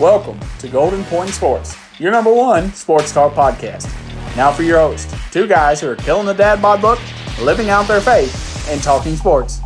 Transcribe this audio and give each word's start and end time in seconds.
Welcome 0.00 0.40
to 0.60 0.68
Golden 0.68 1.04
Point 1.04 1.28
Sports, 1.28 1.76
your 1.98 2.10
number 2.10 2.32
one 2.32 2.72
sports 2.72 3.12
talk 3.12 3.34
podcast. 3.34 3.84
Now 4.34 4.50
for 4.50 4.62
your 4.62 4.78
host, 4.78 5.14
two 5.30 5.46
guys 5.46 5.78
who 5.78 5.90
are 5.90 5.96
killing 5.96 6.24
the 6.24 6.32
dad 6.32 6.62
bod 6.62 6.80
book, 6.80 6.98
living 7.38 7.68
out 7.68 7.86
their 7.86 8.00
faith, 8.00 8.66
and 8.70 8.82
talking 8.82 9.14
sports, 9.14 9.60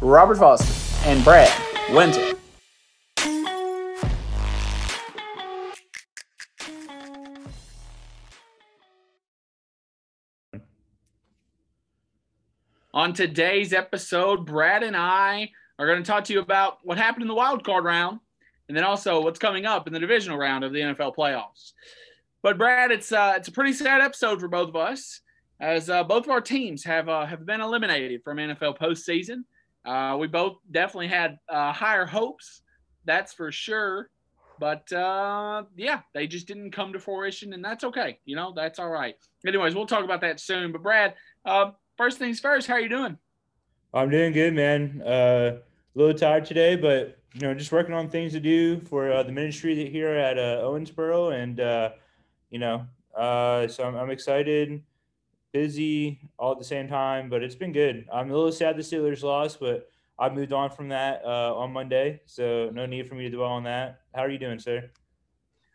Robert 0.00 0.38
Foster 0.38 1.08
and 1.08 1.24
Brad 1.24 1.50
Winter. 1.90 2.34
On 12.94 13.12
today's 13.12 13.72
episode, 13.72 14.46
Brad 14.46 14.84
and 14.84 14.96
I 14.96 15.50
are 15.80 15.86
going 15.88 16.00
to 16.00 16.08
talk 16.08 16.22
to 16.26 16.32
you 16.32 16.38
about 16.38 16.78
what 16.84 16.96
happened 16.96 17.22
in 17.22 17.28
the 17.28 17.34
wild 17.34 17.64
card 17.64 17.82
round 17.82 18.20
and 18.70 18.76
then 18.76 18.84
also 18.84 19.20
what's 19.20 19.40
coming 19.40 19.66
up 19.66 19.88
in 19.88 19.92
the 19.92 19.98
divisional 19.98 20.38
round 20.38 20.62
of 20.62 20.72
the 20.72 20.78
NFL 20.78 21.16
playoffs. 21.16 21.72
But 22.40 22.56
Brad, 22.56 22.92
it's 22.92 23.10
uh, 23.10 23.34
it's 23.36 23.48
a 23.48 23.52
pretty 23.52 23.72
sad 23.72 24.00
episode 24.00 24.38
for 24.38 24.46
both 24.46 24.68
of 24.68 24.76
us, 24.76 25.22
as 25.58 25.90
uh, 25.90 26.04
both 26.04 26.22
of 26.22 26.30
our 26.30 26.40
teams 26.40 26.84
have 26.84 27.08
uh, 27.08 27.26
have 27.26 27.44
been 27.44 27.60
eliminated 27.60 28.22
from 28.22 28.36
NFL 28.36 28.78
postseason. 28.78 29.42
Uh, 29.84 30.16
we 30.18 30.28
both 30.28 30.58
definitely 30.70 31.08
had 31.08 31.36
uh, 31.48 31.72
higher 31.72 32.06
hopes, 32.06 32.62
that's 33.06 33.32
for 33.32 33.50
sure. 33.50 34.08
But 34.60 34.92
uh, 34.92 35.64
yeah, 35.76 36.02
they 36.14 36.28
just 36.28 36.46
didn't 36.46 36.70
come 36.70 36.92
to 36.92 37.00
fruition, 37.00 37.52
and 37.52 37.64
that's 37.64 37.82
okay. 37.82 38.20
You 38.24 38.36
know, 38.36 38.52
that's 38.54 38.78
all 38.78 38.90
right. 38.90 39.16
Anyways, 39.44 39.74
we'll 39.74 39.86
talk 39.86 40.04
about 40.04 40.20
that 40.20 40.38
soon. 40.38 40.70
But 40.70 40.84
Brad, 40.84 41.14
uh, 41.44 41.72
first 41.96 42.18
things 42.18 42.38
first, 42.38 42.68
how 42.68 42.74
are 42.74 42.80
you 42.80 42.88
doing? 42.88 43.18
I'm 43.92 44.10
doing 44.10 44.32
good, 44.32 44.54
man. 44.54 45.02
Uh, 45.04 45.58
a 45.58 45.98
little 45.98 46.14
tired 46.14 46.44
today, 46.44 46.76
but 46.76 47.19
you 47.34 47.40
know, 47.42 47.54
just 47.54 47.72
working 47.72 47.94
on 47.94 48.08
things 48.08 48.32
to 48.32 48.40
do 48.40 48.80
for 48.80 49.12
uh, 49.12 49.22
the 49.22 49.32
ministry 49.32 49.88
here 49.88 50.10
at 50.10 50.38
uh, 50.38 50.62
Owensboro, 50.62 51.32
and 51.40 51.60
uh, 51.60 51.90
you 52.50 52.58
know, 52.58 52.86
uh, 53.16 53.68
so 53.68 53.84
I'm, 53.84 53.94
I'm, 53.94 54.10
excited, 54.10 54.82
busy 55.52 56.20
all 56.38 56.52
at 56.52 56.58
the 56.58 56.64
same 56.64 56.88
time, 56.88 57.28
but 57.28 57.42
it's 57.42 57.54
been 57.54 57.72
good. 57.72 58.06
I'm 58.12 58.30
a 58.30 58.34
little 58.34 58.52
sad 58.52 58.76
the 58.76 58.82
Steelers 58.82 59.22
lost, 59.22 59.60
but 59.60 59.88
I 60.18 60.28
moved 60.28 60.52
on 60.52 60.70
from 60.70 60.88
that 60.88 61.22
uh, 61.24 61.54
on 61.56 61.72
Monday, 61.72 62.20
so 62.26 62.70
no 62.72 62.84
need 62.86 63.08
for 63.08 63.14
me 63.14 63.24
to 63.24 63.30
dwell 63.30 63.50
on 63.50 63.64
that. 63.64 64.00
How 64.14 64.22
are 64.22 64.30
you 64.30 64.38
doing, 64.38 64.58
sir? 64.58 64.90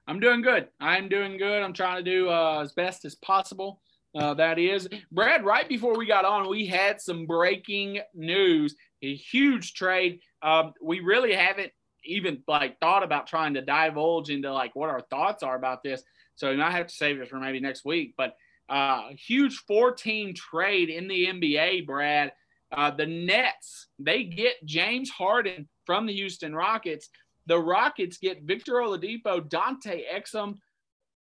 I'm 0.07 0.19
doing 0.19 0.41
good. 0.41 0.67
I'm 0.79 1.09
doing 1.09 1.37
good. 1.37 1.63
I'm 1.63 1.73
trying 1.73 2.03
to 2.03 2.09
do 2.09 2.29
uh, 2.29 2.61
as 2.61 2.73
best 2.73 3.05
as 3.05 3.15
possible. 3.15 3.81
Uh, 4.15 4.33
that 4.33 4.59
is. 4.59 4.87
Brad, 5.11 5.43
right 5.43 5.67
before 5.67 5.97
we 5.97 6.05
got 6.05 6.25
on, 6.25 6.47
we 6.47 6.65
had 6.65 7.01
some 7.01 7.25
breaking 7.25 7.99
news. 8.13 8.75
A 9.05 9.15
huge 9.15 9.73
trade. 9.73 10.21
Um, 10.41 10.73
we 10.81 10.99
really 10.99 11.33
haven't 11.33 11.71
even 12.03 12.43
like 12.47 12.79
thought 12.79 13.03
about 13.03 13.27
trying 13.27 13.53
to 13.55 13.61
divulge 13.61 14.29
into 14.29 14.51
like 14.51 14.75
what 14.75 14.89
our 14.89 15.01
thoughts 15.01 15.43
are 15.43 15.55
about 15.55 15.83
this. 15.83 16.03
So 16.35 16.49
we 16.49 16.57
might 16.57 16.71
have 16.71 16.87
to 16.87 16.93
save 16.93 17.19
it 17.19 17.29
for 17.29 17.39
maybe 17.39 17.59
next 17.59 17.85
week. 17.85 18.15
But 18.17 18.35
uh, 18.67 19.09
huge 19.11 19.57
14 19.67 20.33
trade 20.33 20.89
in 20.89 21.07
the 21.07 21.27
NBA, 21.27 21.85
Brad. 21.85 22.33
Uh, 22.71 22.91
the 22.91 23.05
Nets, 23.05 23.87
they 23.99 24.23
get 24.23 24.55
James 24.65 25.09
Harden 25.09 25.67
from 25.85 26.07
the 26.07 26.13
Houston 26.13 26.55
Rockets. 26.55 27.09
The 27.45 27.59
Rockets 27.59 28.17
get 28.17 28.43
Victor 28.43 28.73
Oladipo, 28.73 29.47
Dante 29.47 30.03
Exum, 30.11 30.55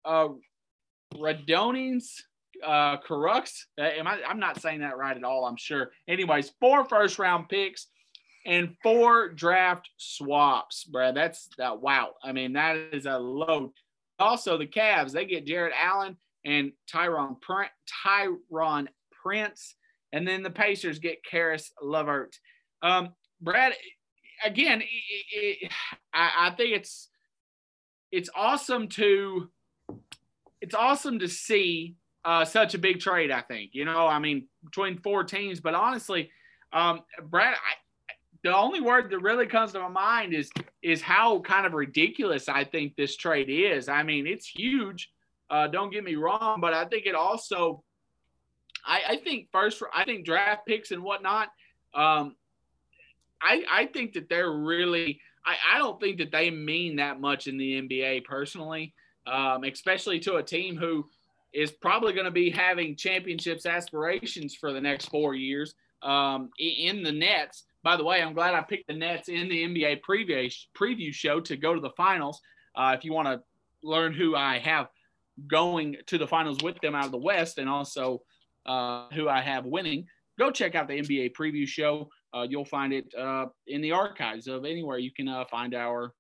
uh, 0.06 0.30
Radonjic, 1.16 2.22
uh, 2.64 2.98
Carux. 2.98 3.66
Uh, 3.80 3.84
am 3.84 4.08
I, 4.08 4.20
I'm 4.28 4.40
not 4.40 4.62
saying 4.62 4.82
that 4.82 4.98
right 4.98 5.16
at 5.16 5.24
all, 5.24 5.46
I'm 5.46 5.58
sure. 5.58 5.92
Anyways, 6.08 6.52
four 6.60 6.86
first 6.86 7.20
round 7.20 7.50
picks 7.50 7.88
and 8.46 8.76
four 8.82 9.30
draft 9.30 9.90
swaps, 9.98 10.84
Brad. 10.84 11.16
That's 11.16 11.50
uh, 11.60 11.76
wow. 11.80 12.14
I 12.24 12.32
mean, 12.32 12.54
that 12.54 12.76
is 12.92 13.06
a 13.06 13.18
load. 13.18 13.72
Also, 14.20 14.58
the 14.58 14.68
Cavs, 14.68 15.12
they 15.12 15.26
get 15.26 15.46
Jarrett 15.46 15.74
Allen 15.80 16.18
and 16.46 16.72
Tyron, 16.92 17.38
Taurean 18.06 18.88
Prince. 19.24 19.76
And 20.14 20.28
then 20.28 20.44
the 20.44 20.50
Pacers 20.50 21.00
get 21.00 21.24
Caris 21.24 21.72
LeVert. 21.82 22.36
Um, 22.82 23.10
Brad, 23.40 23.74
again, 24.44 24.82
it, 24.82 24.88
it, 25.32 25.72
I, 26.14 26.48
I 26.48 26.50
think 26.52 26.76
it's 26.76 27.10
it's 28.12 28.30
awesome 28.36 28.90
to 28.90 29.50
it's 30.60 30.76
awesome 30.76 31.20
to 31.20 31.28
see 31.28 31.96
uh, 32.24 32.46
such 32.46 32.74
a 32.74 32.78
big 32.78 33.00
trade. 33.00 33.32
I 33.32 33.42
think 33.42 33.72
you 33.74 33.86
know, 33.86 34.08
I 34.08 34.20
mean, 34.20 34.48
between 34.64 34.98
four 35.00 35.24
teams. 35.24 35.60
But 35.60 35.76
honestly, 35.76 36.32
um, 36.74 37.02
Brad, 37.24 37.56
I, 37.56 38.14
the 38.44 38.56
only 38.56 38.82
word 38.82 39.12
that 39.12 39.20
really 39.20 39.46
comes 39.46 39.72
to 39.74 39.80
my 39.80 39.88
mind 39.88 40.34
is 40.34 40.50
is 40.82 41.02
how 41.02 41.40
kind 41.40 41.66
of 41.66 41.74
ridiculous 41.74 42.50
I 42.50 42.64
think 42.64 42.96
this 42.96 43.16
trade 43.16 43.50
is. 43.50 43.88
I 43.88 44.04
mean, 44.04 44.26
it's 44.28 44.48
huge. 44.48 45.12
Uh, 45.50 45.68
don't 45.68 45.92
get 45.92 46.04
me 46.04 46.16
wrong, 46.16 46.60
but 46.62 46.74
I 46.74 46.86
think 46.86 47.06
it 47.06 47.14
also, 47.14 47.84
I, 48.86 49.02
I 49.10 49.16
think 49.18 49.50
first, 49.52 49.84
I 49.94 50.06
think 50.06 50.26
draft 50.26 50.66
picks 50.66 50.92
and 50.92 51.04
whatnot. 51.04 51.50
Um, 51.94 52.36
I 53.42 53.64
I 53.70 53.86
think 53.88 54.14
that 54.14 54.30
they're 54.30 54.52
really. 54.52 55.20
I, 55.46 55.76
I 55.76 55.78
don't 55.80 56.00
think 56.00 56.20
that 56.20 56.32
they 56.32 56.52
mean 56.52 56.98
that 56.98 57.20
much 57.20 57.48
in 57.48 57.58
the 57.58 57.82
NBA 57.82 58.26
personally, 58.26 58.94
um, 59.26 59.64
especially 59.64 60.20
to 60.20 60.36
a 60.36 60.44
team 60.44 60.78
who 60.78 61.08
is 61.54 61.72
probably 61.72 62.14
going 62.14 62.26
to 62.26 62.32
be 62.32 62.50
having 62.50 62.96
championships 62.96 63.66
aspirations 63.66 64.56
for 64.56 64.72
the 64.72 64.82
next 64.82 65.08
four 65.08 65.34
years 65.34 65.76
um, 66.02 66.50
in 66.60 67.04
the 67.04 67.12
Nets. 67.12 67.64
By 67.84 67.98
the 67.98 68.04
way, 68.04 68.22
I'm 68.22 68.34
glad 68.34 68.54
I 68.54 68.62
picked 68.62 68.88
the 68.88 68.94
Nets 68.94 69.28
in 69.28 69.50
the 69.50 69.64
NBA 69.64 70.02
preview 70.02 70.54
preview 70.78 71.14
show 71.14 71.40
to 71.42 71.58
go 71.58 71.74
to 71.74 71.82
the 71.82 71.90
finals. 71.92 72.40
Uh, 72.76 72.96
if 72.98 73.04
you 73.04 73.14
want 73.14 73.28
to 73.28 73.42
learn 73.84 74.14
who 74.14 74.36
I 74.36 74.60
have 74.60 74.88
going 75.48 75.98
to 76.08 76.18
the 76.18 76.28
finals 76.28 76.60
with 76.64 76.80
them 76.82 76.96
out 76.96 77.06
of 77.06 77.12
the 77.12 77.18
West, 77.18 77.58
and 77.58 77.70
also 77.70 78.22
uh, 78.66 79.08
who 79.14 79.28
I 79.28 79.42
have 79.42 79.66
winning, 79.66 80.06
go 80.38 80.52
check 80.52 80.76
out 80.76 80.88
the 80.88 81.00
NBA 81.00 81.34
preview 81.34 81.68
show. 81.68 82.10
Uh, 82.34 82.46
you'll 82.48 82.66
find 82.66 82.94
it 82.94 83.14
uh, 83.16 83.48
in 83.68 83.82
the 83.82 83.92
archives 83.92 84.48
of 84.48 84.64
anywhere 84.64 84.98
you 84.98 85.12
can 85.12 85.28
uh, 85.28 85.44
find 85.46 85.74
our 85.74 86.14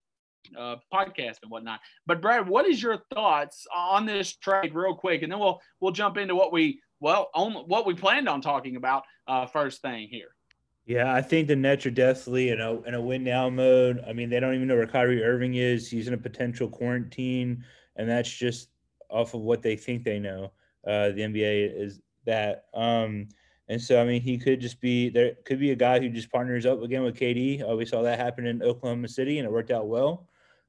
uh, 0.58 0.78
podcast 0.94 1.38
and 1.42 1.52
whatnot. 1.52 1.80
But 2.06 2.22
Brad, 2.22 2.48
what 2.48 2.66
is 2.66 2.82
your 2.82 2.98
thoughts 3.14 3.66
on 3.76 4.06
this 4.06 4.36
trade, 4.36 4.74
real 4.74 4.96
quick, 4.96 5.24
and 5.24 5.32
then 5.32 5.40
we'll 5.40 5.62
we'll 5.80 5.92
jump 5.92 6.18
into 6.18 6.36
what 6.36 6.52
we 6.52 6.82
well 7.00 7.30
on 7.34 7.54
what 7.54 7.86
we 7.86 7.94
planned 7.94 8.30
on 8.30 8.42
talking 8.42 8.76
about 8.76 9.04
uh, 9.28 9.46
first 9.46 9.82
thing 9.82 10.08
here. 10.10 10.30
Yeah, 10.86 11.14
I 11.14 11.22
think 11.22 11.48
the 11.48 11.56
Nets 11.56 11.86
are 11.86 11.92
definitely 11.92 12.50
in 12.50 12.60
a 12.60 12.82
in 12.84 12.94
a 12.94 13.02
win 13.02 13.24
now 13.24 13.50
mode. 13.50 14.04
I 14.08 14.14
mean, 14.14 14.30
they 14.30 14.40
don't 14.40 14.56
even 14.56 14.68
know 14.68 14.76
where 14.76 14.88
Kyrie 14.88 15.24
Irving 15.24 15.56
is. 15.56 15.90
He's 15.90 16.08
in 16.08 16.14
a 16.14 16.18
potential 16.18 16.68
quarantine, 16.68 17.64
and 17.96 18.10
that's 18.10 18.32
just 18.32 18.70
off 19.10 19.34
of 19.34 19.42
what 19.42 19.62
they 19.62 19.76
think 19.76 20.04
they 20.04 20.20
know. 20.20 20.52
Uh, 20.86 21.10
the 21.10 21.22
NBA 21.22 21.80
is 21.80 22.00
that. 22.26 22.66
Um, 22.74 23.28
and 23.68 23.82
so, 23.82 24.02
I 24.02 24.06
mean, 24.06 24.22
he 24.22 24.38
could 24.38 24.60
just 24.60 24.82
be 24.82 25.10
there. 25.10 25.36
Could 25.46 25.60
be 25.60 25.72
a 25.72 25.76
guy 25.76 26.00
who 26.00 26.10
just 26.10 26.32
partners 26.32 26.66
up 26.66 26.82
again 26.82 27.04
with 27.04 27.18
KD. 27.18 27.70
Uh, 27.70 27.76
we 27.76 27.86
saw 27.86 28.02
that 28.02 28.20
happen 28.20 28.46
in 28.46 28.62
Oklahoma 28.62 29.08
City, 29.08 29.38
and 29.38 29.46
it 29.46 29.52
worked 29.52 29.72
out 29.72 29.88
well. 29.88 30.28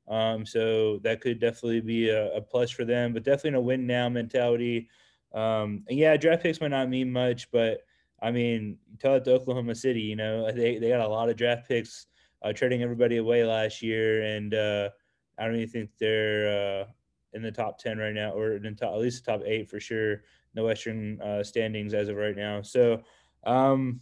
Um, 0.09 0.45
so 0.45 0.99
that 0.99 1.21
could 1.21 1.41
definitely 1.41 1.81
be 1.81 2.11
a, 2.11 2.35
a, 2.35 2.41
plus 2.41 2.71
for 2.71 2.85
them, 2.85 3.13
but 3.13 3.23
definitely 3.23 3.59
a 3.59 3.63
win 3.63 3.87
now 3.87 4.09
mentality. 4.09 4.89
Um, 5.33 5.85
and 5.89 5.99
yeah, 5.99 6.17
draft 6.17 6.43
picks 6.43 6.61
might 6.61 6.69
not 6.69 6.89
mean 6.89 7.13
much, 7.13 7.51
but 7.51 7.83
I 8.21 8.31
mean, 8.31 8.79
tell 8.99 9.15
it 9.15 9.25
to 9.25 9.33
Oklahoma 9.33 9.75
City, 9.75 10.01
you 10.01 10.17
know, 10.17 10.51
they, 10.55 10.79
they 10.79 10.89
got 10.89 11.01
a 11.01 11.09
lot 11.09 11.29
of 11.29 11.37
draft 11.37 11.69
picks 11.69 12.07
uh, 12.43 12.53
trading 12.53 12.83
everybody 12.83 13.19
away 13.19 13.45
last 13.45 13.83
year. 13.83 14.23
And 14.23 14.55
uh, 14.55 14.91
I 15.39 15.47
don't 15.47 15.57
even 15.57 15.69
think 15.69 15.91
they're 15.99 16.83
uh, 16.83 16.85
in 17.33 17.43
the 17.43 17.53
top 17.53 17.79
10 17.79 17.99
right 17.99 18.15
now, 18.15 18.33
or 18.33 18.57
in 18.57 18.77
top, 18.77 18.95
at 18.95 19.01
least 19.01 19.25
the 19.25 19.33
top 19.33 19.43
eight 19.47 19.71
for 19.71 19.81
sure, 19.81 20.13
in 20.13 20.21
the 20.55 20.65
Western 20.65 21.21
uh, 21.21 21.43
standings 21.43 21.95
as 21.95 22.09
of 22.09 22.17
right 22.17 22.37
now. 22.37 22.63
So, 22.63 23.03
um, 23.45 24.01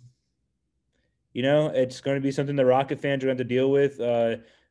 you 1.33 1.43
know, 1.43 1.69
it's 1.69 2.01
going 2.01 2.17
to 2.17 2.21
be 2.21 2.33
something 2.33 2.57
the 2.57 2.65
Rocket 2.65 3.01
fans 3.01 3.23
are 3.23 3.29
going 3.29 3.39
to 3.39 3.45
deal 3.45 3.71
with. 3.71 4.01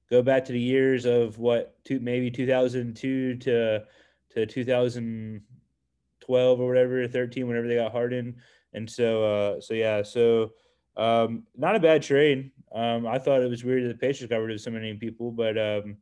Go 0.09 0.23
back 0.23 0.45
to 0.45 0.51
the 0.51 0.59
years 0.59 1.05
of 1.05 1.37
what 1.37 1.77
maybe 1.89 2.31
2002 2.31 3.35
to 3.35 3.83
to 4.31 4.45
2012 4.45 6.59
or 6.59 6.67
whatever 6.67 7.07
13 7.07 7.47
whenever 7.47 7.67
they 7.67 7.75
got 7.75 7.91
Harden 7.91 8.35
and 8.73 8.89
so 8.89 9.23
uh 9.23 9.61
so 9.61 9.73
yeah 9.73 10.03
so 10.03 10.51
um 10.97 11.43
not 11.55 11.75
a 11.75 11.79
bad 11.79 12.01
trade. 12.01 12.51
Um 12.73 13.07
I 13.07 13.19
thought 13.19 13.41
it 13.41 13.49
was 13.49 13.63
weird 13.63 13.83
that 13.83 13.89
the 13.89 13.95
Pacers 13.95 14.29
got 14.29 14.37
rid 14.37 14.53
of 14.53 14.61
so 14.61 14.71
many 14.71 14.93
people 14.95 15.31
but 15.31 15.57
um 15.57 15.97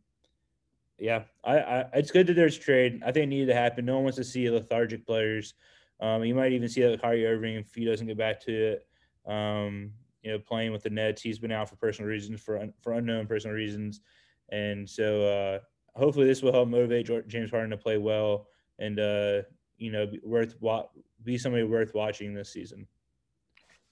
yeah 0.98 1.24
I, 1.44 1.60
I 1.60 1.86
it's 1.94 2.12
good 2.12 2.28
that 2.28 2.36
there's 2.36 2.58
trade. 2.58 3.02
I 3.06 3.12
think 3.12 3.24
it 3.24 3.28
needed 3.28 3.48
to 3.48 3.56
happen. 3.56 3.86
No 3.86 3.96
one 3.96 4.04
wants 4.04 4.18
to 4.18 4.24
see 4.24 4.50
lethargic 4.50 5.06
players. 5.06 5.54
Um 6.00 6.24
you 6.24 6.36
might 6.36 6.54
even 6.54 6.70
see 6.70 6.82
that 6.82 6.92
with 6.92 7.02
Kyrie 7.02 7.26
Irving 7.26 7.56
if 7.56 7.74
he 7.76 7.86
doesn't 7.86 8.08
get 8.08 8.18
back 8.18 8.40
to 8.42 8.52
it. 8.52 8.88
Um 9.26 9.92
you 10.22 10.32
know, 10.32 10.40
playing 10.40 10.72
with 10.72 10.84
the 10.84 10.90
Nets. 10.90 11.22
He's 11.22 11.40
been 11.40 11.52
out 11.52 11.70
for 11.70 11.76
personal 11.76 12.10
reasons, 12.10 12.42
for 12.42 12.58
un- 12.60 12.74
for 12.82 12.94
unknown 12.94 13.28
personal 13.28 13.56
reasons, 13.56 14.02
and 14.50 14.90
so 14.90 15.24
uh, 15.24 15.60
hopefully 16.00 16.28
this 16.28 16.42
will 16.42 16.54
help 16.54 16.70
motivate 16.70 17.10
James 17.28 17.52
Harden 17.52 17.72
to 17.72 17.78
play 17.78 17.98
well 17.98 18.48
and 18.80 19.00
uh, 19.00 19.42
you 19.78 19.92
know 19.92 20.08
be 20.08 20.20
worth 20.24 20.56
wa- 20.60 20.88
be 21.24 21.38
somebody 21.38 21.64
worth 21.64 21.94
watching 21.94 22.34
this 22.34 22.52
season. 22.52 22.88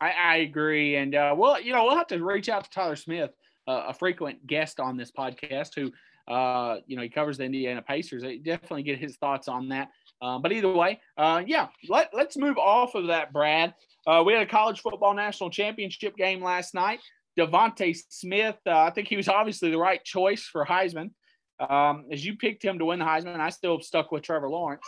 I, 0.01 0.11
I 0.11 0.35
agree, 0.37 0.97
and 0.97 1.15
uh, 1.15 1.35
well, 1.37 1.59
you 1.59 1.73
know, 1.73 1.85
we'll 1.85 1.95
have 1.95 2.07
to 2.07 2.23
reach 2.23 2.49
out 2.49 2.65
to 2.65 2.69
Tyler 2.69 2.95
Smith, 2.95 3.31
uh, 3.67 3.85
a 3.87 3.93
frequent 3.93 4.45
guest 4.45 4.79
on 4.79 4.97
this 4.97 5.11
podcast, 5.11 5.73
who 5.75 5.91
uh, 6.27 6.77
you 6.87 6.95
know, 6.95 7.03
he 7.03 7.09
covers 7.09 7.37
the 7.37 7.43
Indiana 7.43 7.81
Pacers. 7.81 8.23
I 8.23 8.37
definitely 8.37 8.83
get 8.83 8.99
his 8.99 9.17
thoughts 9.17 9.47
on 9.47 9.69
that. 9.69 9.91
Uh, 10.21 10.39
but 10.39 10.51
either 10.51 10.71
way, 10.71 10.99
uh, 11.17 11.41
yeah, 11.45 11.67
let, 11.89 12.09
let's 12.13 12.37
move 12.37 12.57
off 12.57 12.95
of 12.95 13.07
that, 13.07 13.33
Brad. 13.33 13.73
Uh, 14.07 14.23
we 14.25 14.33
had 14.33 14.41
a 14.41 14.45
college 14.45 14.81
football 14.81 15.13
national 15.13 15.49
championship 15.49 16.15
game 16.15 16.43
last 16.43 16.73
night. 16.73 16.99
DeVonta 17.37 17.95
Smith, 18.09 18.55
uh, 18.65 18.79
I 18.79 18.91
think 18.91 19.07
he 19.07 19.17
was 19.17 19.27
obviously 19.27 19.71
the 19.71 19.77
right 19.77 20.03
choice 20.03 20.43
for 20.43 20.65
Heisman. 20.65 21.11
Um, 21.59 22.05
as 22.11 22.25
you 22.25 22.37
picked 22.37 22.63
him 22.63 22.79
to 22.79 22.85
win 22.85 22.99
the 22.99 23.05
Heisman, 23.05 23.39
I 23.39 23.49
still 23.49 23.79
stuck 23.81 24.11
with 24.11 24.23
Trevor 24.23 24.49
Lawrence. 24.49 24.85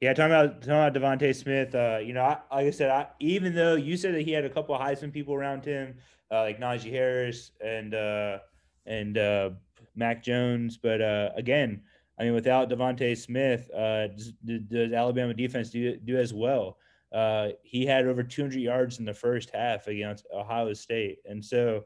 Yeah, 0.00 0.12
talking 0.12 0.32
about 0.32 0.62
talking 0.62 0.72
about 0.72 0.94
DeVonta 0.94 1.34
Smith. 1.34 1.74
Uh, 1.74 1.98
you 2.04 2.12
know, 2.12 2.22
I, 2.22 2.38
like 2.54 2.66
I 2.66 2.70
said, 2.70 2.90
I, 2.90 3.06
even 3.20 3.54
though 3.54 3.74
you 3.74 3.96
said 3.96 4.14
that 4.14 4.22
he 4.22 4.32
had 4.32 4.44
a 4.44 4.50
couple 4.50 4.74
of 4.74 4.80
Heisman 4.80 5.12
people 5.12 5.34
around 5.34 5.64
him, 5.64 5.94
uh, 6.30 6.40
like 6.40 6.60
Najee 6.60 6.90
Harris 6.90 7.52
and 7.64 7.94
uh, 7.94 8.38
and 8.86 9.16
uh, 9.16 9.50
Mac 9.94 10.22
Jones, 10.22 10.76
but 10.76 11.00
uh, 11.00 11.30
again, 11.36 11.82
I 12.18 12.24
mean, 12.24 12.34
without 12.34 12.70
DeVonta 12.70 13.16
Smith, 13.16 13.68
uh, 13.74 14.08
does, 14.08 14.32
does, 14.68 14.92
Alabama 14.92 15.34
defense 15.34 15.70
do 15.70 15.96
do 15.96 16.16
as 16.16 16.32
well? 16.32 16.78
Uh, 17.12 17.50
he 17.62 17.86
had 17.86 18.06
over 18.06 18.22
200 18.22 18.58
yards 18.58 18.98
in 18.98 19.04
the 19.04 19.14
first 19.14 19.50
half 19.50 19.86
against 19.86 20.26
Ohio 20.32 20.72
State, 20.74 21.18
and 21.24 21.44
so 21.44 21.84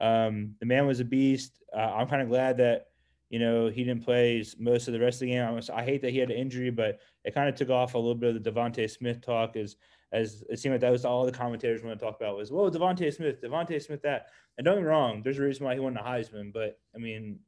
um, 0.00 0.54
the 0.60 0.66
man 0.66 0.86
was 0.86 1.00
a 1.00 1.04
beast. 1.04 1.62
Uh, 1.74 1.92
I'm 1.94 2.08
kind 2.08 2.22
of 2.22 2.28
glad 2.28 2.56
that 2.58 2.86
you 3.30 3.38
know 3.38 3.68
he 3.68 3.84
didn't 3.84 4.04
play 4.04 4.44
most 4.58 4.88
of 4.88 4.94
the 4.94 5.00
rest 5.00 5.16
of 5.16 5.26
the 5.26 5.32
game. 5.32 5.42
I, 5.42 5.50
was, 5.50 5.70
I 5.70 5.84
hate 5.84 6.02
that 6.02 6.10
he 6.10 6.18
had 6.18 6.30
an 6.30 6.36
injury, 6.36 6.70
but 6.70 6.98
it 7.24 7.34
kind 7.34 7.48
of 7.48 7.54
took 7.54 7.70
off 7.70 7.94
a 7.94 7.98
little 7.98 8.14
bit 8.14 8.36
of 8.36 8.42
the 8.42 8.50
DeVonta 8.50 8.90
Smith 8.90 9.20
talk 9.20 9.56
as 9.56 9.76
as 10.12 10.42
it 10.48 10.58
seemed 10.58 10.74
like 10.74 10.80
that 10.80 10.90
was 10.90 11.04
all 11.04 11.26
the 11.26 11.32
commentators 11.32 11.82
want 11.82 11.98
to 11.98 12.04
talk 12.04 12.16
about 12.16 12.36
was 12.36 12.50
well 12.50 12.70
DeVonta 12.70 13.12
Smith, 13.14 13.42
DeVonta 13.42 13.80
Smith 13.82 14.02
that. 14.02 14.26
And 14.56 14.64
don't 14.64 14.76
get 14.76 14.82
me 14.82 14.88
wrong, 14.88 15.22
there's 15.22 15.38
a 15.38 15.42
reason 15.42 15.64
why 15.64 15.74
he 15.74 15.80
won 15.80 15.94
the 15.94 16.00
Heisman, 16.00 16.52
but 16.52 16.78
I 16.94 16.98
mean 16.98 17.38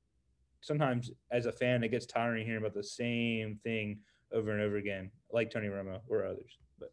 sometimes 0.61 1.11
as 1.31 1.47
a 1.47 1.53
fan, 1.53 1.83
it 1.85 1.89
gets 1.89 2.07
tiring 2.07 2.45
hearing 2.45 2.63
about 2.63 2.75
the 2.75 2.85
same 2.85 3.59
thing 3.63 3.99
over 4.33 4.53
and 4.53 4.63
over 4.63 4.77
again, 4.77 5.11
like 5.33 5.51
Tony 5.51 5.69
Romo 5.69 6.01
or 6.09 6.25
others. 6.25 6.59
But 6.79 6.91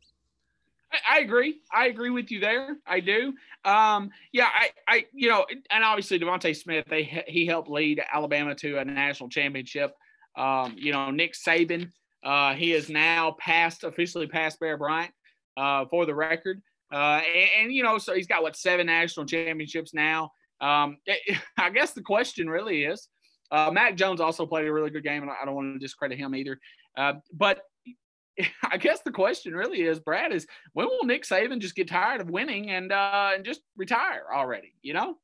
I, 0.92 1.18
I 1.18 1.20
agree. 1.20 1.62
I 1.74 1.88
agree 1.88 2.10
with 2.10 2.32
you 2.32 2.40
there. 2.40 2.78
I 2.86 3.00
do. 3.00 3.34
Um, 3.66 4.10
yeah, 4.32 4.50
I, 4.54 4.70
I, 4.88 5.06
you 5.14 5.30
know, 5.30 5.46
and 5.70 5.84
obviously 5.84 6.20
DeVonta 6.20 6.56
Smith, 6.56 6.86
they 6.90 7.24
he 7.28 7.46
helped 7.46 7.70
lead 7.70 8.02
Alabama 8.12 8.56
to 8.56 8.78
a 8.78 8.86
national 8.86 9.30
championship. 9.30 9.94
Um, 10.38 10.76
you 10.78 10.92
know, 10.92 11.12
Nick 11.12 11.34
Saban, 11.34 11.92
uh, 12.24 12.54
he 12.54 12.74
is 12.74 12.90
now 12.90 13.36
passed 13.40 13.84
officially 13.84 14.28
passed 14.28 14.60
Bear 14.60 14.78
Bryant 14.78 15.12
uh, 15.58 15.86
for 15.90 16.06
the 16.06 16.16
record. 16.16 16.62
Uh, 16.92 17.22
and, 17.36 17.50
and, 17.60 17.74
you 17.74 17.84
know, 17.84 17.98
so 17.98 18.14
he's 18.16 18.28
got 18.28 18.44
what 18.44 18.56
seven 18.56 18.88
national 18.88 19.26
championships 19.26 19.94
now. 19.94 20.32
Um, 20.62 20.98
I 21.58 21.70
guess 21.70 21.92
the 21.92 22.02
question 22.02 22.50
really 22.50 22.84
is, 22.84 23.10
uh, 23.52 23.72
Mac 23.72 23.96
Jones 23.96 24.22
also 24.22 24.46
played 24.46 24.68
a 24.68 24.74
really 24.74 24.90
good 24.90 25.04
game, 25.04 25.24
and 25.24 25.32
I 25.32 25.46
don't 25.46 25.56
want 25.56 25.76
to 25.76 25.80
discredit 25.80 26.18
him 26.18 26.36
either. 26.36 26.60
Uh, 26.96 27.14
but 27.34 27.62
I 28.72 28.78
guess 28.78 29.02
the 29.02 29.12
question 29.12 29.54
really 29.54 29.82
is, 29.82 30.00
Brad, 30.00 30.32
is 30.32 30.48
when 30.74 30.88
will 30.88 31.06
Nick 31.06 31.24
Saban 31.24 31.60
just 31.60 31.76
get 31.76 31.88
tired 31.88 32.22
of 32.22 32.30
winning 32.30 32.70
and 32.72 32.92
uh, 32.92 33.32
and 33.34 33.46
just 33.46 33.62
retire 33.76 34.24
already? 34.34 34.74
You 34.82 34.94
know? 34.94 35.18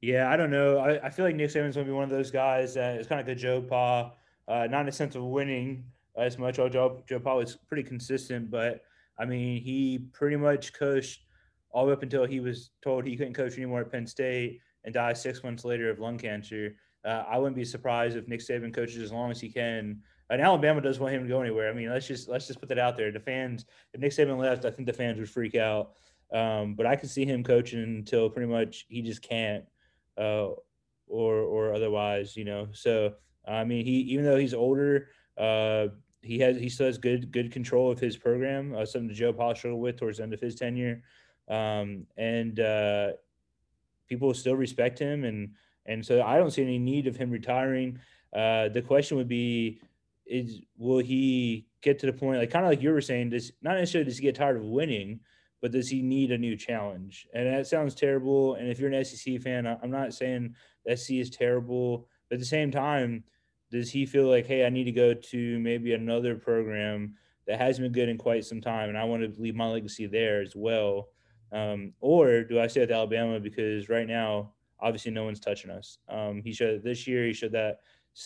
Yeah, 0.00 0.30
I 0.30 0.36
don't 0.36 0.50
know. 0.50 0.78
I, 0.78 1.06
I 1.06 1.10
feel 1.10 1.24
like 1.24 1.34
Nick 1.34 1.48
Saban's 1.48 1.76
going 1.76 1.86
to 1.86 1.92
be 1.92 1.92
one 1.92 2.04
of 2.04 2.10
those 2.10 2.30
guys 2.30 2.74
that 2.74 2.98
is 2.98 3.06
kind 3.06 3.20
of 3.20 3.26
like 3.26 3.36
a 3.36 3.38
Joe 3.38 3.62
Pa, 3.62 4.12
uh, 4.48 4.66
not 4.70 4.80
in 4.80 4.86
the 4.86 4.92
sense 4.92 5.14
of 5.14 5.22
winning 5.22 5.84
as 6.16 6.38
much. 6.38 6.58
Oh, 6.58 6.68
Joe, 6.68 7.02
Joe 7.08 7.20
Pa 7.20 7.36
was 7.36 7.56
pretty 7.68 7.84
consistent, 7.84 8.50
but 8.50 8.82
I 9.18 9.24
mean, 9.24 9.62
he 9.62 9.98
pretty 10.12 10.36
much 10.36 10.74
coached 10.74 11.20
all 11.70 11.84
the 11.84 11.88
way 11.88 11.92
up 11.94 12.02
until 12.02 12.24
he 12.24 12.40
was 12.40 12.70
told 12.82 13.06
he 13.06 13.16
couldn't 13.16 13.34
coach 13.34 13.56
anymore 13.56 13.80
at 13.80 13.90
Penn 13.90 14.06
State 14.06 14.60
and 14.84 14.92
died 14.92 15.16
six 15.16 15.42
months 15.42 15.64
later 15.64 15.90
of 15.90 15.98
lung 15.98 16.18
cancer. 16.18 16.76
Uh, 17.04 17.24
I 17.28 17.38
wouldn't 17.38 17.56
be 17.56 17.64
surprised 17.64 18.16
if 18.16 18.28
Nick 18.28 18.40
Saban 18.40 18.72
coaches 18.72 19.02
as 19.02 19.12
long 19.12 19.30
as 19.30 19.40
he 19.40 19.50
can. 19.50 20.00
And 20.30 20.40
Alabama 20.40 20.80
doesn't 20.80 21.02
want 21.02 21.14
him 21.14 21.22
to 21.22 21.28
go 21.28 21.40
anywhere. 21.40 21.70
I 21.70 21.74
mean, 21.74 21.90
let's 21.90 22.06
just 22.06 22.28
let's 22.28 22.46
just 22.46 22.58
put 22.58 22.68
that 22.70 22.78
out 22.78 22.96
there. 22.96 23.12
The 23.12 23.20
fans, 23.20 23.66
if 23.92 24.00
Nick 24.00 24.12
Saban 24.12 24.38
left, 24.38 24.64
I 24.64 24.70
think 24.70 24.86
the 24.86 24.92
fans 24.92 25.18
would 25.18 25.28
freak 25.28 25.54
out. 25.54 25.92
Um, 26.32 26.74
but 26.74 26.86
I 26.86 26.96
can 26.96 27.08
see 27.08 27.26
him 27.26 27.44
coaching 27.44 27.82
until 27.82 28.30
pretty 28.30 28.50
much 28.50 28.86
he 28.88 29.02
just 29.02 29.22
can't, 29.22 29.64
uh, 30.16 30.48
or 31.06 31.36
or 31.36 31.74
otherwise, 31.74 32.36
you 32.36 32.44
know. 32.44 32.68
So 32.72 33.14
I 33.46 33.64
mean, 33.64 33.84
he 33.84 33.92
even 33.92 34.24
though 34.24 34.38
he's 34.38 34.54
older, 34.54 35.08
uh, 35.36 35.88
he 36.22 36.38
has 36.38 36.56
he 36.56 36.70
still 36.70 36.86
has 36.86 36.96
good 36.96 37.30
good 37.30 37.52
control 37.52 37.90
of 37.90 38.00
his 38.00 38.16
program. 38.16 38.74
Uh, 38.74 38.86
something 38.86 39.08
that 39.08 39.14
Joe 39.14 39.32
Pa 39.32 39.52
struggled 39.52 39.82
with 39.82 39.98
towards 39.98 40.16
the 40.16 40.24
end 40.24 40.32
of 40.32 40.40
his 40.40 40.54
tenure, 40.54 41.02
um, 41.48 42.06
and 42.16 42.58
uh, 42.58 43.12
people 44.08 44.32
still 44.32 44.56
respect 44.56 44.98
him 44.98 45.24
and 45.24 45.50
and 45.86 46.04
so 46.04 46.22
I 46.22 46.38
don't 46.38 46.50
see 46.50 46.62
any 46.62 46.78
need 46.78 47.06
of 47.06 47.16
him 47.16 47.30
retiring. 47.30 47.98
Uh, 48.34 48.68
the 48.68 48.82
question 48.82 49.16
would 49.16 49.28
be, 49.28 49.80
is 50.26 50.60
will 50.78 50.98
he 50.98 51.66
get 51.82 51.98
to 51.98 52.06
the 52.06 52.12
point 52.12 52.38
like 52.38 52.50
kind 52.50 52.64
of 52.64 52.70
like 52.70 52.82
you 52.82 52.90
were 52.90 53.00
saying, 53.00 53.30
does 53.30 53.52
not 53.62 53.74
necessarily 53.74 54.06
does 54.08 54.18
he 54.18 54.22
get 54.22 54.34
tired 54.34 54.56
of 54.56 54.64
winning, 54.64 55.20
but 55.60 55.72
does 55.72 55.88
he 55.88 56.02
need 56.02 56.32
a 56.32 56.38
new 56.38 56.56
challenge? 56.56 57.26
And 57.34 57.46
that 57.46 57.66
sounds 57.66 57.94
terrible. 57.94 58.54
And 58.54 58.68
if 58.68 58.78
you're 58.78 58.92
an 58.92 59.04
SEC 59.04 59.40
fan, 59.40 59.66
I'm 59.66 59.90
not 59.90 60.14
saying 60.14 60.54
SC 60.94 61.12
is 61.12 61.30
terrible, 61.30 62.08
but 62.28 62.36
at 62.36 62.40
the 62.40 62.46
same 62.46 62.70
time, 62.70 63.24
does 63.70 63.90
he 63.90 64.06
feel 64.06 64.28
like, 64.28 64.46
hey, 64.46 64.64
I 64.64 64.70
need 64.70 64.84
to 64.84 64.92
go 64.92 65.14
to 65.14 65.58
maybe 65.58 65.94
another 65.94 66.36
program 66.36 67.14
that 67.46 67.60
hasn't 67.60 67.84
been 67.84 67.92
good 67.92 68.08
in 68.08 68.18
quite 68.18 68.44
some 68.44 68.60
time, 68.60 68.88
and 68.88 68.96
I 68.96 69.04
want 69.04 69.22
to 69.22 69.40
leave 69.40 69.54
my 69.54 69.66
legacy 69.66 70.06
there 70.06 70.40
as 70.40 70.54
well? 70.54 71.08
Um, 71.52 71.92
or 72.00 72.42
do 72.42 72.60
I 72.60 72.66
stay 72.66 72.80
with 72.80 72.90
Alabama 72.90 73.40
because 73.40 73.88
right 73.88 74.06
now 74.06 74.52
obviously 74.80 75.10
no 75.10 75.24
one's 75.24 75.40
touching 75.40 75.70
us. 75.70 75.98
Um, 76.08 76.42
he 76.42 76.52
showed 76.52 76.82
this 76.82 77.06
year. 77.06 77.26
He 77.26 77.32
showed 77.32 77.52
that 77.52 77.80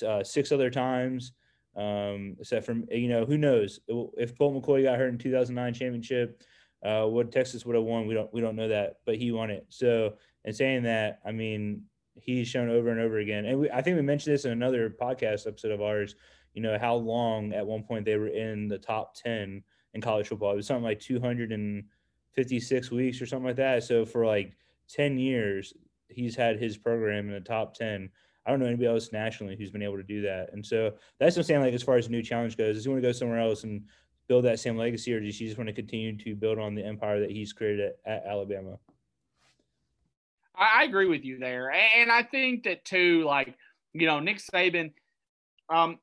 uh, 0.06 0.22
six 0.22 0.52
other 0.52 0.70
times. 0.70 1.32
Um, 1.76 2.36
except 2.40 2.66
from 2.66 2.86
you 2.90 3.08
know 3.08 3.24
who 3.24 3.38
knows 3.38 3.78
if 4.16 4.36
Colt 4.36 4.54
McCoy 4.54 4.82
got 4.82 4.98
hurt 4.98 5.10
in 5.10 5.18
2009 5.18 5.74
championship, 5.74 6.42
uh, 6.82 7.04
what 7.04 7.30
Texas 7.30 7.64
would 7.64 7.76
have 7.76 7.84
won. 7.84 8.06
We 8.06 8.14
don't 8.14 8.32
we 8.32 8.40
don't 8.40 8.56
know 8.56 8.68
that, 8.68 8.96
but 9.06 9.16
he 9.16 9.30
won 9.30 9.50
it. 9.50 9.66
So 9.68 10.14
in 10.44 10.52
saying 10.52 10.82
that, 10.84 11.20
I 11.24 11.30
mean 11.32 11.82
he's 12.16 12.48
shown 12.48 12.68
over 12.68 12.90
and 12.90 13.00
over 13.00 13.18
again, 13.18 13.44
and 13.44 13.60
we, 13.60 13.70
I 13.70 13.80
think 13.80 13.96
we 13.96 14.02
mentioned 14.02 14.34
this 14.34 14.44
in 14.44 14.50
another 14.50 14.90
podcast 14.90 15.46
episode 15.46 15.70
of 15.70 15.80
ours. 15.80 16.16
You 16.54 16.62
know 16.62 16.78
how 16.78 16.96
long 16.96 17.52
at 17.52 17.66
one 17.66 17.84
point 17.84 18.04
they 18.04 18.16
were 18.16 18.28
in 18.28 18.66
the 18.66 18.78
top 18.78 19.14
10 19.14 19.62
in 19.94 20.00
college 20.00 20.28
football. 20.28 20.52
It 20.52 20.56
was 20.56 20.66
something 20.66 20.82
like 20.82 21.00
256 21.00 22.90
weeks 22.90 23.22
or 23.22 23.26
something 23.26 23.46
like 23.46 23.56
that. 23.56 23.84
So 23.84 24.04
for 24.04 24.26
like 24.26 24.56
10 24.88 25.18
years, 25.18 25.72
he's 26.08 26.34
had 26.34 26.58
his 26.58 26.76
program 26.76 27.28
in 27.28 27.34
the 27.34 27.40
top 27.40 27.74
10. 27.74 28.10
I 28.46 28.50
don't 28.50 28.60
know 28.60 28.66
anybody 28.66 28.86
else 28.86 29.12
nationally 29.12 29.56
who's 29.56 29.70
been 29.70 29.82
able 29.82 29.96
to 29.96 30.02
do 30.02 30.22
that. 30.22 30.50
And 30.52 30.64
so 30.64 30.94
that's 31.20 31.36
what 31.36 31.42
I'm 31.42 31.46
saying, 31.46 31.60
like, 31.60 31.74
as 31.74 31.82
far 31.82 31.96
as 31.96 32.08
new 32.08 32.22
challenge 32.22 32.56
goes, 32.56 32.76
does 32.76 32.84
he 32.84 32.90
want 32.90 33.02
to 33.02 33.08
go 33.08 33.12
somewhere 33.12 33.40
else 33.40 33.64
and 33.64 33.82
build 34.26 34.44
that 34.44 34.60
same 34.60 34.76
legacy, 34.76 35.12
or 35.12 35.20
does 35.20 35.38
he 35.38 35.46
just 35.46 35.58
want 35.58 35.68
to 35.68 35.74
continue 35.74 36.16
to 36.16 36.34
build 36.34 36.58
on 36.58 36.74
the 36.74 36.84
empire 36.84 37.20
that 37.20 37.30
he's 37.30 37.52
created 37.52 37.92
at, 38.06 38.12
at 38.12 38.26
Alabama? 38.26 38.78
I, 40.54 40.84
agree 40.84 41.06
with 41.06 41.24
you 41.24 41.38
there. 41.38 41.70
And 41.70 42.10
I 42.10 42.22
think 42.22 42.64
that, 42.64 42.84
too, 42.84 43.24
like, 43.24 43.54
you 43.92 44.06
know, 44.06 44.18
Nick 44.20 44.38
Saban, 44.38 44.92
um, 45.68 45.98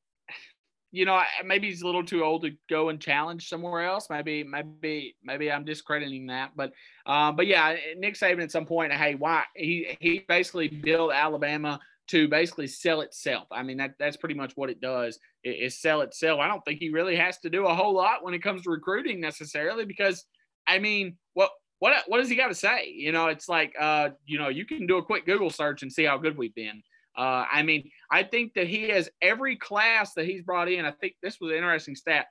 you 0.96 1.04
know, 1.04 1.22
maybe 1.44 1.68
he's 1.68 1.82
a 1.82 1.86
little 1.86 2.06
too 2.06 2.24
old 2.24 2.44
to 2.44 2.52
go 2.70 2.88
and 2.88 3.02
challenge 3.02 3.50
somewhere 3.50 3.84
else. 3.84 4.08
Maybe, 4.10 4.46
maybe, 4.46 5.18
maybe 5.22 5.52
I'm 5.52 5.66
discrediting 5.66 6.28
that. 6.28 6.52
But, 6.56 6.72
um, 7.06 7.36
but 7.36 7.48
yeah, 7.48 7.76
Nick 7.98 8.14
Saban 8.14 8.42
at 8.42 8.52
some 8.52 8.66
point, 8.66 8.94
hey, 8.94 9.16
why 9.16 9.44
he 9.56 9.98
he 10.00 10.24
basically 10.26 10.70
built 10.70 11.12
Alabama 11.12 11.82
to 12.08 12.30
basically 12.30 12.68
sell 12.68 13.02
itself. 13.02 13.48
I 13.52 13.62
mean, 13.62 13.76
that 13.78 13.96
that's 14.00 14.16
pretty 14.16 14.36
much 14.36 14.54
what 14.56 14.70
it 14.70 14.80
does 14.80 15.20
is 15.44 15.82
sell 15.82 16.00
itself. 16.00 16.40
I 16.40 16.48
don't 16.48 16.64
think 16.64 16.80
he 16.80 16.90
really 16.90 17.18
has 17.18 17.40
to 17.40 17.50
do 17.50 17.66
a 17.66 17.76
whole 17.76 17.94
lot 17.94 18.24
when 18.24 18.34
it 18.34 18.40
comes 18.40 18.62
to 18.62 18.70
recruiting 18.70 19.20
necessarily 19.20 19.84
because, 19.84 20.24
I 20.66 20.80
mean, 20.80 21.18
what 21.34 21.50
what 21.80 21.94
what 22.08 22.20
does 22.20 22.30
he 22.30 22.38
got 22.38 22.48
to 22.48 22.56
say? 22.56 22.88
You 22.88 23.12
know, 23.12 23.28
it's 23.28 23.50
like, 23.50 23.74
uh, 23.78 24.12
you 24.26 24.38
know, 24.38 24.48
you 24.48 24.66
can 24.66 24.88
do 24.88 24.98
a 24.98 25.04
quick 25.04 25.26
Google 25.26 25.50
search 25.50 25.82
and 25.82 25.92
see 25.92 26.06
how 26.06 26.18
good 26.18 26.38
we've 26.38 26.56
been. 26.56 26.82
Uh, 27.18 27.46
I 27.52 27.64
mean, 27.64 27.90
I 28.12 28.24
think 28.24 28.54
that 28.54 28.68
he 28.68 28.90
has 28.90 29.10
every 29.22 29.56
class 29.56 30.14
that 30.14 30.26
he's 30.26 30.44
brought 30.44 30.72
in. 30.72 30.86
I 30.86 30.92
think 30.92 31.16
this 31.22 31.40
was 31.40 31.52
an 31.52 31.58
interesting 31.58 31.96
stat, 31.96 32.28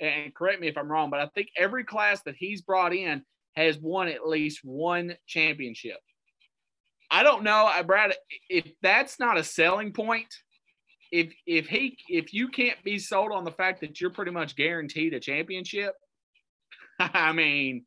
and 0.00 0.34
correct 0.34 0.60
me 0.60 0.68
if 0.68 0.76
I'm 0.76 0.90
wrong, 0.90 1.10
but 1.10 1.20
I 1.20 1.26
think 1.34 1.48
every 1.56 1.84
class 1.84 2.22
that 2.22 2.36
he's 2.36 2.62
brought 2.62 2.94
in 2.94 3.22
has 3.56 3.78
won 3.78 4.08
at 4.08 4.26
least 4.26 4.60
one 4.64 5.14
championship. 5.26 5.98
I 7.10 7.22
don't 7.22 7.44
know, 7.44 7.70
Brad, 7.86 8.14
if 8.48 8.72
that's 8.80 9.20
not 9.20 9.36
a 9.36 9.44
selling 9.44 9.92
point. 9.92 10.34
If 11.10 11.34
if 11.46 11.68
he 11.68 11.98
if 12.08 12.32
you 12.32 12.48
can't 12.48 12.82
be 12.82 12.98
sold 12.98 13.32
on 13.32 13.44
the 13.44 13.50
fact 13.52 13.82
that 13.82 14.00
you're 14.00 14.08
pretty 14.08 14.30
much 14.30 14.56
guaranteed 14.56 15.12
a 15.12 15.20
championship, 15.20 15.94
I 16.98 17.32
mean, 17.32 17.84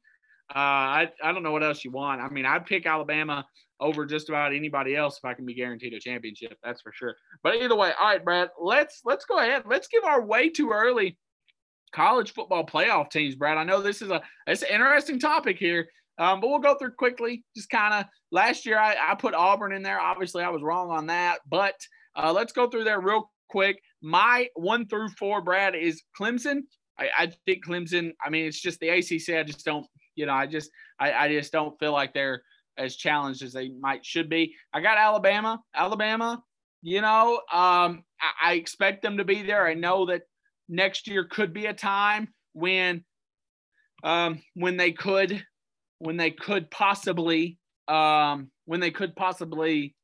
uh, 0.54 0.60
I 0.60 1.12
I 1.24 1.32
don't 1.32 1.42
know 1.42 1.52
what 1.52 1.64
else 1.64 1.84
you 1.84 1.90
want. 1.90 2.22
I 2.22 2.30
mean, 2.30 2.46
I'd 2.46 2.68
pick 2.68 2.86
Alabama 2.86 3.48
over 3.86 4.06
just 4.06 4.30
about 4.30 4.54
anybody 4.54 4.96
else 4.96 5.18
if 5.18 5.26
I 5.26 5.34
can 5.34 5.46
be 5.46 5.54
guaranteed 5.54 5.94
a 5.94 6.00
championship. 6.00 6.58
That's 6.64 6.82
for 6.82 6.92
sure. 6.94 7.16
But 7.44 7.56
either 7.56 7.76
way, 7.76 7.92
all 8.00 8.08
right, 8.08 8.24
Brad, 8.24 8.50
let's 8.62 9.02
let's 9.06 9.26
go 9.26 9.40
ahead. 9.40 9.64
Let's 9.66 9.88
give 9.88 10.04
our 10.04 10.26
way 10.26 10.50
too 10.50 10.72
early 10.72 11.18
college 11.94 12.34
football 12.34 12.66
playoff 12.66 13.10
teams, 13.10 13.36
Brad. 13.36 13.58
I 13.58 13.64
know 13.64 13.82
this 13.82 14.02
is 14.02 14.12
a 14.12 14.22
it's 14.48 14.64
an 14.64 14.70
interesting 14.72 15.20
topic 15.20 15.58
here. 15.58 15.88
Um, 16.18 16.40
but 16.40 16.50
we'll 16.50 16.60
go 16.60 16.76
through 16.76 16.92
quickly. 16.92 17.44
Just 17.56 17.70
kind 17.70 17.94
of 17.94 18.06
last 18.32 18.66
year, 18.66 18.80
I, 18.80 18.96
I, 19.10 19.16
put 19.16 19.34
Auburn 19.34 19.74
in 19.74 19.84
there. 19.84 20.00
Obviously, 20.00 20.44
I 20.44 20.50
was 20.50 20.62
wrong 20.62 20.90
on 20.90 21.08
that. 21.08 21.40
But 21.50 21.76
uh, 22.16 22.32
let's 22.32 22.54
go 22.54 22.70
through 22.70 22.86
there 22.86 23.02
real 23.02 23.30
quick. 23.50 23.82
My 24.02 24.48
one 24.56 24.88
through 24.88 25.10
four, 25.10 25.42
Brad, 25.42 25.76
is 25.76 26.04
Clemson. 26.18 26.62
I, 26.98 27.10
I, 27.18 27.32
think 27.46 27.66
Clemson. 27.66 28.12
I 28.26 28.30
mean, 28.30 28.46
it's 28.46 28.62
just 28.62 28.80
the 28.80 28.90
ACC. 28.90 29.36
I 29.38 29.44
just 29.44 29.66
don't. 29.66 29.86
You 30.16 30.26
know, 30.26 30.34
I 30.34 30.46
just 30.46 30.72
I, 31.00 31.12
I 31.12 31.28
just 31.28 31.52
don't 31.52 31.78
feel 31.80 31.92
like 31.92 32.14
they're 32.14 32.42
as 32.78 32.96
challenged 32.96 33.44
as 33.44 33.54
they 33.54 33.70
might 33.70 34.06
should 34.06 34.30
be. 34.30 34.56
I 34.74 34.82
got 34.82 34.98
Alabama. 34.98 35.62
Alabama. 35.74 36.44
You 36.82 37.02
know, 37.02 37.42
um, 37.52 38.04
I, 38.22 38.52
I 38.52 38.54
expect 38.54 39.02
them 39.02 39.18
to 39.18 39.26
be 39.26 39.42
there. 39.42 39.66
I 39.66 39.74
know 39.74 40.06
that 40.08 40.24
next 40.70 41.08
year 41.08 41.26
could 41.26 41.54
be 41.54 41.66
a 41.66 41.74
time 41.74 42.28
when 42.54 43.04
um, 44.04 44.42
when 44.54 44.78
they 44.78 44.92
could 44.92 45.44
when 46.00 46.18
they 46.18 46.32
could 46.32 46.70
possibly 46.70 47.58
um, 47.88 48.52
when 48.66 48.80
they 48.80 48.92
could 48.92 49.16
possibly 49.16 49.96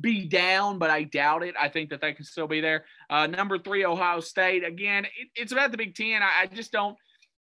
be 0.00 0.26
down, 0.26 0.78
but 0.78 0.90
I 0.90 1.04
doubt 1.04 1.42
it. 1.42 1.54
I 1.58 1.68
think 1.68 1.90
that 1.90 2.00
they 2.00 2.12
can 2.12 2.24
still 2.24 2.46
be 2.46 2.60
there. 2.60 2.84
Uh, 3.08 3.26
number 3.26 3.58
three, 3.58 3.84
Ohio 3.84 4.20
State. 4.20 4.64
Again, 4.64 5.04
it, 5.04 5.28
it's 5.34 5.52
about 5.52 5.70
the 5.70 5.78
Big 5.78 5.94
Ten. 5.94 6.22
I, 6.22 6.42
I 6.42 6.46
just 6.46 6.72
don't, 6.72 6.96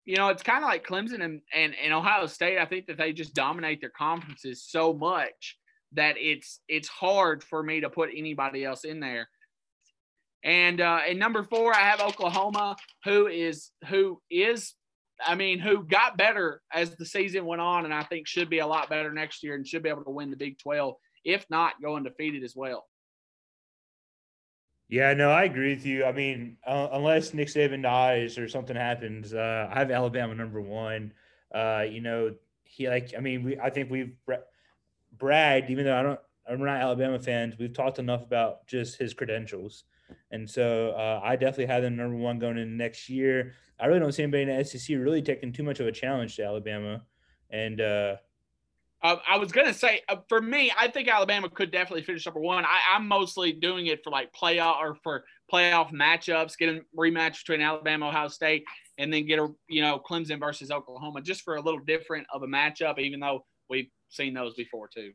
you 0.04 0.16
know, 0.16 0.28
it's 0.28 0.42
kind 0.42 0.62
of 0.62 0.68
like 0.68 0.86
Clemson 0.86 1.22
and, 1.22 1.40
and, 1.52 1.74
and 1.82 1.92
Ohio 1.92 2.26
State. 2.26 2.58
I 2.58 2.66
think 2.66 2.86
that 2.86 2.98
they 2.98 3.12
just 3.12 3.34
dominate 3.34 3.80
their 3.80 3.90
conferences 3.90 4.64
so 4.66 4.92
much 4.92 5.56
that 5.92 6.16
it's 6.18 6.60
it's 6.68 6.88
hard 6.88 7.42
for 7.42 7.62
me 7.62 7.80
to 7.80 7.88
put 7.88 8.10
anybody 8.14 8.64
else 8.64 8.84
in 8.84 9.00
there. 9.00 9.28
And 10.42 10.80
uh, 10.80 11.00
and 11.08 11.18
number 11.18 11.42
four, 11.42 11.74
I 11.74 11.80
have 11.80 12.00
Oklahoma, 12.00 12.76
who 13.04 13.28
is 13.28 13.70
who 13.88 14.20
is 14.30 14.74
I 15.24 15.34
mean, 15.36 15.58
who 15.58 15.84
got 15.84 16.18
better 16.18 16.60
as 16.72 16.96
the 16.96 17.06
season 17.06 17.46
went 17.46 17.62
on, 17.62 17.84
and 17.84 17.94
I 17.94 18.02
think 18.02 18.26
should 18.26 18.50
be 18.50 18.58
a 18.58 18.66
lot 18.66 18.90
better 18.90 19.12
next 19.12 19.42
year 19.42 19.54
and 19.54 19.66
should 19.66 19.82
be 19.82 19.88
able 19.88 20.04
to 20.04 20.10
win 20.10 20.30
the 20.30 20.36
Big 20.36 20.58
12, 20.58 20.94
if 21.24 21.46
not 21.50 21.80
go 21.82 21.96
undefeated 21.96 22.42
as 22.42 22.54
well. 22.56 22.84
Yeah, 24.94 25.12
no, 25.12 25.28
I 25.28 25.42
agree 25.42 25.74
with 25.74 25.84
you. 25.84 26.04
I 26.04 26.12
mean, 26.12 26.56
uh, 26.64 26.86
unless 26.92 27.34
Nick 27.34 27.48
Saban 27.48 27.82
dies 27.82 28.38
or 28.38 28.46
something 28.46 28.76
happens, 28.76 29.34
uh, 29.34 29.68
I 29.68 29.80
have 29.80 29.90
Alabama 29.90 30.36
number 30.36 30.60
one. 30.60 31.12
Uh, 31.52 31.84
you 31.90 32.00
know, 32.00 32.32
he 32.62 32.88
like, 32.88 33.12
I 33.18 33.20
mean, 33.20 33.42
we, 33.42 33.58
I 33.58 33.70
think 33.70 33.90
we've 33.90 34.14
bragged, 35.18 35.68
even 35.68 35.84
though 35.84 35.98
I 35.98 36.02
don't, 36.04 36.20
I'm 36.48 36.64
not 36.64 36.80
Alabama 36.80 37.18
fans. 37.18 37.56
We've 37.58 37.72
talked 37.72 37.98
enough 37.98 38.22
about 38.22 38.68
just 38.68 38.96
his 38.96 39.14
credentials, 39.14 39.82
and 40.30 40.48
so 40.48 40.90
uh, 40.90 41.20
I 41.24 41.34
definitely 41.34 41.74
have 41.74 41.82
them 41.82 41.96
number 41.96 42.16
one 42.16 42.38
going 42.38 42.56
into 42.56 42.76
next 42.76 43.08
year. 43.08 43.54
I 43.80 43.86
really 43.86 43.98
don't 43.98 44.12
see 44.12 44.22
anybody 44.22 44.44
in 44.44 44.56
the 44.56 44.64
SEC 44.64 44.96
really 44.96 45.22
taking 45.22 45.52
too 45.52 45.64
much 45.64 45.80
of 45.80 45.88
a 45.88 45.92
challenge 45.92 46.36
to 46.36 46.44
Alabama. 46.44 47.02
And 47.50 47.80
uh, 49.04 49.08
uh, 49.08 49.16
I 49.28 49.36
was 49.36 49.52
gonna 49.52 49.74
say, 49.74 50.00
uh, 50.08 50.16
for 50.28 50.40
me, 50.40 50.72
I 50.76 50.88
think 50.88 51.08
Alabama 51.08 51.50
could 51.50 51.70
definitely 51.70 52.02
finish 52.02 52.24
number 52.24 52.40
one. 52.40 52.64
I, 52.64 52.96
am 52.96 53.06
mostly 53.06 53.52
doing 53.52 53.86
it 53.86 54.02
for 54.02 54.10
like 54.10 54.32
playoff 54.32 54.78
or 54.78 54.96
for 55.02 55.24
playoff 55.52 55.92
matchups, 55.92 56.56
getting 56.56 56.82
rematch 56.96 57.38
between 57.38 57.60
Alabama, 57.60 58.08
Ohio 58.08 58.28
State, 58.28 58.64
and 58.96 59.12
then 59.12 59.26
get 59.26 59.38
a 59.38 59.48
you 59.68 59.82
know 59.82 60.00
Clemson 60.00 60.40
versus 60.40 60.70
Oklahoma, 60.70 61.20
just 61.20 61.42
for 61.42 61.56
a 61.56 61.60
little 61.60 61.80
different 61.80 62.26
of 62.32 62.42
a 62.42 62.46
matchup. 62.46 62.98
Even 62.98 63.20
though 63.20 63.44
we've 63.68 63.90
seen 64.08 64.32
those 64.32 64.54
before 64.54 64.88
too. 64.88 65.12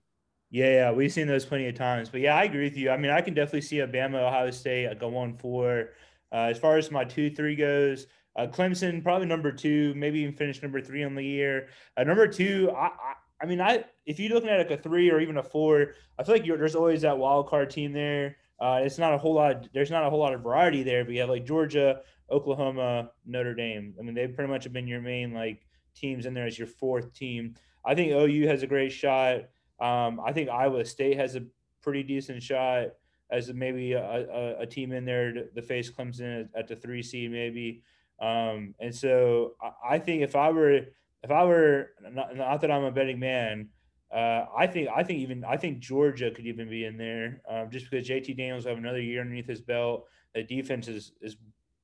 Yeah, 0.51 0.71
yeah, 0.71 0.91
we've 0.91 1.11
seen 1.11 1.27
those 1.27 1.45
plenty 1.45 1.67
of 1.67 1.75
times. 1.75 2.09
But 2.09 2.21
yeah, 2.21 2.35
I 2.35 2.43
agree 2.43 2.63
with 2.63 2.77
you. 2.77 2.91
I 2.91 2.97
mean, 2.97 3.11
I 3.11 3.21
can 3.21 3.33
definitely 3.33 3.61
see 3.61 3.81
Alabama, 3.81 4.19
Ohio 4.19 4.51
State 4.51 4.99
go 4.99 5.15
on 5.17 5.35
for. 5.35 5.89
Uh, 6.31 6.49
as 6.51 6.59
far 6.59 6.77
as 6.77 6.91
my 6.91 7.03
two, 7.03 7.31
three 7.31 7.55
goes, 7.55 8.05
uh, 8.35 8.45
Clemson 8.45 9.01
probably 9.01 9.25
number 9.25 9.51
two, 9.51 9.95
maybe 9.95 10.19
even 10.19 10.35
finish 10.35 10.61
number 10.61 10.79
three 10.79 11.03
on 11.03 11.15
the 11.15 11.23
year. 11.23 11.69
Uh, 11.97 12.03
number 12.03 12.27
two, 12.27 12.71
I, 12.75 12.85
I, 12.85 13.13
I 13.41 13.45
mean, 13.45 13.61
I 13.61 13.85
if 14.05 14.19
you're 14.19 14.33
looking 14.33 14.49
at 14.49 14.57
like 14.57 14.79
a 14.79 14.81
three 14.81 15.09
or 15.09 15.19
even 15.19 15.37
a 15.37 15.43
four, 15.43 15.93
I 16.17 16.23
feel 16.23 16.35
like 16.35 16.45
there's 16.45 16.75
always 16.75 17.01
that 17.01 17.17
wild 17.17 17.47
card 17.47 17.69
team 17.69 17.93
there. 17.93 18.37
Uh, 18.59 18.81
it's 18.83 18.97
not 18.97 19.13
a 19.13 19.17
whole 19.17 19.33
lot. 19.33 19.67
There's 19.73 19.91
not 19.91 20.05
a 20.05 20.09
whole 20.09 20.19
lot 20.19 20.33
of 20.33 20.41
variety 20.41 20.83
there, 20.83 21.05
but 21.05 21.13
you 21.13 21.21
have 21.21 21.29
like 21.29 21.45
Georgia, 21.45 22.01
Oklahoma, 22.29 23.11
Notre 23.25 23.55
Dame. 23.55 23.95
I 23.97 24.03
mean, 24.03 24.13
they 24.13 24.27
pretty 24.27 24.51
much 24.51 24.65
have 24.65 24.73
been 24.73 24.87
your 24.87 25.01
main 25.01 25.33
like 25.33 25.65
teams 25.95 26.25
in 26.25 26.33
there 26.33 26.45
as 26.45 26.57
your 26.57 26.67
fourth 26.67 27.13
team. 27.13 27.55
I 27.85 27.95
think 27.95 28.11
OU 28.11 28.47
has 28.47 28.63
a 28.63 28.67
great 28.67 28.91
shot. 28.91 29.45
Um, 29.79 30.19
I 30.19 30.33
think 30.33 30.49
Iowa 30.49 30.83
State 30.83 31.17
has 31.17 31.35
a 31.35 31.43
pretty 31.81 32.03
decent 32.03 32.43
shot 32.43 32.87
as 33.31 33.53
maybe 33.53 33.93
a, 33.93 34.01
a, 34.01 34.61
a 34.61 34.65
team 34.65 34.91
in 34.91 35.05
there 35.05 35.31
to, 35.31 35.45
to, 35.45 35.61
face 35.61 35.89
Clemson 35.89 36.49
at 36.55 36.67
the 36.67 36.75
three 36.75 37.03
seed, 37.03 37.31
maybe. 37.31 37.83
Um, 38.19 38.73
and 38.79 38.93
so 38.93 39.53
I, 39.61 39.95
I, 39.95 39.99
think 39.99 40.23
if 40.23 40.35
I 40.35 40.49
were 40.49 40.81
if 41.23 41.31
I 41.31 41.43
were 41.45 41.91
not, 42.11 42.35
not 42.35 42.61
that 42.61 42.71
I'm 42.71 42.83
a 42.83 42.91
betting 42.91 43.19
man, 43.19 43.69
uh, 44.13 44.45
I 44.57 44.67
think 44.67 44.89
I 44.95 45.03
think 45.03 45.19
even 45.19 45.43
I 45.43 45.57
think 45.57 45.79
Georgia 45.79 46.31
could 46.31 46.47
even 46.47 46.69
be 46.69 46.85
in 46.85 46.97
there 46.97 47.41
um, 47.47 47.69
just 47.69 47.89
because 47.89 48.07
JT 48.07 48.37
Daniels 48.37 48.65
have 48.65 48.77
another 48.77 49.01
year 49.01 49.21
underneath 49.21 49.47
his 49.47 49.61
belt. 49.61 50.07
The 50.33 50.43
defense 50.43 50.87
is 50.87 51.11
is 51.21 51.37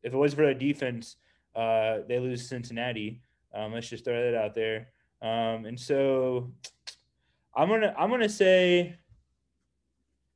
if 0.03 0.13
it 0.13 0.17
was 0.17 0.33
for 0.33 0.45
the 0.45 0.53
defense, 0.53 1.17
uh, 1.55 1.99
they 2.07 2.19
lose 2.19 2.47
Cincinnati. 2.47 3.21
Um, 3.53 3.73
let's 3.73 3.89
just 3.89 4.05
throw 4.05 4.31
that 4.31 4.37
out 4.37 4.55
there. 4.55 4.87
Um, 5.21 5.65
and 5.65 5.79
so 5.79 6.51
I'm 7.55 7.69
gonna 7.69 7.93
I'm 7.97 8.09
gonna 8.09 8.29
say 8.29 8.97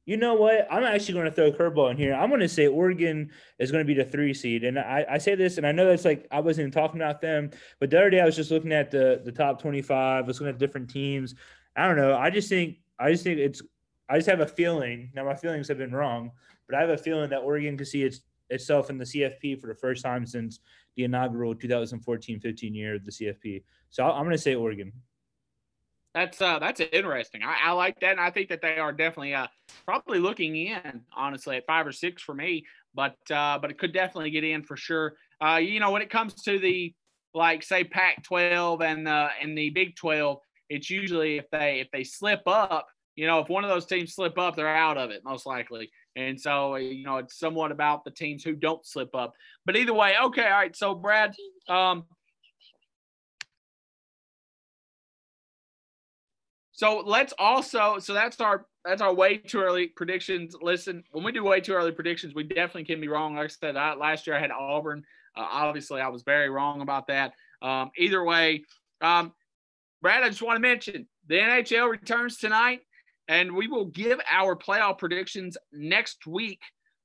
you 0.09 0.17
know 0.17 0.33
what? 0.33 0.67
I'm 0.71 0.83
actually 0.83 1.13
going 1.13 1.25
to 1.25 1.31
throw 1.31 1.45
a 1.45 1.51
curveball 1.51 1.91
in 1.91 1.97
here. 1.97 2.15
I'm 2.15 2.29
going 2.29 2.41
to 2.41 2.49
say 2.49 2.65
Oregon 2.65 3.29
is 3.59 3.71
going 3.71 3.85
to 3.85 3.87
be 3.87 3.93
the 3.93 4.09
three 4.09 4.33
seed, 4.33 4.63
and 4.63 4.79
I, 4.79 5.05
I 5.07 5.17
say 5.19 5.35
this, 5.35 5.57
and 5.57 5.67
I 5.67 5.71
know 5.71 5.85
that's 5.85 6.03
like 6.03 6.25
I 6.31 6.39
wasn't 6.39 6.63
even 6.63 6.71
talking 6.71 6.99
about 6.99 7.21
them, 7.21 7.51
but 7.79 7.91
the 7.91 7.99
other 7.99 8.09
day 8.09 8.19
I 8.19 8.25
was 8.25 8.35
just 8.35 8.49
looking 8.49 8.71
at 8.73 8.89
the 8.89 9.21
the 9.23 9.31
top 9.31 9.61
25, 9.61 10.23
I 10.23 10.27
was 10.27 10.41
looking 10.41 10.51
at 10.51 10.57
different 10.57 10.89
teams. 10.89 11.35
I 11.75 11.85
don't 11.85 11.95
know. 11.95 12.17
I 12.17 12.31
just 12.31 12.49
think 12.49 12.77
I 12.97 13.11
just 13.11 13.23
think 13.23 13.37
it's 13.37 13.61
I 14.09 14.17
just 14.17 14.27
have 14.27 14.39
a 14.39 14.47
feeling. 14.47 15.11
Now 15.13 15.25
my 15.25 15.35
feelings 15.35 15.67
have 15.67 15.77
been 15.77 15.93
wrong, 15.93 16.31
but 16.67 16.75
I 16.75 16.81
have 16.81 16.89
a 16.89 16.97
feeling 16.97 17.29
that 17.29 17.43
Oregon 17.43 17.77
could 17.77 17.87
see 17.87 18.01
its 18.01 18.21
itself 18.49 18.89
in 18.89 18.97
the 18.97 19.05
CFP 19.05 19.61
for 19.61 19.67
the 19.67 19.75
first 19.75 20.03
time 20.03 20.25
since 20.25 20.59
the 20.95 21.03
inaugural 21.03 21.53
2014-15 21.53 22.73
year 22.73 22.95
of 22.95 23.05
the 23.05 23.11
CFP. 23.11 23.61
So 23.91 24.03
I'm 24.05 24.23
going 24.23 24.31
to 24.31 24.39
say 24.39 24.55
Oregon. 24.55 24.91
That's 26.13 26.41
uh 26.41 26.59
that's 26.59 26.79
interesting. 26.79 27.43
I, 27.43 27.69
I 27.69 27.71
like 27.73 27.99
that, 27.99 28.11
and 28.11 28.19
I 28.19 28.31
think 28.31 28.49
that 28.49 28.61
they 28.61 28.77
are 28.77 28.91
definitely 28.91 29.35
uh 29.35 29.47
probably 29.85 30.19
looking 30.19 30.55
in 30.55 31.01
honestly 31.15 31.57
at 31.57 31.67
five 31.67 31.85
or 31.85 31.91
six 31.91 32.21
for 32.21 32.33
me, 32.33 32.65
but 32.95 33.17
uh 33.31 33.59
but 33.61 33.69
it 33.69 33.77
could 33.77 33.93
definitely 33.93 34.31
get 34.31 34.43
in 34.43 34.63
for 34.63 34.75
sure. 34.75 35.15
Uh, 35.41 35.57
you 35.57 35.79
know 35.79 35.91
when 35.91 36.01
it 36.01 36.09
comes 36.09 36.33
to 36.43 36.57
the 36.59 36.93
like 37.35 37.61
say 37.61 37.83
Pac-12 37.83 38.81
and 38.83 39.07
uh 39.07 39.29
and 39.41 39.57
the 39.57 39.69
Big 39.69 39.95
12, 39.95 40.39
it's 40.69 40.89
usually 40.89 41.37
if 41.37 41.45
they 41.51 41.79
if 41.79 41.89
they 41.91 42.03
slip 42.03 42.41
up, 42.47 42.87
you 43.15 43.27
know 43.27 43.39
if 43.39 43.49
one 43.49 43.63
of 43.63 43.69
those 43.69 43.85
teams 43.85 44.15
slip 44.15 44.39
up, 44.39 44.55
they're 44.55 44.67
out 44.67 44.97
of 44.97 45.11
it 45.11 45.21
most 45.23 45.45
likely. 45.45 45.91
And 46.15 46.39
so, 46.39 46.75
you 46.75 47.03
know, 47.05 47.17
it's 47.17 47.37
somewhat 47.39 47.71
about 47.71 48.03
the 48.03 48.11
teams 48.11 48.43
who 48.43 48.53
don't 48.53 48.85
slip 48.85 49.15
up. 49.15 49.33
But 49.65 49.77
either 49.77 49.93
way, 49.93 50.15
okay, 50.21 50.43
all 50.45 50.49
right. 50.49 50.75
So, 50.75 50.93
Brad, 50.95 51.33
um, 51.69 52.03
So 56.79 57.03
let's 57.05 57.33
also 57.37 57.99
so 57.99 58.13
that's 58.13 58.39
our 58.39 58.65
that's 58.85 59.01
our 59.01 59.13
way 59.13 59.35
too 59.35 59.59
early 59.59 59.87
predictions. 59.87 60.55
Listen, 60.61 61.03
when 61.11 61.25
we 61.25 61.33
do 61.33 61.43
way 61.43 61.59
too 61.59 61.73
early 61.73 61.91
predictions, 61.91 62.33
we 62.33 62.43
definitely 62.43 62.85
can 62.85 63.01
be 63.01 63.09
wrong. 63.09 63.35
Like 63.35 63.43
I 63.43 63.47
said, 63.49 63.75
I, 63.75 63.95
last 63.95 64.25
year 64.25 64.37
I 64.37 64.39
had 64.39 64.49
Auburn. 64.49 65.03
Uh, 65.35 65.45
obviously, 65.51 65.99
I 65.99 66.07
was 66.07 66.23
very 66.23 66.49
wrong 66.49 66.79
about 66.79 67.07
that. 67.07 67.33
Um, 67.61 67.91
either 67.97 68.23
way, 68.23 68.63
um, 69.01 69.33
Brad, 70.01 70.23
I 70.23 70.29
just 70.29 70.41
want 70.41 70.55
to 70.55 70.61
mention 70.61 71.05
the 71.27 71.35
NHL 71.35 71.89
returns 71.89 72.37
tonight, 72.37 72.79
and 73.27 73.53
we 73.53 73.67
will 73.67 73.87
give 73.87 74.21
our 74.31 74.55
playoff 74.55 74.99
predictions 74.99 75.57
next 75.73 76.27
week 76.27 76.61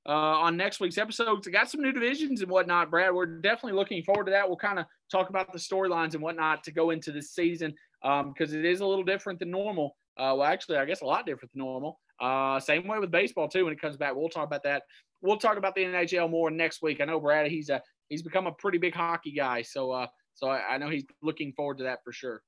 uh, 0.07 0.11
on 0.13 0.55
next 0.55 0.79
week's 0.79 0.97
episode. 0.97 1.45
We 1.45 1.51
got 1.51 1.69
some 1.69 1.81
new 1.81 1.91
divisions 1.91 2.41
and 2.41 2.49
whatnot, 2.49 2.91
Brad. 2.91 3.13
We're 3.13 3.25
definitely 3.25 3.73
looking 3.73 4.03
forward 4.03 4.27
to 4.27 4.31
that. 4.31 4.47
We'll 4.47 4.55
kind 4.55 4.79
of 4.79 4.85
talk 5.11 5.29
about 5.29 5.51
the 5.51 5.59
storylines 5.59 6.13
and 6.13 6.23
whatnot 6.23 6.63
to 6.63 6.71
go 6.71 6.91
into 6.91 7.11
this 7.11 7.31
season 7.31 7.73
because 8.01 8.53
um, 8.53 8.59
it 8.59 8.65
is 8.65 8.81
a 8.81 8.85
little 8.85 9.03
different 9.03 9.39
than 9.39 9.51
normal. 9.51 9.95
Uh, 10.17 10.33
well, 10.37 10.43
actually, 10.43 10.77
I 10.77 10.85
guess 10.85 11.01
a 11.01 11.05
lot 11.05 11.25
different 11.25 11.51
than 11.53 11.59
normal. 11.59 11.99
Uh, 12.19 12.59
same 12.59 12.87
way 12.87 12.99
with 12.99 13.11
baseball 13.11 13.47
too. 13.47 13.65
When 13.65 13.73
it 13.73 13.81
comes 13.81 13.97
back, 13.97 14.15
we'll 14.15 14.29
talk 14.29 14.45
about 14.45 14.63
that. 14.63 14.83
We'll 15.21 15.37
talk 15.37 15.57
about 15.57 15.75
the 15.75 15.83
NHL 15.83 16.29
more 16.29 16.49
next 16.51 16.81
week. 16.81 17.01
I 17.01 17.05
know 17.05 17.19
Brad. 17.19 17.51
He's 17.51 17.69
a 17.69 17.81
he's 18.09 18.21
become 18.21 18.47
a 18.47 18.51
pretty 18.51 18.77
big 18.77 18.93
hockey 18.93 19.31
guy, 19.31 19.61
so 19.61 19.91
uh, 19.91 20.07
so 20.33 20.47
I, 20.47 20.75
I 20.75 20.77
know 20.77 20.89
he's 20.89 21.05
looking 21.21 21.53
forward 21.53 21.79
to 21.79 21.85
that 21.85 22.03
for 22.03 22.11
sure. 22.11 22.41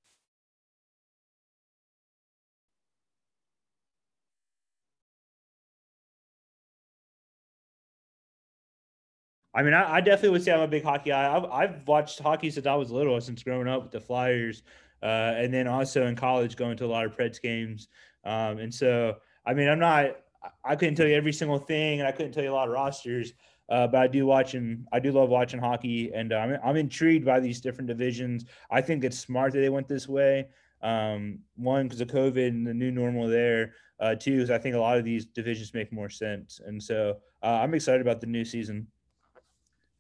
I 9.58 9.64
mean, 9.64 9.74
I, 9.74 9.96
I, 9.96 10.02
definitely 10.02 10.30
would 10.30 10.44
say 10.44 10.52
I'm 10.52 10.60
a 10.60 10.68
big 10.68 10.84
hockey 10.84 11.10
guy. 11.10 11.36
I've, 11.36 11.46
I've, 11.46 11.88
watched 11.88 12.20
hockey 12.20 12.52
since 12.52 12.68
I 12.68 12.76
was 12.76 12.92
little, 12.92 13.20
since 13.20 13.42
growing 13.42 13.68
up 13.68 13.82
with 13.82 13.92
the 13.92 14.00
Flyers, 14.00 14.62
uh, 15.04 15.34
and 15.38 15.54
then 15.54 15.68
also 15.68 16.08
in 16.08 16.16
college 16.16 16.56
going 16.56 16.78
to 16.78 16.86
a 16.86 16.88
lot 16.88 17.06
of 17.06 17.16
Preds 17.16 17.42
games. 17.42 17.88
Um, 18.24 18.58
and 18.60 18.74
so, 18.74 19.18
I 19.46 19.54
mean, 19.54 19.70
I'm 19.70 19.80
not. 19.80 20.18
I 20.64 20.76
couldn't 20.76 20.96
tell 20.96 21.08
you 21.08 21.16
every 21.16 21.34
single 21.34 21.60
thing, 21.60 22.00
and 22.00 22.08
I 22.08 22.12
couldn't 22.12 22.32
tell 22.32 22.44
you 22.44 22.52
a 22.52 22.54
lot 22.54 22.68
of 22.68 22.74
rosters. 22.74 23.34
Uh, 23.70 23.86
but 23.86 23.98
I 23.98 24.08
do 24.08 24.26
watching, 24.26 24.86
I 24.94 25.00
do 25.00 25.12
love 25.12 25.30
watching 25.30 25.60
hockey, 25.60 26.12
and 26.14 26.32
uh, 26.32 26.38
I'm 26.38 26.58
I'm 26.64 26.76
intrigued 26.78 27.26
by 27.26 27.40
these 27.40 27.60
different 27.60 27.88
divisions. 27.88 28.46
I 28.72 28.82
think 28.82 29.04
it's 29.04 29.20
smart 29.20 29.54
that 29.54 29.60
they 29.60 29.70
went 29.70 29.88
this 29.88 30.08
way. 30.08 30.48
Um, 30.82 31.40
one 31.56 31.88
because 31.88 32.02
of 32.02 32.08
COVID 32.08 32.48
and 32.48 32.66
the 32.66 32.74
new 32.74 32.92
normal 32.92 33.28
there. 33.28 33.74
Uh, 34.00 34.16
two 34.16 34.40
is 34.40 34.52
I 34.52 34.60
think 34.60 34.76
a 34.76 34.80
lot 34.80 34.98
of 34.98 35.04
these 35.04 35.26
divisions 35.26 35.74
make 35.74 35.92
more 35.92 36.10
sense, 36.10 36.62
and 36.66 36.82
so 36.82 37.18
uh, 37.44 37.60
I'm 37.62 37.74
excited 37.74 38.02
about 38.02 38.22
the 38.22 38.28
new 38.28 38.46
season. 38.46 38.88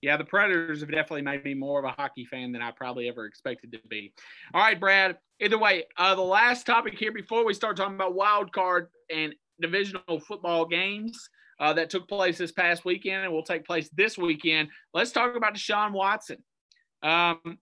Yeah, 0.02 0.18
the 0.18 0.26
Predators 0.26 0.82
have 0.82 0.92
definitely 0.92 1.24
made 1.24 1.44
me 1.44 1.56
more 1.56 1.80
of 1.80 1.86
a 1.86 1.90
hockey 2.00 2.26
fan 2.26 2.52
than 2.52 2.62
I 2.62 2.72
probably 2.72 3.08
ever 3.08 3.26
expected 3.26 3.72
to 3.72 3.80
be. 3.90 4.14
All 4.54 4.62
right, 4.62 4.80
Brad. 4.80 5.18
Either 5.40 5.58
way, 5.58 5.86
uh, 5.98 6.14
the 6.16 6.22
last 6.22 6.66
topic 6.66 6.98
here 6.98 7.12
before 7.12 7.46
we 7.46 7.54
start 7.54 7.78
talking 7.78 7.96
about 7.96 8.14
wild 8.14 8.52
card 8.52 8.88
and 9.14 9.34
divisional 9.60 10.20
football 10.20 10.66
games 10.66 11.30
uh, 11.60 11.74
that 11.74 11.90
took 11.90 12.08
place 12.08 12.38
this 12.38 12.52
past 12.52 12.86
weekend 12.86 13.24
and 13.24 13.34
will 13.34 13.44
take 13.44 13.66
place 13.66 13.90
this 13.96 14.18
weekend. 14.18 14.70
Let's 14.94 15.12
talk 15.12 15.36
about 15.36 15.56
Deshaun 15.56 15.94
Watson. 15.94 16.38
Um, 17.02 17.58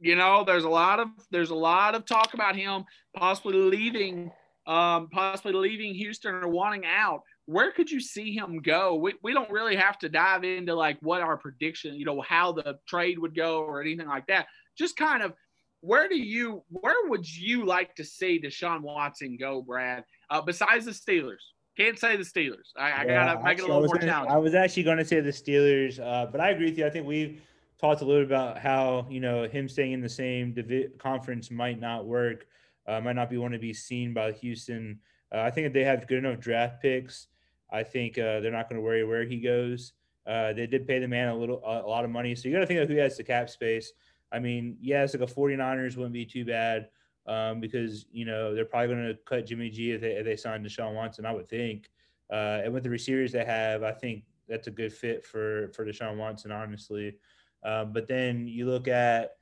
you 0.00 0.14
know, 0.14 0.44
there's 0.44 0.64
a 0.64 0.68
lot 0.68 1.00
of 1.00 1.08
there's 1.30 1.50
a 1.50 1.54
lot 1.54 1.94
of 1.94 2.04
talk 2.04 2.34
about 2.34 2.54
him 2.54 2.84
possibly 3.16 3.54
leaving, 3.54 4.30
um, 4.66 5.08
possibly 5.10 5.54
leaving 5.54 5.94
Houston 5.94 6.34
or 6.34 6.48
wanting 6.48 6.84
out. 6.84 7.22
Where 7.46 7.72
could 7.72 7.90
you 7.90 8.00
see 8.00 8.34
him 8.34 8.60
go? 8.60 8.96
We, 8.96 9.14
we 9.22 9.32
don't 9.32 9.50
really 9.50 9.76
have 9.76 9.98
to 10.00 10.08
dive 10.08 10.44
into 10.44 10.74
like 10.74 10.98
what 11.00 11.22
our 11.22 11.36
prediction, 11.36 11.94
you 11.94 12.04
know, 12.04 12.20
how 12.20 12.52
the 12.52 12.78
trade 12.88 13.18
would 13.18 13.34
go 13.34 13.60
or 13.60 13.80
anything 13.80 14.08
like 14.08 14.26
that. 14.26 14.46
Just 14.76 14.96
kind 14.96 15.22
of 15.22 15.32
where 15.80 16.08
do 16.08 16.16
you 16.16 16.64
where 16.68 17.08
would 17.08 17.26
you 17.28 17.64
like 17.64 17.94
to 17.96 18.04
see 18.04 18.40
Deshaun 18.40 18.80
Watson 18.80 19.36
go, 19.38 19.62
Brad? 19.62 20.04
Uh, 20.28 20.40
besides 20.40 20.84
the 20.86 20.90
Steelers, 20.90 21.42
can't 21.76 21.98
say 21.98 22.16
the 22.16 22.24
Steelers. 22.24 22.72
I, 22.76 23.02
I 23.02 23.04
gotta 23.06 23.42
make 23.42 23.58
it 23.58 23.64
a 23.64 23.66
little 23.66 23.84
more 23.84 23.98
challenging. 23.98 24.34
I 24.34 24.38
was 24.38 24.54
actually 24.54 24.82
going 24.82 24.98
to 24.98 25.04
say 25.04 25.20
the 25.20 25.30
Steelers, 25.30 26.00
uh, 26.00 26.26
but 26.26 26.40
I 26.40 26.50
agree 26.50 26.66
with 26.66 26.78
you. 26.78 26.86
I 26.86 26.90
think 26.90 27.06
we've 27.06 27.40
talked 27.80 28.00
a 28.00 28.04
little 28.04 28.24
about 28.24 28.58
how 28.58 29.06
you 29.10 29.20
know 29.20 29.46
him 29.46 29.68
staying 29.68 29.92
in 29.92 30.00
the 30.00 30.08
same 30.08 30.52
divi- 30.52 30.88
conference 30.98 31.50
might 31.50 31.78
not 31.78 32.06
work, 32.06 32.46
uh, 32.86 33.00
might 33.00 33.16
not 33.16 33.30
be 33.30 33.36
one 33.36 33.52
to 33.52 33.58
be 33.58 33.72
seen 33.72 34.12
by 34.14 34.32
Houston. 34.32 34.98
Uh, 35.32 35.40
I 35.40 35.50
think 35.50 35.66
if 35.66 35.72
they 35.72 35.84
have 35.84 36.06
good 36.06 36.18
enough 36.18 36.40
draft 36.40 36.80
picks, 36.80 37.28
I 37.70 37.82
think 37.82 38.18
uh, 38.18 38.40
they're 38.40 38.52
not 38.52 38.68
going 38.68 38.80
to 38.80 38.84
worry 38.84 39.04
where 39.04 39.24
he 39.24 39.40
goes. 39.40 39.92
Uh, 40.26 40.52
they 40.52 40.66
did 40.66 40.86
pay 40.86 40.98
the 40.98 41.08
man 41.08 41.28
a 41.28 41.36
little, 41.36 41.62
a 41.64 41.86
lot 41.86 42.04
of 42.04 42.10
money, 42.10 42.34
so 42.34 42.48
you 42.48 42.54
got 42.54 42.60
to 42.60 42.66
think 42.66 42.80
of 42.80 42.88
who 42.88 42.96
has 42.96 43.16
the 43.16 43.24
cap 43.24 43.48
space. 43.48 43.92
I 44.32 44.38
mean, 44.40 44.76
yes, 44.80 45.14
like 45.14 45.28
a 45.28 45.32
49ers 45.32 45.96
wouldn't 45.96 46.12
be 46.12 46.26
too 46.26 46.44
bad 46.44 46.88
um, 47.26 47.60
because 47.60 48.06
you 48.10 48.24
know 48.24 48.54
they're 48.54 48.64
probably 48.64 48.94
going 48.94 49.08
to 49.08 49.18
cut 49.24 49.46
Jimmy 49.46 49.70
G 49.70 49.92
if 49.92 50.00
they, 50.00 50.12
if 50.12 50.24
they 50.24 50.36
sign 50.36 50.64
Deshaun 50.64 50.94
Watson. 50.94 51.26
I 51.26 51.32
would 51.32 51.48
think, 51.48 51.90
uh, 52.30 52.60
and 52.64 52.72
with 52.72 52.82
the 52.82 52.90
receivers 52.90 53.32
they 53.32 53.44
have, 53.44 53.82
I 53.82 53.92
think 53.92 54.24
that's 54.48 54.66
a 54.66 54.72
good 54.72 54.92
fit 54.92 55.24
for 55.24 55.68
for 55.74 55.84
Deshaun 55.84 56.16
Watson, 56.16 56.50
honestly. 56.52 57.16
Uh, 57.62 57.84
but 57.84 58.06
then 58.06 58.46
you 58.46 58.66
look 58.66 58.88
at 58.88 59.36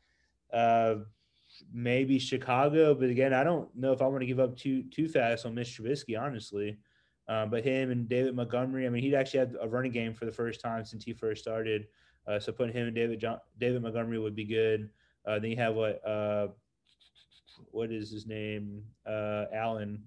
uh, 0.52 0.96
maybe 1.72 2.18
Chicago, 2.18 2.94
but 2.94 3.10
again, 3.10 3.34
I 3.34 3.44
don't 3.44 3.74
know 3.74 3.92
if 3.92 4.02
I 4.02 4.06
want 4.06 4.20
to 4.20 4.26
give 4.26 4.40
up 4.40 4.56
too 4.56 4.84
too 4.84 5.08
fast 5.08 5.46
on 5.46 5.54
Mitch 5.54 5.78
Trubisky, 5.78 6.20
honestly. 6.20 6.78
Uh, 7.28 7.46
but 7.46 7.64
him 7.64 7.90
and 7.90 8.08
David 8.08 8.34
Montgomery, 8.34 8.86
I 8.86 8.90
mean, 8.90 9.02
he'd 9.02 9.14
actually 9.14 9.40
had 9.40 9.56
a 9.60 9.68
running 9.68 9.92
game 9.92 10.12
for 10.12 10.26
the 10.26 10.32
first 10.32 10.60
time 10.60 10.84
since 10.84 11.04
he 11.04 11.12
first 11.12 11.42
started. 11.42 11.86
Uh, 12.26 12.38
so 12.38 12.52
putting 12.52 12.74
him 12.74 12.86
and 12.86 12.94
David 12.94 13.20
John, 13.20 13.38
David 13.58 13.82
Montgomery 13.82 14.18
would 14.18 14.34
be 14.34 14.44
good. 14.44 14.90
Uh, 15.26 15.38
then 15.38 15.50
you 15.50 15.56
have 15.56 15.74
what 15.74 16.06
uh, 16.06 16.48
what 17.70 17.90
is 17.90 18.10
his 18.10 18.26
name? 18.26 18.82
Uh, 19.06 19.46
Allen. 19.54 20.02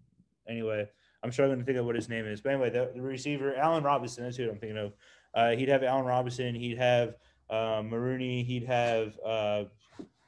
Anyway, 0.47 0.87
I'm 1.23 1.31
struggling 1.31 1.59
to 1.59 1.65
think 1.65 1.77
of 1.77 1.85
what 1.85 1.95
his 1.95 2.09
name 2.09 2.25
is. 2.25 2.41
But 2.41 2.53
anyway, 2.53 2.69
the, 2.69 2.91
the 2.93 3.01
receiver, 3.01 3.55
Allen 3.55 3.83
Robinson, 3.83 4.23
that's 4.23 4.37
who 4.37 4.49
I'm 4.49 4.57
thinking 4.57 4.77
of. 4.77 5.57
He'd 5.57 5.69
have 5.69 5.83
Allen 5.83 6.05
Robinson. 6.05 6.55
He'd 6.55 6.77
have 6.77 7.15
Maroney. 7.49 8.43
He'd 8.43 8.65
have 8.65 9.17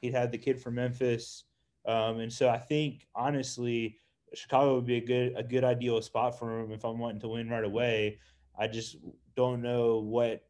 he'd 0.00 0.14
have 0.14 0.30
the 0.30 0.38
kid 0.38 0.60
from 0.60 0.74
Memphis. 0.74 1.44
Um, 1.86 2.20
and 2.20 2.32
so 2.32 2.48
I 2.48 2.58
think 2.58 3.06
honestly, 3.14 3.96
Chicago 4.34 4.76
would 4.76 4.86
be 4.86 4.96
a 4.96 5.04
good 5.04 5.34
a 5.36 5.42
good 5.42 5.64
ideal 5.64 6.00
spot 6.02 6.38
for 6.38 6.60
him 6.60 6.72
if 6.72 6.84
I'm 6.84 6.98
wanting 6.98 7.20
to 7.20 7.28
win 7.28 7.48
right 7.48 7.64
away. 7.64 8.18
I 8.58 8.68
just 8.68 8.96
don't 9.36 9.62
know 9.62 9.98
what 9.98 10.44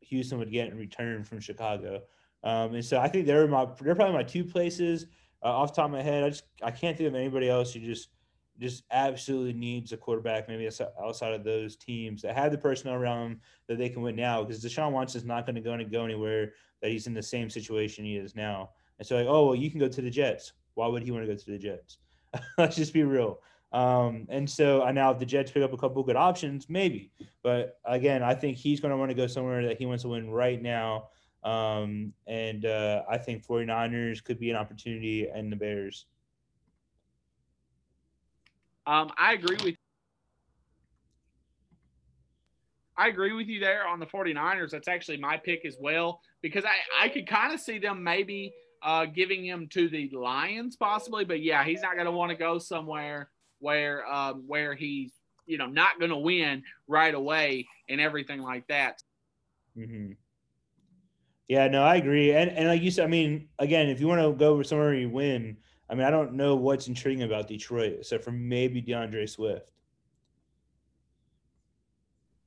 Houston 0.00 0.38
would 0.38 0.50
get 0.50 0.68
in 0.68 0.76
return 0.76 1.24
from 1.24 1.40
Chicago. 1.40 2.02
Um, 2.44 2.74
and 2.74 2.84
so 2.84 2.98
I 2.98 3.08
think 3.08 3.26
they're 3.26 3.46
my 3.48 3.66
they're 3.80 3.94
probably 3.94 4.14
my 4.14 4.22
two 4.22 4.44
places 4.44 5.06
uh, 5.42 5.48
off 5.48 5.74
top 5.74 5.86
of 5.86 5.90
my 5.92 6.02
head. 6.02 6.24
I 6.24 6.30
just 6.30 6.44
I 6.62 6.70
can't 6.70 6.96
think 6.96 7.08
of 7.08 7.14
anybody 7.14 7.48
else 7.48 7.72
who 7.72 7.80
just 7.80 8.10
just 8.58 8.84
absolutely 8.90 9.52
needs 9.52 9.92
a 9.92 9.96
quarterback, 9.96 10.48
maybe 10.48 10.68
outside 11.02 11.34
of 11.34 11.44
those 11.44 11.76
teams 11.76 12.22
that 12.22 12.34
have 12.34 12.52
the 12.52 12.58
personnel 12.58 12.94
around 12.94 13.30
them 13.30 13.40
that 13.68 13.78
they 13.78 13.88
can 13.88 14.02
win 14.02 14.16
now. 14.16 14.42
Because 14.42 14.64
Deshaun 14.64 14.92
Watson 14.92 15.20
is 15.20 15.26
not 15.26 15.44
going 15.44 15.56
to 15.56 15.60
go 15.60 15.72
and 15.72 15.92
go 15.92 16.04
anywhere 16.04 16.52
that 16.80 16.90
he's 16.90 17.06
in 17.06 17.14
the 17.14 17.22
same 17.22 17.50
situation 17.50 18.04
he 18.04 18.16
is 18.16 18.34
now. 18.34 18.70
And 18.98 19.06
so 19.06 19.16
like, 19.16 19.26
oh 19.28 19.46
well, 19.46 19.54
you 19.54 19.70
can 19.70 19.80
go 19.80 19.88
to 19.88 20.00
the 20.00 20.10
Jets. 20.10 20.52
Why 20.74 20.86
would 20.86 21.02
he 21.02 21.10
want 21.10 21.24
to 21.24 21.32
go 21.32 21.38
to 21.38 21.50
the 21.50 21.58
Jets? 21.58 21.98
Let's 22.58 22.76
just 22.76 22.92
be 22.92 23.02
real. 23.02 23.40
Um, 23.72 24.26
and 24.28 24.48
so 24.48 24.82
I 24.82 24.92
now 24.92 25.10
if 25.10 25.18
the 25.18 25.26
Jets 25.26 25.50
pick 25.50 25.62
up 25.62 25.72
a 25.72 25.76
couple 25.76 26.02
good 26.02 26.16
options, 26.16 26.68
maybe. 26.68 27.12
But 27.42 27.78
again, 27.84 28.22
I 28.22 28.34
think 28.34 28.56
he's 28.56 28.80
going 28.80 28.90
to 28.90 28.96
want 28.96 29.10
to 29.10 29.14
go 29.14 29.26
somewhere 29.26 29.66
that 29.66 29.78
he 29.78 29.86
wants 29.86 30.02
to 30.02 30.08
win 30.08 30.30
right 30.30 30.60
now. 30.60 31.08
Um, 31.42 32.12
and 32.26 32.64
uh, 32.64 33.02
I 33.08 33.18
think 33.18 33.46
49ers 33.46 34.22
could 34.24 34.38
be 34.38 34.50
an 34.50 34.56
opportunity 34.56 35.28
and 35.28 35.52
the 35.52 35.56
Bears. 35.56 36.06
Um, 38.86 39.10
I 39.18 39.34
agree 39.34 39.58
with 39.62 39.74
I 42.98 43.08
agree 43.08 43.32
with 43.32 43.46
you 43.46 43.60
there 43.60 43.86
on 43.86 44.00
the 44.00 44.06
49ers. 44.06 44.70
That's 44.70 44.88
actually 44.88 45.18
my 45.18 45.36
pick 45.36 45.66
as 45.66 45.76
well 45.78 46.20
because 46.40 46.64
I, 46.64 47.04
I 47.04 47.08
could 47.10 47.26
kind 47.26 47.52
of 47.52 47.60
see 47.60 47.78
them 47.78 48.02
maybe 48.02 48.54
uh, 48.82 49.06
giving 49.06 49.44
him 49.44 49.68
to 49.72 49.88
the 49.88 50.10
Lions 50.10 50.76
possibly, 50.76 51.24
but 51.24 51.40
yeah, 51.42 51.64
he's 51.64 51.82
not 51.82 51.94
going 51.94 52.06
to 52.06 52.12
want 52.12 52.30
to 52.30 52.36
go 52.36 52.58
somewhere 52.58 53.30
where 53.58 54.06
um, 54.12 54.44
where 54.46 54.74
he's 54.74 55.12
you 55.46 55.58
know 55.58 55.66
not 55.66 55.98
going 55.98 56.10
to 56.10 56.16
win 56.16 56.62
right 56.88 57.14
away 57.14 57.66
and 57.88 58.00
everything 58.00 58.42
like 58.42 58.66
that. 58.68 59.02
Mm-hmm. 59.76 60.12
Yeah, 61.48 61.68
no, 61.68 61.82
I 61.82 61.96
agree, 61.96 62.32
and 62.32 62.50
and 62.50 62.68
like 62.68 62.82
you 62.82 62.90
said, 62.90 63.04
I 63.04 63.08
mean, 63.08 63.48
again, 63.58 63.88
if 63.88 64.00
you 64.00 64.08
want 64.08 64.20
to 64.20 64.32
go 64.32 64.62
somewhere 64.62 64.94
you 64.94 65.08
win, 65.08 65.56
I 65.88 65.94
mean, 65.94 66.04
I 66.04 66.10
don't 66.10 66.34
know 66.34 66.56
what's 66.56 66.88
intriguing 66.88 67.22
about 67.22 67.48
Detroit 67.48 67.96
except 67.98 68.24
for 68.24 68.32
maybe 68.32 68.82
DeAndre 68.82 69.28
Swift. 69.28 69.70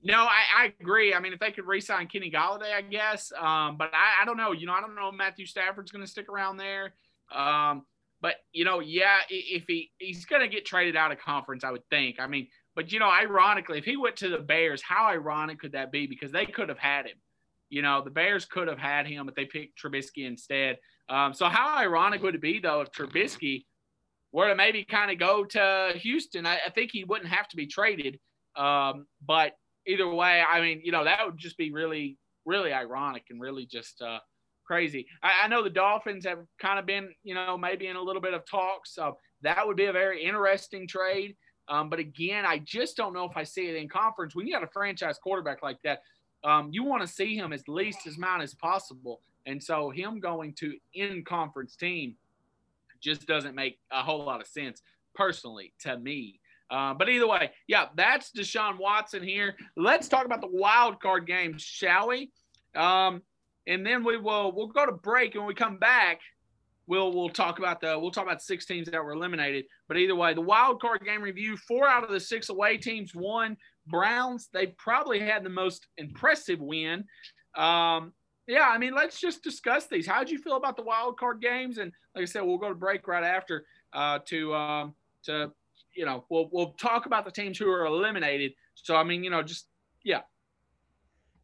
No, 0.02 0.24
I, 0.24 0.64
I, 0.64 0.74
agree. 0.80 1.14
I 1.14 1.20
mean, 1.20 1.34
if 1.34 1.40
they 1.40 1.52
could 1.52 1.68
re-sign 1.68 2.08
Kenny 2.08 2.32
Golladay, 2.32 2.74
I 2.74 2.82
guess. 2.82 3.34
Um, 3.38 3.76
but 3.78 3.92
I, 3.94 4.22
I, 4.22 4.26
don't 4.26 4.38
know. 4.38 4.54
You 4.54 4.66
know, 4.66 4.74
I 4.74 4.80
don't 4.80 4.96
know 4.96 5.10
if 5.10 5.16
Matthew 5.16 5.46
Stafford's 5.46 5.92
going 5.92 6.04
to 6.04 6.10
stick 6.10 6.30
around 6.30 6.56
there. 6.56 6.94
Um, 7.36 7.84
but 8.22 8.36
you 8.52 8.66
know, 8.66 8.80
yeah, 8.80 9.18
if 9.30 9.66
he 9.68 9.92
he's 9.98 10.26
going 10.26 10.42
to 10.42 10.48
get 10.48 10.66
traded 10.66 10.96
out 10.96 11.12
of 11.12 11.20
conference, 11.20 11.64
I 11.64 11.72
would 11.72 11.88
think. 11.90 12.20
I 12.20 12.28
mean, 12.28 12.48
but 12.76 12.92
you 12.92 13.00
know, 13.00 13.10
ironically, 13.10 13.78
if 13.78 13.86
he 13.86 13.98
went 13.98 14.18
to 14.18 14.30
the 14.30 14.40
Bears, 14.40 14.82
how 14.82 15.08
ironic 15.08 15.60
could 15.60 15.74
that 15.74 15.92
be? 15.92 16.08
Because 16.08 16.32
they 16.32 16.46
could 16.46 16.70
have 16.70 16.80
had 16.80 17.06
him. 17.06 17.18
You 17.70 17.82
know, 17.82 18.02
the 18.04 18.10
Bears 18.10 18.46
could 18.46 18.68
have 18.68 18.80
had 18.80 19.06
him, 19.06 19.26
but 19.26 19.36
they 19.36 19.46
picked 19.46 19.82
Trubisky 19.82 20.26
instead. 20.26 20.78
Um, 21.08 21.34
so 21.34 21.48
how 21.48 21.78
ironic 21.78 22.22
would 22.24 22.36
it 22.36 22.42
be 22.42 22.60
though 22.60 22.82
if 22.82 22.92
Trubisky 22.92 23.66
were 24.32 24.48
to 24.48 24.56
maybe 24.56 24.84
kind 24.84 25.12
of 25.12 25.20
go 25.20 25.44
to 25.46 25.94
Houston? 25.96 26.46
I, 26.46 26.60
I, 26.66 26.70
think 26.70 26.92
he 26.92 27.04
wouldn't 27.04 27.30
have 27.30 27.48
to 27.50 27.56
be 27.56 27.68
traded. 27.68 28.20
Um, 28.56 29.06
but 29.26 29.54
either 29.88 30.08
way, 30.08 30.42
I 30.48 30.62
mean, 30.62 30.82
you 30.84 30.92
know, 30.92 31.04
that 31.04 31.26
would 31.26 31.38
just 31.38 31.58
be 31.58 31.72
really, 31.72 32.18
really 32.46 32.74
ironic 32.74 33.24
and 33.30 33.42
really 33.42 33.66
just 33.66 34.02
uh, 34.02 34.20
crazy. 34.66 35.08
I, 35.24 35.42
I, 35.44 35.48
know 35.48 35.64
the 35.64 35.70
Dolphins 35.70 36.26
have 36.26 36.40
kind 36.60 36.80
of 36.80 36.86
been, 36.86 37.10
you 37.24 37.34
know, 37.34 37.58
maybe 37.58 37.88
in 37.88 37.96
a 37.96 38.02
little 38.02 38.22
bit 38.22 38.34
of 38.34 38.46
talks. 38.46 38.94
So 38.94 39.18
that 39.42 39.66
would 39.66 39.78
be 39.78 39.86
a 39.86 39.94
very 39.94 40.24
interesting 40.24 40.88
trade. 40.88 41.36
Um, 41.68 41.90
but 41.90 42.00
again, 42.00 42.46
I 42.46 42.60
just 42.60 42.98
don't 42.98 43.14
know 43.14 43.26
if 43.26 43.38
I 43.38 43.44
see 43.44 43.68
it 43.68 43.76
in 43.76 43.88
conference. 43.88 44.36
When 44.36 44.48
you 44.48 44.54
got 44.54 44.64
a 44.64 44.70
franchise 44.74 45.18
quarterback 45.18 45.62
like 45.62 45.78
that, 45.84 46.02
um, 46.44 46.70
you 46.72 46.84
want 46.84 47.02
to 47.02 47.08
see 47.08 47.36
him 47.36 47.54
as 47.54 47.68
least 47.68 48.08
as 48.08 48.18
amount 48.18 48.44
as 48.44 48.54
possible. 48.56 49.22
And 49.46 49.62
so 49.62 49.90
him 49.90 50.20
going 50.20 50.54
to 50.56 50.76
in 50.94 51.24
conference 51.24 51.76
team 51.76 52.16
just 53.02 53.28
doesn't 53.28 53.56
make 53.56 53.80
a 53.92 54.02
whole 54.02 54.24
lot 54.24 54.42
of 54.42 54.48
sense 54.48 54.82
personally 55.16 55.74
to 55.80 55.98
me. 55.98 56.40
Uh, 56.70 56.94
but 56.94 57.10
either 57.10 57.28
way, 57.28 57.52
yeah, 57.68 57.88
that's 57.96 58.32
Deshaun 58.32 58.78
Watson 58.78 59.24
here. 59.24 59.56
Let's 59.76 60.08
talk 60.08 60.26
about 60.26 60.42
the 60.42 60.50
wild 60.52 61.02
card 61.02 61.26
game, 61.26 61.56
shall 61.58 62.10
we? 62.10 62.32
Um, 62.76 63.24
and 63.68 63.86
then 63.86 64.04
we 64.04 64.18
will 64.18 64.52
we'll 64.52 64.68
go 64.68 64.86
to 64.86 64.92
break. 64.92 65.34
And 65.34 65.44
when 65.44 65.48
we 65.48 65.56
come 65.56 65.78
back, 65.78 66.20
we'll 66.88 67.12
we'll 67.14 67.30
talk 67.30 67.60
about 67.60 67.82
the 67.82 67.98
we'll 67.98 68.12
talk 68.12 68.26
about 68.26 68.42
six 68.42 68.66
teams 68.66 68.90
that 68.90 69.04
were 69.04 69.12
eliminated. 69.12 69.66
But 69.88 69.98
either 69.98 70.16
way, 70.16 70.34
the 70.34 70.42
wild 70.42 70.82
card 70.82 71.04
game 71.06 71.22
review: 71.22 71.58
four 71.58 71.88
out 71.88 72.04
of 72.04 72.12
the 72.12 72.20
six 72.20 72.50
away 72.50 72.78
teams 72.78 73.16
won. 73.16 73.58
Browns 73.88 74.50
they 74.54 74.68
probably 74.68 75.20
had 75.20 75.44
the 75.44 75.50
most 75.50 75.88
impressive 75.98 76.60
win. 76.60 77.06
Um, 77.56 78.14
yeah, 78.48 78.68
I 78.68 78.78
mean, 78.78 78.94
let's 78.94 79.20
just 79.20 79.44
discuss 79.44 79.88
these. 79.88 80.08
How 80.08 80.20
did 80.20 80.32
you 80.32 80.40
feel 80.40 80.58
about 80.58 80.76
the 80.76 80.84
wild 80.84 81.20
card 81.20 81.42
games? 81.42 81.78
And 81.78 81.92
like 82.16 82.24
I 82.24 82.26
said, 82.26 82.42
we'll 82.42 82.58
go 82.58 82.70
to 82.70 82.76
break 82.76 83.08
right 83.08 83.24
after 83.24 83.66
uh, 83.94 84.20
to 84.26 84.54
um, 84.56 84.96
to 85.24 85.52
you 86.00 86.06
know 86.06 86.24
we'll 86.30 86.50
we'll 86.54 86.72
talk 86.74 87.06
about 87.06 87.26
the 87.26 87.32
teams 87.32 87.58
who 87.58 87.70
are 87.70 87.86
eliminated. 87.86 88.54
So 88.74 88.96
I 88.96 89.04
mean, 89.04 89.22
you 89.22 89.30
know, 89.30 89.44
just 89.44 89.68
yeah. 90.04 90.22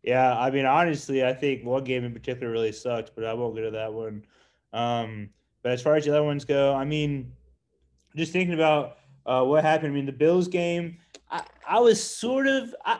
Yeah, 0.01 0.37
I 0.37 0.49
mean, 0.49 0.65
honestly, 0.65 1.25
I 1.25 1.33
think 1.33 1.65
one 1.65 1.83
game 1.83 2.05
in 2.05 2.13
particular 2.13 2.51
really 2.51 2.71
sucked, 2.71 3.11
but 3.15 3.25
I 3.25 3.33
won't 3.33 3.55
go 3.55 3.63
to 3.63 3.71
that 3.71 3.91
one. 3.91 4.23
Um, 4.71 5.29
but 5.61 5.71
as 5.71 5.81
far 5.81 5.95
as 5.95 6.05
the 6.05 6.11
other 6.11 6.23
ones 6.23 6.45
go, 6.45 6.73
I 6.73 6.85
mean, 6.85 7.33
just 8.15 8.31
thinking 8.31 8.53
about 8.53 8.97
uh, 9.25 9.43
what 9.43 9.63
happened. 9.63 9.91
I 9.91 9.95
mean, 9.95 10.05
the 10.05 10.11
Bills 10.11 10.47
game, 10.47 10.99
I, 11.31 11.43
I 11.67 11.79
was 11.79 12.01
sort 12.01 12.45
of, 12.45 12.73
I, 12.85 12.99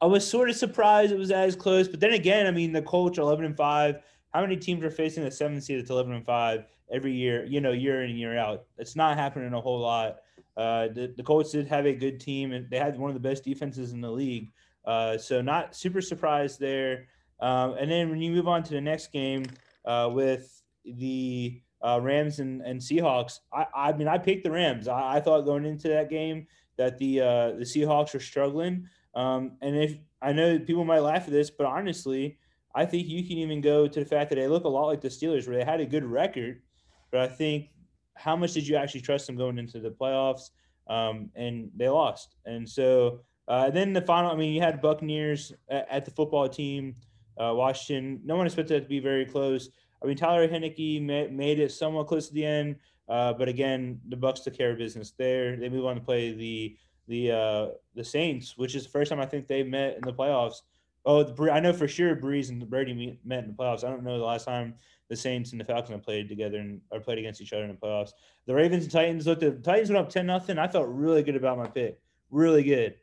I 0.00 0.06
was 0.06 0.26
sort 0.26 0.48
of 0.48 0.56
surprised 0.56 1.12
it 1.12 1.18
was 1.18 1.30
as 1.30 1.54
close. 1.54 1.88
But 1.88 2.00
then 2.00 2.14
again, 2.14 2.46
I 2.46 2.52
mean, 2.52 2.72
the 2.72 2.80
Colts 2.80 3.18
are 3.18 3.22
11 3.22 3.44
and 3.44 3.56
five. 3.56 4.00
How 4.32 4.40
many 4.40 4.56
teams 4.56 4.82
are 4.82 4.90
facing 4.90 5.24
the 5.24 5.30
seventh 5.30 5.62
seed 5.62 5.84
at 5.84 5.90
11 5.90 6.14
and 6.14 6.24
five 6.24 6.64
every 6.90 7.12
year? 7.12 7.44
You 7.44 7.60
know, 7.60 7.72
year 7.72 8.02
in 8.02 8.10
and 8.10 8.18
year 8.18 8.38
out. 8.38 8.64
It's 8.78 8.96
not 8.96 9.18
happening 9.18 9.52
a 9.52 9.60
whole 9.60 9.80
lot. 9.80 10.20
Uh, 10.56 10.88
the, 10.88 11.12
the 11.16 11.22
Colts 11.22 11.52
did 11.52 11.66
have 11.68 11.86
a 11.86 11.92
good 11.92 12.18
team, 12.18 12.52
and 12.52 12.68
they 12.70 12.78
had 12.78 12.98
one 12.98 13.10
of 13.10 13.14
the 13.14 13.28
best 13.28 13.44
defenses 13.44 13.92
in 13.92 14.00
the 14.00 14.10
league. 14.10 14.52
Uh, 14.84 15.18
so 15.18 15.42
not 15.42 15.74
super 15.74 16.00
surprised 16.00 16.60
there. 16.60 17.08
Um, 17.40 17.74
and 17.78 17.90
then 17.90 18.08
when 18.08 18.20
you 18.22 18.30
move 18.30 18.48
on 18.48 18.62
to 18.62 18.72
the 18.72 18.80
next 18.80 19.12
game 19.12 19.44
uh, 19.84 20.08
with 20.12 20.62
the 20.84 21.60
uh, 21.82 22.00
Rams 22.00 22.38
and, 22.38 22.62
and 22.62 22.80
Seahawks, 22.80 23.40
I, 23.52 23.66
I 23.74 23.92
mean, 23.92 24.08
I 24.08 24.18
picked 24.18 24.44
the 24.44 24.50
Rams. 24.50 24.88
I, 24.88 25.16
I 25.16 25.20
thought 25.20 25.42
going 25.42 25.66
into 25.66 25.88
that 25.88 26.08
game 26.08 26.46
that 26.78 26.98
the 26.98 27.20
uh, 27.20 27.50
the 27.52 27.64
Seahawks 27.64 28.14
were 28.14 28.20
struggling. 28.20 28.88
Um, 29.14 29.56
and 29.60 29.76
if 29.76 29.96
I 30.22 30.32
know 30.32 30.58
people 30.58 30.84
might 30.84 31.00
laugh 31.00 31.24
at 31.24 31.32
this, 31.32 31.50
but 31.50 31.66
honestly, 31.66 32.38
I 32.74 32.84
think 32.84 33.08
you 33.08 33.26
can 33.26 33.38
even 33.38 33.60
go 33.60 33.86
to 33.86 34.00
the 34.00 34.06
fact 34.06 34.30
that 34.30 34.36
they 34.36 34.48
look 34.48 34.64
a 34.64 34.68
lot 34.68 34.86
like 34.86 35.00
the 35.00 35.08
Steelers, 35.08 35.46
where 35.46 35.56
they 35.56 35.64
had 35.64 35.80
a 35.80 35.86
good 35.86 36.04
record. 36.04 36.62
But 37.10 37.20
I 37.20 37.28
think 37.28 37.70
how 38.16 38.34
much 38.34 38.52
did 38.52 38.66
you 38.66 38.76
actually 38.76 39.02
trust 39.02 39.26
them 39.26 39.36
going 39.36 39.58
into 39.58 39.78
the 39.78 39.90
playoffs? 39.90 40.50
Um, 40.88 41.30
and 41.34 41.70
they 41.76 41.88
lost. 41.88 42.36
And 42.44 42.68
so 42.68 43.20
uh, 43.48 43.70
then 43.70 43.92
the 43.92 44.00
final, 44.00 44.30
I 44.30 44.36
mean, 44.36 44.52
you 44.52 44.60
had 44.60 44.80
Buccaneers 44.80 45.52
at, 45.68 45.86
at 45.90 46.04
the 46.04 46.10
football 46.10 46.48
team, 46.48 46.96
uh, 47.40 47.52
Washington. 47.54 48.20
No 48.24 48.36
one 48.36 48.46
expected 48.46 48.74
that 48.74 48.84
to 48.84 48.88
be 48.88 49.00
very 49.00 49.24
close. 49.24 49.68
I 50.02 50.06
mean, 50.06 50.16
Taylor 50.16 50.48
Heinicke 50.48 51.02
ma- 51.02 51.34
made 51.34 51.60
it 51.60 51.72
somewhat 51.72 52.06
close 52.06 52.28
to 52.28 52.34
the 52.34 52.44
end, 52.44 52.76
uh, 53.08 53.32
but 53.32 53.48
again, 53.48 54.00
the 54.08 54.16
Bucs 54.16 54.42
took 54.42 54.56
care 54.56 54.72
of 54.72 54.78
business 54.78 55.12
there. 55.16 55.56
They 55.56 55.68
move 55.68 55.86
on 55.86 55.96
to 55.96 56.00
play 56.00 56.32
the 56.32 56.76
the 57.08 57.30
uh, 57.30 57.66
the 57.94 58.04
Saints, 58.04 58.58
which 58.58 58.74
is 58.74 58.84
the 58.84 58.90
first 58.90 59.10
time 59.10 59.20
I 59.20 59.26
think 59.26 59.46
they 59.46 59.62
met 59.62 59.94
in 59.94 60.02
the 60.02 60.12
playoffs. 60.12 60.62
Oh, 61.04 61.22
the, 61.22 61.52
I 61.52 61.60
know 61.60 61.72
for 61.72 61.86
sure 61.86 62.16
Brees 62.16 62.50
and 62.50 62.68
Brady 62.68 63.18
met 63.24 63.44
in 63.44 63.48
the 63.48 63.54
playoffs. 63.54 63.84
I 63.84 63.90
don't 63.90 64.02
know 64.02 64.18
the 64.18 64.24
last 64.24 64.44
time 64.44 64.74
the 65.08 65.16
Saints 65.16 65.52
and 65.52 65.60
the 65.60 65.64
Falcons 65.64 65.90
have 65.90 66.02
played 66.02 66.28
together 66.28 66.58
and 66.58 66.80
are 66.92 67.00
played 67.00 67.18
against 67.18 67.40
each 67.40 67.52
other 67.52 67.64
in 67.64 67.70
the 67.70 67.76
playoffs. 67.76 68.10
The 68.46 68.54
Ravens 68.54 68.84
and 68.84 68.92
Titans 68.92 69.26
looked 69.26 69.40
the 69.40 69.52
Titans 69.52 69.90
went 69.90 70.00
up 70.00 70.10
ten 70.10 70.26
nothing. 70.26 70.58
I 70.58 70.68
felt 70.68 70.88
really 70.88 71.22
good 71.22 71.36
about 71.36 71.58
my 71.58 71.66
pick, 71.66 72.00
really 72.30 72.62
good 72.62 72.96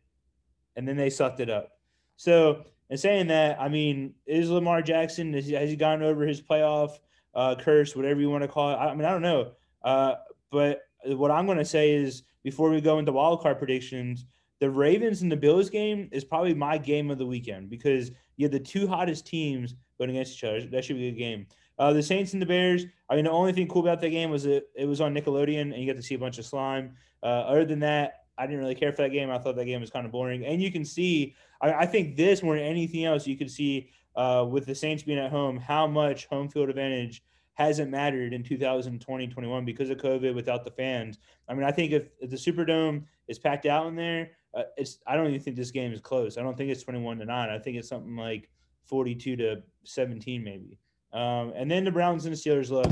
and 0.76 0.88
then 0.88 0.98
they 0.98 1.10
sucked 1.10 1.40
it 1.40 1.50
up. 1.50 1.72
So, 2.16 2.66
in 2.90 2.98
saying 2.98 3.28
that, 3.28 3.60
I 3.60 3.70
mean, 3.70 4.14
is 4.26 4.50
Lamar 4.50 4.82
Jackson 4.82 5.34
has 5.34 5.46
he, 5.46 5.54
has 5.54 5.70
he 5.70 5.76
gotten 5.76 6.04
over 6.04 6.26
his 6.26 6.42
playoff 6.42 7.00
uh, 7.34 7.56
curse, 7.56 7.96
whatever 7.96 8.20
you 8.20 8.30
want 8.30 8.44
to 8.44 8.48
call 8.48 8.72
it? 8.72 8.76
I, 8.76 8.90
I 8.90 8.96
mean, 8.96 9.06
I 9.06 9.12
don't 9.12 9.22
know. 9.22 9.52
Uh, 9.84 10.16
but 10.52 10.82
what 11.06 11.32
I'm 11.32 11.46
going 11.46 11.58
to 11.58 11.66
say 11.66 11.92
is 11.92 12.24
before 12.44 12.70
we 12.70 12.82
go 12.82 13.00
into 13.00 13.12
wild 13.12 13.42
card 13.42 13.58
predictions, 13.58 14.26
the 14.60 14.70
Ravens 14.70 15.22
and 15.22 15.32
the 15.32 15.38
Bills 15.38 15.70
game 15.70 16.10
is 16.12 16.24
probably 16.24 16.54
my 16.54 16.78
game 16.78 17.10
of 17.10 17.18
the 17.18 17.26
weekend 17.26 17.70
because 17.70 18.12
you 18.38 18.46
have 18.46 18.52
the 18.52 18.60
two 18.60 18.88
hottest 18.88 19.26
teams 19.26 19.76
going 19.98 20.12
against 20.12 20.34
each 20.34 20.44
other. 20.44 20.62
That 20.68 20.86
should 20.86 20.98
be 20.98 21.08
a 21.08 21.12
good 21.12 21.18
game. 21.18 21.48
Uh, 21.80 21.94
the 21.94 22.04
Saints 22.04 22.34
and 22.34 22.42
the 22.42 22.46
Bears. 22.46 22.86
I 23.10 23.16
mean, 23.16 23.26
the 23.26 23.32
only 23.32 23.54
thing 23.54 23.68
cool 23.68 23.82
about 23.82 24.02
that 24.02 24.10
game 24.10 24.30
was 24.30 24.44
that 24.44 24.66
it 24.76 24.86
was 24.86 25.02
on 25.02 25.14
Nickelodeon 25.14 25.74
and 25.74 25.76
you 25.76 25.88
got 25.88 25.98
to 25.98 26.04
see 26.04 26.16
a 26.16 26.20
bunch 26.20 26.38
of 26.38 26.46
slime. 26.46 26.96
Uh, 27.22 27.26
other 27.26 27.66
than 27.66 27.80
that, 27.80 28.26
I 28.38 28.46
didn't 28.46 28.62
really 28.62 28.76
care 28.76 28.92
for 28.92 29.04
that 29.04 29.12
game. 29.12 29.30
I 29.30 29.38
thought 29.38 29.56
that 29.56 29.66
game 29.66 29.82
was 29.82 29.90
kind 29.90 30.06
of 30.06 30.12
boring. 30.12 30.46
And 30.46 30.62
you 30.62 30.72
can 30.72 30.86
see, 30.86 31.36
I, 31.62 31.74
I 31.74 31.86
think 31.86 32.16
this 32.16 32.44
more 32.44 32.56
than 32.56 32.66
anything 32.66 33.06
else, 33.06 33.28
you 33.28 33.38
can 33.38 33.50
see 33.50 33.90
uh, 34.16 34.46
with 34.50 34.66
the 34.66 34.76
Saints 34.76 35.04
being 35.04 35.20
at 35.20 35.32
home, 35.32 35.58
how 35.58 35.88
much 35.88 36.26
home 36.28 36.50
field 36.50 36.70
advantage 36.70 37.24
hasn't 37.54 37.92
mattered 37.92 38.34
in 38.34 38.44
2020, 38.44 39.28
21 39.28 39.66
because 39.66 39.90
of 39.90 39.98
COVID 39.98 40.34
without 40.34 40.64
the 40.64 40.72
fans. 40.72 41.20
I 41.48 41.54
mean, 41.54 41.64
I 41.64 41.72
think 41.72 41.92
if, 41.92 42.10
if 42.20 42.30
the 42.30 42.36
Superdome 42.36 43.04
is 43.28 43.38
packed 43.38 43.66
out 43.66 43.88
in 43.88 43.96
there, 43.96 44.32
uh, 44.56 44.64
it's 44.78 45.00
I 45.08 45.16
don't 45.16 45.28
even 45.28 45.40
think 45.40 45.56
this 45.56 45.72
game 45.72 45.94
is 45.94 46.02
close. 46.02 46.38
I 46.38 46.44
don't 46.44 46.58
think 46.58 46.72
it's 46.72 46.84
21 46.84 47.20
to 47.20 47.26
9. 47.26 47.50
I 47.50 47.60
think 47.60 47.78
it's 47.78 47.90
something 47.90 48.16
like 48.16 48.50
42 48.86 49.36
to 49.38 49.64
17 49.84 50.44
maybe. 50.44 50.80
Um, 51.14 51.54
and 51.56 51.70
then 51.70 51.84
the 51.84 51.92
Browns 51.92 52.26
and 52.26 52.34
the 52.34 52.38
Steelers 52.38 52.72
look. 52.72 52.92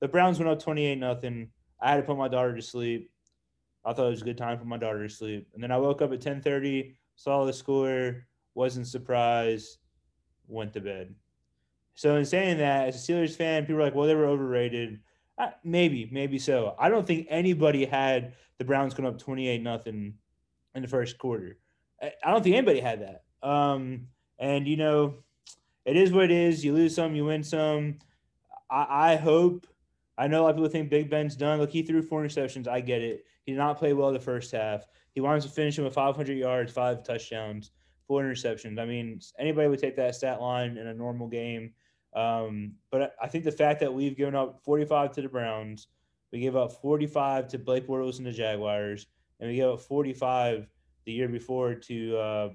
The 0.00 0.08
Browns 0.08 0.38
went 0.38 0.50
up 0.50 0.60
28 0.60 0.98
nothing. 0.98 1.50
I 1.80 1.90
had 1.90 1.96
to 1.98 2.02
put 2.02 2.16
my 2.16 2.28
daughter 2.28 2.56
to 2.56 2.62
sleep. 2.62 3.10
I 3.84 3.92
thought 3.92 4.06
it 4.06 4.10
was 4.10 4.22
a 4.22 4.26
good 4.26 4.38
time 4.38 4.58
for 4.58 4.64
my 4.64 4.76
daughter 4.76 5.06
to 5.06 5.12
sleep. 5.12 5.48
And 5.54 5.62
then 5.62 5.70
I 5.70 5.78
woke 5.78 6.02
up 6.02 6.12
at 6.12 6.20
10:30, 6.20 6.94
saw 7.16 7.44
the 7.44 7.52
score, 7.52 8.26
wasn't 8.54 8.86
surprised, 8.86 9.78
went 10.46 10.72
to 10.74 10.80
bed. 10.80 11.14
So 11.94 12.16
in 12.16 12.24
saying 12.24 12.58
that, 12.58 12.88
as 12.88 12.96
a 12.96 13.12
Steelers 13.12 13.36
fan, 13.36 13.66
people 13.66 13.80
are 13.80 13.84
like, 13.84 13.94
"Well, 13.94 14.06
they 14.06 14.14
were 14.14 14.26
overrated." 14.26 15.00
Uh, 15.38 15.50
maybe, 15.64 16.08
maybe 16.12 16.38
so. 16.38 16.74
I 16.78 16.88
don't 16.88 17.06
think 17.06 17.26
anybody 17.28 17.84
had 17.84 18.34
the 18.58 18.64
Browns 18.64 18.94
going 18.94 19.08
up 19.08 19.18
28 19.18 19.62
nothing 19.62 20.14
in 20.74 20.82
the 20.82 20.88
first 20.88 21.18
quarter. 21.18 21.58
I, 22.00 22.12
I 22.24 22.30
don't 22.30 22.42
think 22.42 22.56
anybody 22.56 22.80
had 22.80 23.02
that. 23.02 23.24
Um, 23.46 24.08
and 24.38 24.68
you 24.68 24.76
know, 24.76 25.24
it 25.84 25.96
is 25.96 26.12
what 26.12 26.24
it 26.24 26.30
is. 26.30 26.64
You 26.64 26.74
lose 26.74 26.94
some, 26.94 27.14
you 27.14 27.24
win 27.24 27.42
some. 27.42 27.98
I, 28.70 29.12
I 29.12 29.16
hope. 29.16 29.66
I 30.16 30.26
know 30.26 30.42
a 30.42 30.44
lot 30.44 30.50
of 30.50 30.56
people 30.56 30.70
think 30.70 30.90
Big 30.90 31.10
Ben's 31.10 31.36
done. 31.36 31.58
Look, 31.58 31.70
he 31.70 31.82
threw 31.82 32.02
four 32.02 32.22
interceptions. 32.22 32.68
I 32.68 32.80
get 32.80 33.02
it. 33.02 33.24
He 33.44 33.52
did 33.52 33.58
not 33.58 33.78
play 33.78 33.92
well 33.92 34.12
the 34.12 34.20
first 34.20 34.52
half. 34.52 34.86
He 35.14 35.20
wanted 35.20 35.42
to 35.42 35.48
finish 35.48 35.78
him 35.78 35.84
with 35.84 35.94
500 35.94 36.36
yards, 36.36 36.72
five 36.72 37.02
touchdowns, 37.02 37.70
four 38.06 38.22
interceptions. 38.22 38.78
I 38.78 38.84
mean, 38.84 39.20
anybody 39.38 39.68
would 39.68 39.78
take 39.78 39.96
that 39.96 40.14
stat 40.14 40.40
line 40.40 40.76
in 40.76 40.86
a 40.86 40.94
normal 40.94 41.28
game. 41.28 41.72
Um, 42.14 42.74
but 42.90 43.14
I 43.20 43.26
think 43.26 43.44
the 43.44 43.52
fact 43.52 43.80
that 43.80 43.92
we've 43.92 44.16
given 44.16 44.34
up 44.34 44.60
45 44.64 45.12
to 45.12 45.22
the 45.22 45.28
Browns, 45.28 45.88
we 46.30 46.40
gave 46.40 46.56
up 46.56 46.72
45 46.72 47.48
to 47.48 47.58
Blake 47.58 47.86
Bortles 47.86 48.18
and 48.18 48.26
the 48.26 48.32
Jaguars, 48.32 49.06
and 49.40 49.50
we 49.50 49.56
gave 49.56 49.68
up 49.68 49.80
45 49.80 50.68
the 51.04 51.12
year 51.12 51.28
before 51.28 51.74
to 51.74 52.16
uh, 52.16 52.48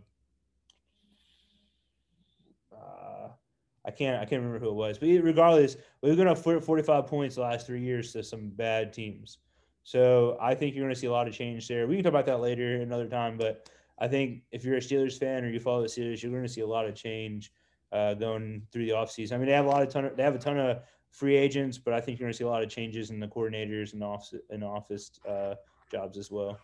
I 3.88 3.92
can't 3.92 4.22
I 4.22 4.26
can't 4.26 4.44
remember 4.44 4.60
who 4.60 4.70
it 4.70 4.76
was, 4.76 4.98
but 4.98 5.08
regardless, 5.08 5.78
we've 6.02 6.16
given 6.16 6.28
up 6.28 6.38
45 6.38 7.08
points 7.08 7.36
the 7.36 7.42
last 7.42 7.66
three 7.66 7.82
years 7.82 8.12
to 8.14 8.24
some 8.24 8.50
bad 8.50 8.92
teams. 8.92 9.38
So 9.84 10.38
I 10.42 10.54
think 10.54 10.76
you're 10.76 10.84
going 10.84 10.94
to 10.94 11.00
see 11.00 11.08
a 11.08 11.12
lot 11.12 11.30
of 11.30 11.34
change 11.34 11.66
there. 11.70 11.88
We 11.88 11.96
can 11.96 12.04
talk 12.04 12.12
about 12.12 12.26
that 12.26 12.42
later 12.42 12.82
another 12.82 13.08
time, 13.08 13.38
but 13.38 13.70
I 13.98 14.10
think 14.10 14.42
if 14.52 14.66
you're 14.66 14.76
a 14.76 14.82
Steelers 14.82 15.18
fan 15.18 15.46
or 15.46 15.50
you 15.50 15.62
follow 15.62 15.82
the 15.82 15.88
Steelers, 15.88 16.22
you're 16.22 16.32
going 16.32 16.44
to 16.44 16.50
see 16.50 16.60
a 16.60 16.68
lot 16.68 16.86
of 16.86 16.94
change 16.94 17.54
uh, 17.94 18.14
going 18.14 18.64
through 18.74 18.86
the 18.86 18.92
offseason. 18.92 19.32
I 19.32 19.38
mean, 19.38 19.48
they 19.48 19.54
have 19.54 19.66
a 19.66 19.70
lot 19.70 19.82
of 19.82 19.90
ton 19.90 20.04
of, 20.04 20.18
they 20.18 20.24
have 20.24 20.36
a 20.36 20.40
ton 20.40 20.60
of 20.60 20.82
free 21.12 21.38
agents, 21.38 21.78
but 21.78 21.94
I 21.94 22.02
think 22.02 22.20
you're 22.20 22.26
going 22.26 22.34
to 22.34 22.38
see 22.38 22.44
a 22.44 22.50
lot 22.50 22.64
of 22.64 22.70
changes 22.70 23.12
in 23.12 23.20
the 23.22 23.28
coordinators 23.28 23.94
and 23.94 24.04
office 24.04 24.36
and 24.50 24.62
office 24.62 25.12
uh, 25.26 25.56
jobs 25.90 26.18
as 26.18 26.30
well. 26.30 26.60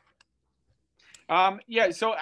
Um, 1.29 1.61
yeah. 1.67 1.91
So 1.91 2.15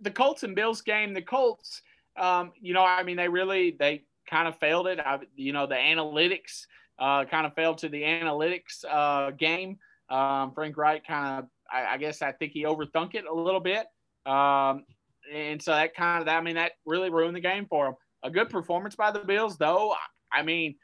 the 0.00 0.10
Colts 0.10 0.42
and 0.42 0.56
Bills 0.56 0.80
game, 0.80 1.12
the 1.12 1.20
Colts, 1.20 1.82
um, 2.16 2.52
you 2.58 2.72
know, 2.72 2.82
I 2.82 3.02
mean, 3.02 3.18
they 3.18 3.28
really 3.28 3.76
they 3.78 4.04
kind 4.28 4.48
of 4.48 4.58
failed 4.58 4.86
it. 4.86 5.00
I, 5.00 5.18
you 5.34 5.52
know, 5.52 5.66
the 5.66 5.74
analytics 5.74 6.66
uh, 6.98 7.24
kind 7.24 7.46
of 7.46 7.54
failed 7.54 7.78
to 7.78 7.88
the 7.88 8.02
analytics 8.02 8.84
uh, 8.88 9.30
game. 9.32 9.78
Um, 10.08 10.52
Frank 10.52 10.76
Reich 10.76 11.06
kind 11.06 11.40
of, 11.40 11.48
I, 11.70 11.94
I, 11.94 11.96
guess 11.98 12.22
I 12.22 12.32
think 12.32 12.52
he 12.52 12.64
overthunk 12.64 13.14
it 13.14 13.24
a 13.24 13.34
little 13.34 13.60
bit. 13.60 13.86
Um, 14.24 14.84
and 15.32 15.60
so 15.60 15.72
that 15.72 15.94
kind 15.94 16.22
of, 16.22 16.28
I 16.28 16.40
mean, 16.40 16.54
that 16.54 16.72
really 16.84 17.10
ruined 17.10 17.36
the 17.36 17.40
game 17.40 17.66
for 17.68 17.88
him. 17.88 17.94
A 18.22 18.30
good 18.30 18.48
performance 18.48 18.94
by 18.94 19.10
the 19.10 19.20
Bills, 19.20 19.58
though. 19.58 19.94
I 20.32 20.42
mean, 20.42 20.76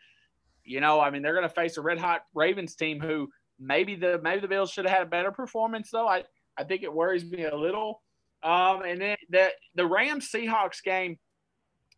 you 0.65 0.81
know, 0.81 1.01
I 1.01 1.11
mean, 1.11 1.23
they're 1.23 1.35
going 1.35 1.49
to 1.49 1.55
face 1.55 1.77
a 1.77 1.81
red 1.81 1.99
hot 1.99 2.23
Ravens 2.35 2.75
team 2.75 3.01
who 3.01 3.29
maybe 3.59 3.95
the 3.95 4.21
maybe 4.23 4.41
the 4.41 4.49
Bills 4.49 4.71
should 4.71 4.85
have 4.85 4.99
had 4.99 5.07
a 5.07 5.11
better 5.11 5.33
performance, 5.33 5.91
though. 5.91 6.09
I 6.09 6.25
I 6.57 6.65
think 6.65 6.83
it 6.83 6.93
worries 6.93 7.25
me 7.25 7.45
a 7.45 7.57
little. 7.57 8.03
Um, 8.43 8.83
and 8.83 9.01
then 9.01 9.17
the 9.31 9.51
the 9.75 9.87
Rams 9.87 10.31
Seahawks 10.33 10.83
game. 10.83 11.19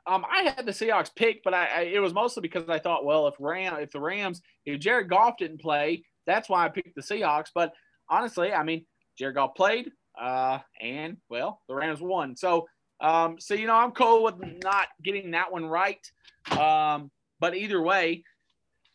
Um, 0.07 0.25
I 0.31 0.53
had 0.55 0.67
the 0.67 0.73
Seahawks 0.73 1.15
pick, 1.15 1.43
but 1.43 1.55
I, 1.55 1.67
I, 1.67 1.81
it 1.83 1.99
was 1.99 2.13
mostly 2.13 2.43
because 2.43 2.69
I 2.69 2.79
thought, 2.79 3.05
well, 3.05 3.27
if 3.27 3.35
Ram 3.39 3.77
if 3.77 3.91
the 3.91 4.01
Rams 4.01 4.43
if 4.67 4.81
Jared 4.81 5.09
Goff 5.09 5.39
didn't 5.39 5.61
play, 5.61 6.05
that's 6.27 6.49
why 6.49 6.65
I 6.65 6.69
picked 6.69 6.95
the 6.95 7.03
Seahawks. 7.03 7.49
But 7.55 7.73
honestly, 8.09 8.53
I 8.53 8.63
mean, 8.63 8.85
Jared 9.19 9.37
Goff 9.37 9.55
played, 9.55 9.91
uh, 10.21 10.59
and 10.81 11.17
well, 11.31 11.61
the 11.69 11.75
Rams 11.75 12.01
won. 12.01 12.37
So, 12.37 12.67
um, 13.01 13.37
so 13.39 13.55
you 13.55 13.67
know, 13.67 13.75
I'm 13.75 13.93
cool 13.93 14.23
with 14.25 14.35
not 14.63 14.89
getting 15.03 15.31
that 15.33 15.51
one 15.51 15.65
right. 15.65 16.01
Um, 16.51 17.11
but 17.41 17.57
either 17.57 17.81
way, 17.81 18.25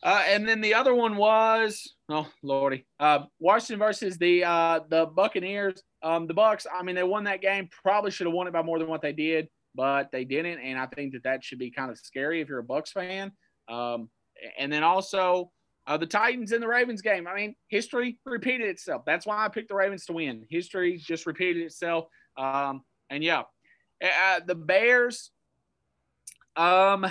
uh, 0.02 0.22
and 0.26 0.48
then 0.48 0.60
the 0.60 0.74
other 0.74 0.94
one 0.94 1.16
was 1.16 1.92
oh 2.08 2.28
lordy, 2.42 2.86
uh, 2.98 3.24
Washington 3.38 3.78
versus 3.78 4.16
the 4.16 4.44
uh, 4.44 4.80
the 4.88 5.06
Buccaneers. 5.06 5.82
Um, 6.02 6.26
the 6.26 6.34
Bucs. 6.34 6.66
I 6.72 6.82
mean, 6.82 6.94
they 6.94 7.02
won 7.02 7.24
that 7.24 7.42
game. 7.42 7.68
Probably 7.82 8.10
should 8.10 8.26
have 8.26 8.32
won 8.32 8.46
it 8.46 8.52
by 8.52 8.62
more 8.62 8.78
than 8.78 8.88
what 8.88 9.02
they 9.02 9.12
did, 9.12 9.48
but 9.74 10.10
they 10.12 10.24
didn't. 10.24 10.60
And 10.60 10.78
I 10.78 10.86
think 10.86 11.12
that 11.12 11.24
that 11.24 11.44
should 11.44 11.58
be 11.58 11.70
kind 11.70 11.90
of 11.90 11.98
scary 11.98 12.40
if 12.40 12.48
you're 12.48 12.58
a 12.58 12.64
Bucs 12.64 12.90
fan. 12.90 13.32
Um, 13.68 14.08
and 14.58 14.72
then 14.72 14.82
also 14.82 15.50
uh, 15.86 15.96
the 15.96 16.06
Titans 16.06 16.52
and 16.52 16.62
the 16.62 16.68
Ravens 16.68 17.02
game. 17.02 17.26
I 17.26 17.34
mean, 17.34 17.54
history 17.68 18.18
repeated 18.24 18.68
itself. 18.68 19.02
That's 19.06 19.26
why 19.26 19.44
I 19.44 19.48
picked 19.48 19.68
the 19.68 19.74
Ravens 19.74 20.06
to 20.06 20.12
win. 20.12 20.46
History 20.48 20.96
just 20.98 21.26
repeated 21.26 21.62
itself. 21.62 22.06
Um, 22.36 22.82
and 23.10 23.22
yeah, 23.24 23.42
uh, 24.02 24.40
the 24.46 24.54
Bears. 24.54 25.30
Um, 26.56 27.06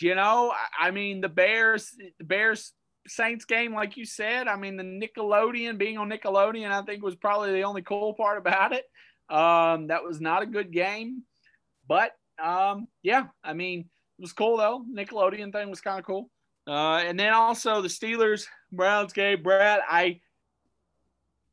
you 0.00 0.14
know, 0.14 0.52
I 0.78 0.90
mean, 0.90 1.20
the 1.20 1.28
Bears, 1.28 1.94
the 2.18 2.24
Bears 2.24 2.72
Saints 3.06 3.44
game, 3.44 3.74
like 3.74 3.96
you 3.96 4.04
said, 4.04 4.48
I 4.48 4.56
mean, 4.56 4.76
the 4.76 4.84
Nickelodeon 4.84 5.76
being 5.76 5.98
on 5.98 6.08
Nickelodeon, 6.08 6.70
I 6.70 6.82
think 6.82 7.02
was 7.02 7.16
probably 7.16 7.52
the 7.52 7.64
only 7.64 7.82
cool 7.82 8.14
part 8.14 8.38
about 8.38 8.72
it. 8.72 8.84
Um, 9.32 9.86
that 9.86 10.04
was 10.04 10.20
not 10.20 10.42
a 10.42 10.46
good 10.46 10.72
game, 10.72 11.22
but 11.88 12.12
um, 12.42 12.86
yeah, 13.02 13.26
I 13.42 13.54
mean, 13.54 13.80
it 13.80 14.22
was 14.22 14.32
cool 14.32 14.58
though. 14.58 14.84
Nickelodeon 14.94 15.52
thing 15.52 15.70
was 15.70 15.80
kind 15.80 15.98
of 15.98 16.04
cool. 16.04 16.28
Uh, 16.66 16.98
and 16.98 17.18
then 17.18 17.32
also 17.32 17.80
the 17.80 17.88
Steelers 17.88 18.46
Browns 18.70 19.12
game, 19.12 19.42
Brad. 19.42 19.80
I, 19.88 20.20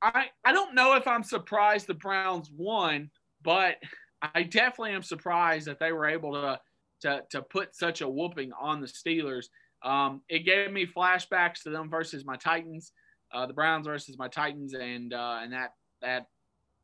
I, 0.01 0.25
I 0.43 0.51
don't 0.51 0.75
know 0.75 0.95
if 0.95 1.07
I'm 1.07 1.23
surprised 1.23 1.87
the 1.87 1.93
Browns 1.93 2.51
won, 2.55 3.09
but 3.43 3.77
I 4.21 4.43
definitely 4.43 4.91
am 4.91 5.03
surprised 5.03 5.67
that 5.67 5.79
they 5.79 5.91
were 5.91 6.07
able 6.07 6.33
to 6.33 6.59
to 7.01 7.23
to 7.31 7.41
put 7.41 7.75
such 7.75 8.01
a 8.01 8.09
whooping 8.09 8.51
on 8.59 8.81
the 8.81 8.87
Steelers. 8.87 9.45
Um, 9.83 10.21
it 10.27 10.39
gave 10.39 10.71
me 10.71 10.85
flashbacks 10.85 11.63
to 11.63 11.69
them 11.69 11.89
versus 11.89 12.25
my 12.25 12.35
Titans, 12.35 12.91
uh, 13.33 13.45
the 13.45 13.53
Browns 13.53 13.87
versus 13.87 14.17
my 14.17 14.27
Titans, 14.27 14.73
and 14.73 15.13
uh, 15.13 15.39
and 15.41 15.53
that 15.53 15.73
that 16.01 16.27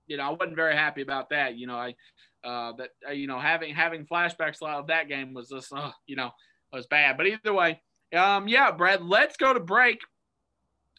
you 0.07 0.17
know 0.17 0.23
I 0.23 0.29
wasn't 0.29 0.55
very 0.55 0.75
happy 0.75 1.01
about 1.01 1.29
that. 1.29 1.57
You 1.57 1.67
know 1.67 1.75
I 1.75 1.95
uh, 2.43 2.73
that 2.73 2.89
uh, 3.07 3.11
you 3.11 3.27
know 3.27 3.39
having 3.39 3.73
having 3.73 4.05
flashbacks 4.05 4.61
of 4.61 4.87
that 4.87 5.07
game 5.07 5.33
was 5.33 5.49
just 5.49 5.73
uh, 5.73 5.91
you 6.07 6.15
know 6.15 6.31
was 6.71 6.87
bad. 6.87 7.17
But 7.17 7.27
either 7.27 7.53
way, 7.53 7.81
um, 8.15 8.47
yeah, 8.47 8.71
Brad, 8.71 9.03
let's 9.03 9.37
go 9.37 9.53
to 9.53 9.59
break, 9.59 9.99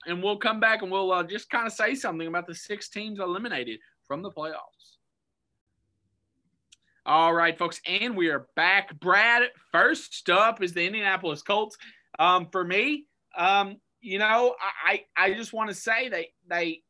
and 0.07 0.23
we'll 0.23 0.38
come 0.38 0.61
back 0.61 0.83
and 0.83 0.90
we'll 0.90 1.12
uh, 1.12 1.23
just 1.23 1.51
kind 1.51 1.66
of 1.66 1.73
say 1.73 1.95
something 1.95 2.27
about 2.27 2.47
the 2.47 2.55
six 2.55 2.88
teams 2.88 3.21
eliminated 3.21 3.79
from 4.07 4.23
the 4.23 4.31
playoffs. 4.31 4.97
All 7.05 7.33
right, 7.33 7.57
folks, 7.57 7.81
and 7.87 8.16
we 8.16 8.31
are 8.31 8.49
back. 8.57 8.99
Brad, 8.99 9.45
first 9.71 10.29
up 10.29 10.61
is 10.61 10.73
the 10.73 10.85
Indianapolis 10.85 11.42
Colts. 11.42 11.77
Um, 12.19 12.49
for 12.51 12.64
me, 12.64 13.05
um, 13.37 13.77
you 14.01 14.19
know, 14.19 14.57
I 14.85 15.05
I 15.16 15.35
just 15.35 15.53
want 15.53 15.69
to 15.69 15.75
say 15.75 16.09
they 16.09 16.31
they 16.49 16.83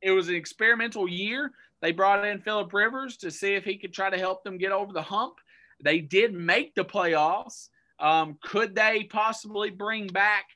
it 0.00 0.12
was 0.12 0.28
an 0.28 0.36
experimental 0.36 1.08
year. 1.08 1.50
They 1.84 1.92
brought 1.92 2.24
in 2.24 2.40
Philip 2.40 2.72
Rivers 2.72 3.18
to 3.18 3.30
see 3.30 3.56
if 3.56 3.64
he 3.66 3.76
could 3.76 3.92
try 3.92 4.08
to 4.08 4.16
help 4.16 4.42
them 4.42 4.56
get 4.56 4.72
over 4.72 4.94
the 4.94 5.02
hump. 5.02 5.34
They 5.82 5.98
did 5.98 6.32
make 6.32 6.74
the 6.74 6.82
playoffs. 6.82 7.68
Um, 8.00 8.38
could 8.42 8.74
they 8.74 9.04
possibly 9.10 9.68
bring 9.68 10.06
back 10.06 10.46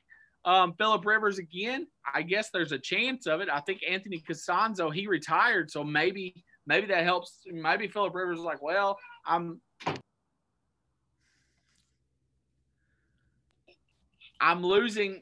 um, 0.43 0.73
Philip 0.73 1.05
Rivers 1.05 1.37
again? 1.37 1.85
I 2.11 2.23
guess 2.23 2.49
there's 2.49 2.71
a 2.71 2.79
chance 2.79 3.27
of 3.27 3.41
it. 3.41 3.47
I 3.47 3.59
think 3.59 3.81
Anthony 3.87 4.23
Castonzo 4.27 4.91
he 4.91 5.05
retired, 5.05 5.69
so 5.69 5.83
maybe 5.83 6.43
maybe 6.65 6.87
that 6.87 7.03
helps. 7.03 7.43
Maybe 7.45 7.87
Philip 7.87 8.15
Rivers 8.15 8.39
is 8.39 8.43
like, 8.43 8.63
well, 8.63 8.97
I'm 9.23 9.61
I'm 14.41 14.63
losing 14.63 15.21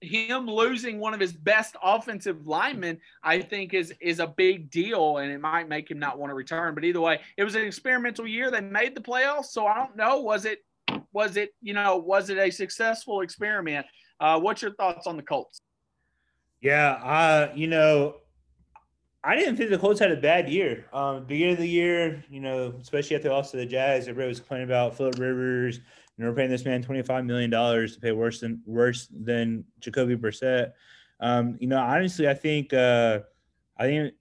him 0.00 0.46
losing 0.46 0.98
one 0.98 1.14
of 1.14 1.20
his 1.20 1.32
best 1.32 1.76
offensive 1.82 2.46
linemen, 2.46 2.98
I 3.22 3.40
think 3.40 3.74
is 3.74 3.92
is 4.00 4.20
a 4.20 4.26
big 4.26 4.70
deal, 4.70 5.18
and 5.18 5.30
it 5.30 5.40
might 5.40 5.68
make 5.68 5.90
him 5.90 5.98
not 5.98 6.18
want 6.18 6.30
to 6.30 6.34
return. 6.34 6.74
But 6.74 6.84
either 6.84 7.00
way, 7.00 7.20
it 7.36 7.44
was 7.44 7.54
an 7.54 7.64
experimental 7.64 8.26
year. 8.26 8.50
They 8.50 8.60
made 8.60 8.94
the 8.94 9.00
playoffs, 9.00 9.46
so 9.46 9.66
I 9.66 9.74
don't 9.74 9.96
know. 9.96 10.20
Was 10.20 10.44
it 10.44 10.64
was 11.12 11.36
it 11.36 11.54
you 11.60 11.74
know 11.74 11.96
was 11.96 12.30
it 12.30 12.38
a 12.38 12.50
successful 12.50 13.22
experiment? 13.22 13.86
Uh, 14.20 14.38
what's 14.40 14.62
your 14.62 14.74
thoughts 14.74 15.06
on 15.06 15.16
the 15.16 15.22
Colts? 15.22 15.60
Yeah, 16.60 16.92
uh, 17.02 17.52
you 17.54 17.66
know, 17.66 18.16
I 19.22 19.36
didn't 19.36 19.56
think 19.56 19.70
the 19.70 19.78
Colts 19.78 20.00
had 20.00 20.10
a 20.10 20.16
bad 20.16 20.48
year. 20.48 20.86
Um, 20.92 21.24
beginning 21.24 21.54
of 21.54 21.60
the 21.60 21.68
year, 21.68 22.24
you 22.30 22.40
know, 22.40 22.74
especially 22.80 23.16
after 23.16 23.28
they 23.28 23.34
lost 23.34 23.50
to 23.50 23.58
the 23.58 23.66
Jags, 23.66 24.08
everybody 24.08 24.28
was 24.28 24.38
complaining 24.40 24.68
about 24.68 24.96
Philip 24.96 25.18
Rivers. 25.18 25.80
We're 26.18 26.32
paying 26.32 26.50
this 26.50 26.64
man 26.64 26.82
twenty 26.82 27.02
five 27.02 27.24
million 27.24 27.50
dollars 27.50 27.94
to 27.94 28.00
pay 28.00 28.12
worse 28.12 28.40
than 28.40 28.62
worse 28.64 29.08
than 29.12 29.64
Jacoby 29.80 30.16
Brissett. 30.16 30.72
Um, 31.20 31.56
you 31.60 31.66
know, 31.66 31.78
honestly, 31.78 32.28
I 32.28 32.34
think 32.34 32.72
uh, 32.72 33.20
I 33.76 33.84
think 33.84 34.14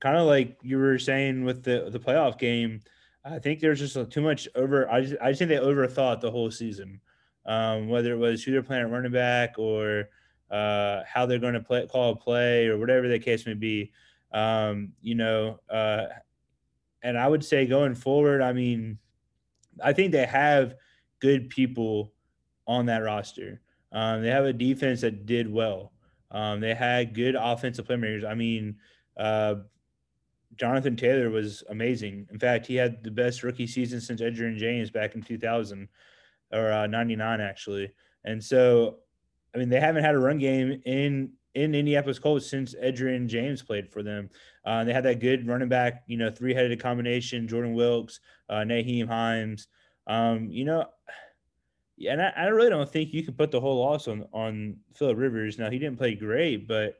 kind 0.00 0.16
of 0.16 0.26
like 0.26 0.58
you 0.62 0.78
were 0.78 0.98
saying 0.98 1.44
with 1.44 1.62
the 1.62 1.88
the 1.90 1.98
playoff 1.98 2.38
game. 2.38 2.82
I 3.24 3.38
think 3.38 3.60
there's 3.60 3.80
just 3.80 4.10
too 4.10 4.20
much 4.20 4.48
over. 4.54 4.90
I 4.90 5.02
just, 5.02 5.16
I 5.20 5.30
just 5.30 5.38
think 5.38 5.50
they 5.50 5.56
overthought 5.56 6.20
the 6.20 6.30
whole 6.30 6.50
season, 6.50 7.00
um, 7.46 7.88
whether 7.88 8.12
it 8.12 8.18
was 8.18 8.42
who 8.42 8.52
they're 8.52 8.62
playing 8.62 8.84
at 8.84 8.90
running 8.90 9.12
back 9.12 9.58
or 9.58 10.08
uh, 10.50 11.02
how 11.06 11.26
they're 11.26 11.38
going 11.38 11.54
to 11.54 11.60
play, 11.60 11.86
call 11.86 12.12
a 12.12 12.16
play 12.16 12.66
or 12.68 12.78
whatever 12.78 13.08
the 13.08 13.18
case 13.18 13.44
may 13.44 13.54
be. 13.54 13.92
Um, 14.32 14.92
you 15.02 15.14
know, 15.14 15.60
uh, 15.68 16.06
and 17.02 17.18
I 17.18 17.28
would 17.28 17.44
say 17.44 17.66
going 17.66 17.94
forward, 17.94 18.40
I 18.40 18.52
mean, 18.52 18.98
I 19.82 19.92
think 19.92 20.12
they 20.12 20.26
have 20.26 20.74
good 21.20 21.50
people 21.50 22.12
on 22.66 22.86
that 22.86 23.02
roster. 23.02 23.60
Um, 23.92 24.22
they 24.22 24.30
have 24.30 24.44
a 24.44 24.52
defense 24.52 25.00
that 25.00 25.26
did 25.26 25.50
well. 25.50 25.92
Um, 26.30 26.60
they 26.60 26.74
had 26.74 27.14
good 27.14 27.34
offensive 27.34 27.86
playmakers. 27.86 28.24
I 28.24 28.34
mean, 28.34 28.76
uh, 29.16 29.56
Jonathan 30.56 30.96
Taylor 30.96 31.30
was 31.30 31.62
amazing. 31.70 32.26
In 32.30 32.38
fact, 32.38 32.66
he 32.66 32.74
had 32.74 33.02
the 33.02 33.10
best 33.10 33.42
rookie 33.42 33.66
season 33.66 34.00
since 34.00 34.20
Edgerrin 34.20 34.58
James 34.58 34.90
back 34.90 35.14
in 35.14 35.22
2000 35.22 35.88
or 36.52 36.72
uh, 36.72 36.86
99, 36.86 37.40
actually. 37.40 37.92
And 38.24 38.42
so, 38.42 38.98
I 39.54 39.58
mean, 39.58 39.68
they 39.68 39.80
haven't 39.80 40.04
had 40.04 40.14
a 40.14 40.18
run 40.18 40.38
game 40.38 40.82
in 40.84 41.32
in 41.54 41.74
Indianapolis 41.74 42.18
Colts 42.18 42.48
since 42.48 42.74
Edgerrin 42.74 43.26
James 43.26 43.62
played 43.62 43.90
for 43.90 44.02
them. 44.02 44.30
Uh, 44.64 44.84
they 44.84 44.92
had 44.92 45.04
that 45.04 45.18
good 45.18 45.46
running 45.48 45.68
back, 45.68 46.04
you 46.06 46.16
know, 46.16 46.30
three 46.30 46.54
headed 46.54 46.80
combination 46.80 47.48
Jordan 47.48 47.74
Wilkins, 47.74 48.20
uh, 48.48 48.58
Nyheim 48.58 49.08
Hines. 49.08 49.66
Um, 50.06 50.50
you 50.50 50.64
know, 50.64 50.86
yeah, 51.98 52.12
and 52.12 52.22
I, 52.22 52.32
I, 52.36 52.46
really 52.46 52.70
don't 52.70 52.88
think 52.88 53.12
you 53.12 53.24
can 53.24 53.34
put 53.34 53.50
the 53.50 53.60
whole 53.60 53.80
loss 53.80 54.06
on 54.06 54.24
on 54.32 54.76
Philip 54.94 55.18
Rivers. 55.18 55.58
Now 55.58 55.68
he 55.68 55.78
didn't 55.78 55.98
play 55.98 56.14
great, 56.14 56.68
but 56.68 56.94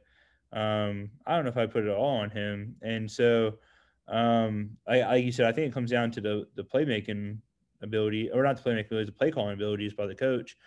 um, 0.51 1.09
I 1.25 1.35
don't 1.35 1.45
know 1.45 1.51
if 1.51 1.57
I 1.57 1.67
put 1.67 1.85
it 1.85 1.89
all 1.89 2.17
on 2.17 2.29
him. 2.29 2.75
And 2.81 3.09
so, 3.09 3.53
um, 4.07 4.71
I, 4.87 5.01
like 5.01 5.23
you 5.23 5.31
said, 5.31 5.45
I 5.45 5.53
think 5.53 5.67
it 5.67 5.73
comes 5.73 5.89
down 5.89 6.11
to 6.11 6.21
the 6.21 6.47
the 6.55 6.63
playmaking 6.63 7.37
ability, 7.81 8.29
or 8.29 8.43
not 8.43 8.61
the 8.61 8.69
playmaking 8.69 8.87
ability, 8.87 9.05
the 9.05 9.11
play 9.13 9.31
calling 9.31 9.53
abilities 9.53 9.93
by 9.93 10.05
the 10.05 10.15
coach. 10.15 10.57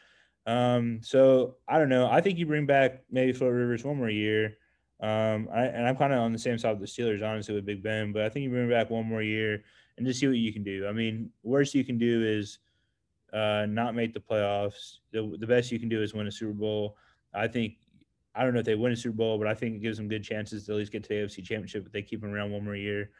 Um, 0.46 1.00
so 1.02 1.56
I 1.68 1.78
don't 1.78 1.90
know. 1.90 2.08
I 2.10 2.22
think 2.22 2.38
you 2.38 2.46
bring 2.46 2.66
back 2.66 3.02
maybe 3.10 3.32
Philip 3.34 3.52
Rivers 3.52 3.84
one 3.84 3.98
more 3.98 4.10
year. 4.10 4.56
Um, 5.00 5.48
I, 5.52 5.64
and 5.64 5.86
I'm 5.86 5.96
kind 5.96 6.12
of 6.12 6.20
on 6.20 6.32
the 6.32 6.38
same 6.38 6.58
side 6.58 6.78
with 6.78 6.88
the 6.88 7.02
Steelers, 7.02 7.28
honestly, 7.28 7.54
with 7.54 7.66
Big 7.66 7.82
Ben. 7.82 8.12
But 8.12 8.22
I 8.22 8.28
think 8.30 8.44
you 8.44 8.50
bring 8.50 8.70
back 8.70 8.88
one 8.88 9.04
more 9.04 9.22
year 9.22 9.62
and 9.98 10.06
just 10.06 10.20
see 10.20 10.26
what 10.26 10.36
you 10.36 10.52
can 10.52 10.62
do. 10.62 10.86
I 10.88 10.92
mean, 10.92 11.30
worst 11.42 11.74
you 11.74 11.84
can 11.84 11.98
do 11.98 12.24
is 12.24 12.58
uh, 13.32 13.66
not 13.68 13.94
make 13.94 14.12
the 14.12 14.20
playoffs. 14.20 14.98
The, 15.12 15.36
the 15.38 15.46
best 15.46 15.72
you 15.72 15.78
can 15.78 15.88
do 15.88 16.02
is 16.02 16.14
win 16.14 16.26
a 16.26 16.32
Super 16.32 16.52
Bowl. 16.52 16.96
I 17.34 17.48
think 17.48 17.74
I 18.34 18.44
don't 18.44 18.54
know 18.54 18.60
if 18.60 18.66
they 18.66 18.74
win 18.74 18.92
a 18.92 18.96
Super 18.96 19.16
Bowl, 19.16 19.38
but 19.38 19.46
I 19.46 19.54
think 19.54 19.76
it 19.76 19.82
gives 19.82 19.98
them 19.98 20.08
good 20.08 20.24
chances 20.24 20.66
to 20.66 20.72
at 20.72 20.78
least 20.78 20.92
get 20.92 21.02
to 21.04 21.08
the 21.08 21.14
AFC 21.14 21.36
Championship 21.44 21.86
if 21.86 21.92
they 21.92 22.02
keep 22.02 22.20
them 22.20 22.32
around 22.32 22.50
one 22.50 22.64
more 22.64 22.76
year. 22.76 23.10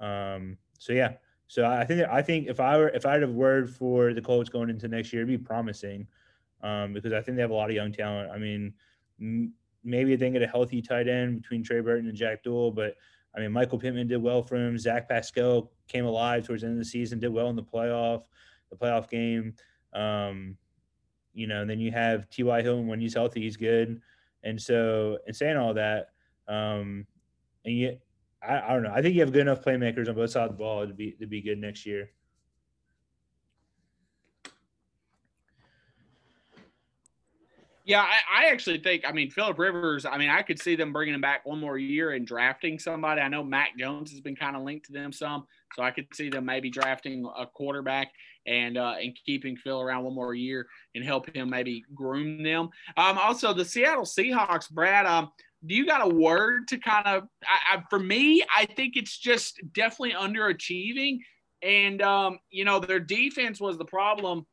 Um, 0.00 0.56
so 0.78 0.92
yeah, 0.92 1.14
so 1.46 1.64
I 1.64 1.84
think 1.84 2.06
I 2.08 2.22
think 2.22 2.48
if 2.48 2.60
I 2.60 2.76
were 2.76 2.88
if 2.90 3.06
I 3.06 3.12
had 3.14 3.22
a 3.22 3.28
word 3.28 3.70
for 3.70 4.12
the 4.12 4.20
Colts 4.20 4.50
going 4.50 4.70
into 4.70 4.88
next 4.88 5.12
year, 5.12 5.22
it'd 5.22 5.40
be 5.40 5.42
promising 5.42 6.06
um, 6.62 6.92
because 6.92 7.12
I 7.12 7.20
think 7.20 7.36
they 7.36 7.42
have 7.42 7.50
a 7.50 7.54
lot 7.54 7.70
of 7.70 7.76
young 7.76 7.92
talent. 7.92 8.30
I 8.30 8.38
mean, 8.38 8.74
m- 9.20 9.52
maybe 9.84 10.14
they 10.16 10.30
get 10.30 10.42
a 10.42 10.46
healthy 10.46 10.82
tight 10.82 11.08
end 11.08 11.40
between 11.40 11.62
Trey 11.62 11.80
Burton 11.80 12.08
and 12.08 12.16
Jack 12.16 12.42
Doyle, 12.42 12.70
but 12.70 12.96
I 13.34 13.40
mean, 13.40 13.52
Michael 13.52 13.78
Pittman 13.78 14.08
did 14.08 14.22
well 14.22 14.42
for 14.42 14.56
him. 14.56 14.76
Zach 14.78 15.08
Pascal 15.08 15.70
came 15.86 16.04
alive 16.04 16.46
towards 16.46 16.62
the 16.62 16.68
end 16.68 16.76
of 16.76 16.84
the 16.84 16.84
season, 16.84 17.18
did 17.18 17.32
well 17.32 17.48
in 17.48 17.56
the 17.56 17.62
playoff, 17.62 18.24
the 18.70 18.76
playoff 18.76 19.08
game. 19.08 19.54
Um, 19.92 20.56
you 21.34 21.46
know, 21.46 21.60
and 21.62 21.70
then 21.70 21.78
you 21.78 21.92
have 21.92 22.28
T.Y. 22.30 22.62
Hilton 22.62 22.86
when 22.86 23.00
he's 23.00 23.14
healthy, 23.14 23.42
he's 23.42 23.56
good. 23.56 24.00
And 24.42 24.60
so, 24.60 25.18
in 25.26 25.34
saying 25.34 25.56
all 25.56 25.74
that, 25.74 26.10
um, 26.46 27.06
and 27.64 27.76
yet, 27.76 28.00
I, 28.42 28.60
I 28.60 28.72
don't 28.72 28.82
know. 28.82 28.92
I 28.92 29.02
think 29.02 29.14
you 29.14 29.20
have 29.20 29.32
good 29.32 29.42
enough 29.42 29.62
playmakers 29.62 30.08
on 30.08 30.14
both 30.14 30.30
sides 30.30 30.50
of 30.50 30.56
the 30.58 30.62
ball 30.62 30.86
to 30.86 30.94
be 30.94 31.12
to 31.12 31.26
be 31.26 31.40
good 31.40 31.58
next 31.58 31.86
year. 31.86 32.10
Yeah, 37.88 38.02
I, 38.02 38.44
I, 38.44 38.50
actually 38.50 38.80
think. 38.80 39.04
I 39.08 39.12
mean, 39.12 39.30
Philip 39.30 39.58
Rivers. 39.58 40.04
I 40.04 40.18
mean, 40.18 40.28
I 40.28 40.42
could 40.42 40.60
see 40.60 40.76
them 40.76 40.92
bringing 40.92 41.14
him 41.14 41.22
back 41.22 41.46
one 41.46 41.58
more 41.58 41.78
year 41.78 42.10
and 42.10 42.26
drafting 42.26 42.78
somebody. 42.78 43.22
I 43.22 43.28
know 43.28 43.42
Mac 43.42 43.78
Jones 43.78 44.10
has 44.10 44.20
been 44.20 44.36
kind 44.36 44.56
of 44.56 44.62
linked 44.62 44.84
to 44.86 44.92
them 44.92 45.10
some, 45.10 45.46
so 45.74 45.82
I 45.82 45.90
could 45.90 46.06
see 46.12 46.28
them 46.28 46.44
maybe 46.44 46.68
drafting 46.68 47.26
a 47.34 47.46
quarterback 47.46 48.12
and 48.46 48.76
uh, 48.76 48.96
and 49.00 49.16
keeping 49.24 49.56
Phil 49.56 49.80
around 49.80 50.04
one 50.04 50.14
more 50.14 50.34
year 50.34 50.66
and 50.94 51.02
help 51.02 51.34
him 51.34 51.48
maybe 51.48 51.82
groom 51.94 52.42
them. 52.42 52.68
Um, 52.98 53.16
also, 53.16 53.54
the 53.54 53.64
Seattle 53.64 54.04
Seahawks, 54.04 54.70
Brad. 54.70 55.06
Um, 55.06 55.30
do 55.64 55.74
you 55.74 55.86
got 55.86 56.06
a 56.06 56.14
word 56.14 56.68
to 56.68 56.76
kind 56.76 57.06
of? 57.06 57.22
I, 57.42 57.78
I, 57.78 57.82
for 57.88 57.98
me, 57.98 58.44
I 58.54 58.66
think 58.66 58.96
it's 58.96 59.16
just 59.16 59.62
definitely 59.72 60.12
underachieving, 60.12 61.20
and 61.62 62.02
um, 62.02 62.38
you 62.50 62.66
know, 62.66 62.80
their 62.80 63.00
defense 63.00 63.62
was 63.62 63.78
the 63.78 63.86
problem 63.86 64.44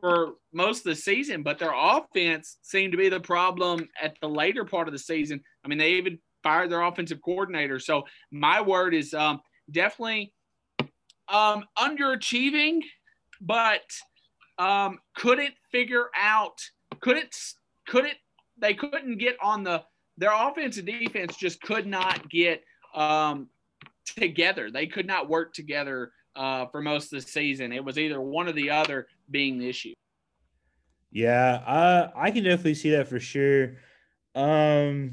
for 0.00 0.34
most 0.52 0.78
of 0.78 0.84
the 0.84 0.94
season, 0.94 1.42
but 1.42 1.58
their 1.58 1.74
offense 1.74 2.58
seemed 2.62 2.92
to 2.92 2.98
be 2.98 3.08
the 3.08 3.20
problem 3.20 3.88
at 4.00 4.16
the 4.20 4.28
later 4.28 4.64
part 4.64 4.88
of 4.88 4.92
the 4.92 4.98
season. 4.98 5.40
I 5.64 5.68
mean, 5.68 5.78
they 5.78 5.92
even 5.92 6.18
fired 6.42 6.70
their 6.70 6.82
offensive 6.82 7.20
coordinator. 7.22 7.78
So 7.78 8.04
my 8.30 8.60
word 8.60 8.94
is 8.94 9.14
um, 9.14 9.40
definitely 9.70 10.32
um, 11.28 11.64
underachieving, 11.78 12.80
but 13.40 13.82
um, 14.58 14.98
couldn't 15.14 15.54
figure 15.70 16.06
out, 16.16 16.58
couldn't, 17.00 17.34
couldn't, 17.86 18.16
they 18.58 18.74
couldn't 18.74 19.18
get 19.18 19.36
on 19.42 19.62
the, 19.62 19.82
their 20.18 20.32
offense 20.32 20.76
and 20.76 20.86
defense 20.86 21.36
just 21.36 21.60
could 21.62 21.86
not 21.86 22.28
get 22.28 22.62
um, 22.94 23.48
together. 24.04 24.70
They 24.70 24.86
could 24.86 25.06
not 25.06 25.28
work 25.28 25.54
together 25.54 26.12
uh, 26.36 26.66
for 26.66 26.80
most 26.80 27.12
of 27.12 27.22
the 27.22 27.28
season. 27.28 27.72
It 27.72 27.84
was 27.84 27.98
either 27.98 28.20
one 28.20 28.48
or 28.48 28.52
the 28.52 28.70
other 28.70 29.06
being 29.30 29.58
the 29.58 29.68
issue. 29.68 29.92
Yeah, 31.10 31.62
I 31.66 32.28
I 32.28 32.30
can 32.30 32.44
definitely 32.44 32.74
see 32.74 32.90
that 32.90 33.08
for 33.08 33.20
sure. 33.20 33.76
Um, 34.34 35.12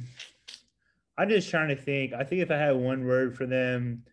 I'm 1.18 1.30
just 1.30 1.50
trying 1.50 1.70
to 1.70 1.76
think. 1.76 2.14
I 2.14 2.24
think 2.24 2.42
if 2.42 2.52
I 2.52 2.56
had 2.56 2.76
one 2.76 3.06
word 3.06 3.36
for 3.36 3.46
them, 3.46 4.04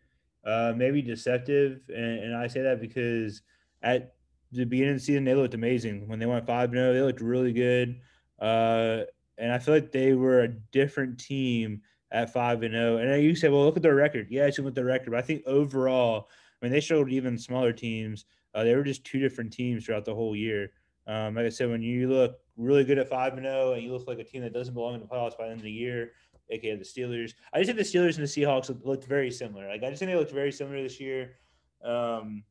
uh, 0.45 0.73
maybe 0.77 1.01
deceptive, 1.01 1.83
and, 1.89 2.19
and 2.19 2.37
I 2.37 2.49
say 2.49 2.63
that 2.63 2.81
because 2.81 3.43
at 3.83 4.15
the 4.51 4.65
beginning 4.65 4.95
of 4.95 4.99
the 4.99 5.05
season 5.05 5.25
they 5.25 5.35
looked 5.35 5.55
amazing 5.55 6.09
when 6.09 6.19
they 6.19 6.27
went 6.27 6.47
five 6.47 6.71
zero. 6.71 6.93
They 6.93 7.03
looked 7.03 7.21
really 7.21 7.53
good, 7.53 8.01
uh, 8.41 9.03
and 9.39 9.53
I 9.53 9.59
feel 9.59 9.75
like 9.75 9.93
they 9.93 10.15
were 10.15 10.41
a 10.41 10.49
different 10.49 11.21
team 11.21 11.83
at 12.11 12.33
five 12.33 12.63
and 12.63 12.75
zero. 12.75 12.97
And 12.97 13.23
you 13.23 13.37
say, 13.37 13.49
well, 13.49 13.65
look 13.65 13.77
at 13.77 13.83
their 13.83 13.95
record. 13.95 14.27
Yeah, 14.31 14.47
it's 14.47 14.59
with 14.59 14.75
their 14.75 14.85
record, 14.85 15.11
but 15.11 15.19
I 15.19 15.23
think 15.23 15.43
overall, 15.47 16.29
mean, 16.67 16.73
they 16.73 16.81
showed 16.81 17.11
even 17.11 17.39
smaller 17.39 17.73
teams. 17.73 18.25
Uh, 18.55 18.65
they 18.65 18.75
were 18.75 18.83
just 18.83 19.05
two 19.05 19.19
different 19.19 19.53
teams 19.53 19.85
throughout 19.85 20.05
the 20.05 20.15
whole 20.15 20.35
year. 20.35 20.73
Um, 21.07 21.35
like 21.37 21.47
I 21.47 21.51
said, 21.51 21.71
when 21.71 21.83
you 21.83 22.09
look 22.09 22.39
really 22.57 22.85
good 22.85 22.99
at 22.99 23.09
five 23.09 23.35
and 23.35 23.45
zero, 23.45 23.73
and 23.73 23.83
you 23.83 23.93
look 23.93 24.09
like 24.09 24.19
a 24.19 24.25
team 24.25 24.43
that 24.43 24.53
doesn't 24.53 24.75
belong 24.75 24.95
in 24.95 25.01
the 25.01 25.07
playoffs 25.07 25.39
by 25.39 25.45
the 25.45 25.51
end 25.51 25.61
of 25.61 25.65
the 25.65 25.71
year, 25.71 26.13
aka 26.51 26.77
the 26.77 26.85
Steelers. 26.85 27.33
I 27.53 27.59
just 27.63 27.67
think 27.67 27.79
the 27.79 27.85
Steelers 27.85 28.17
and 28.17 28.27
the 28.27 28.31
Seahawks 28.31 28.85
looked 28.85 29.05
very 29.05 29.31
similar. 29.31 29.69
Like 29.69 29.83
I 29.85 29.91
just 29.91 30.01
think 30.01 30.11
they 30.11 30.17
looked 30.17 30.33
very 30.33 30.53
similar 30.53 30.83
this 30.83 31.01
year. 31.01 31.37
Um, 31.85 32.43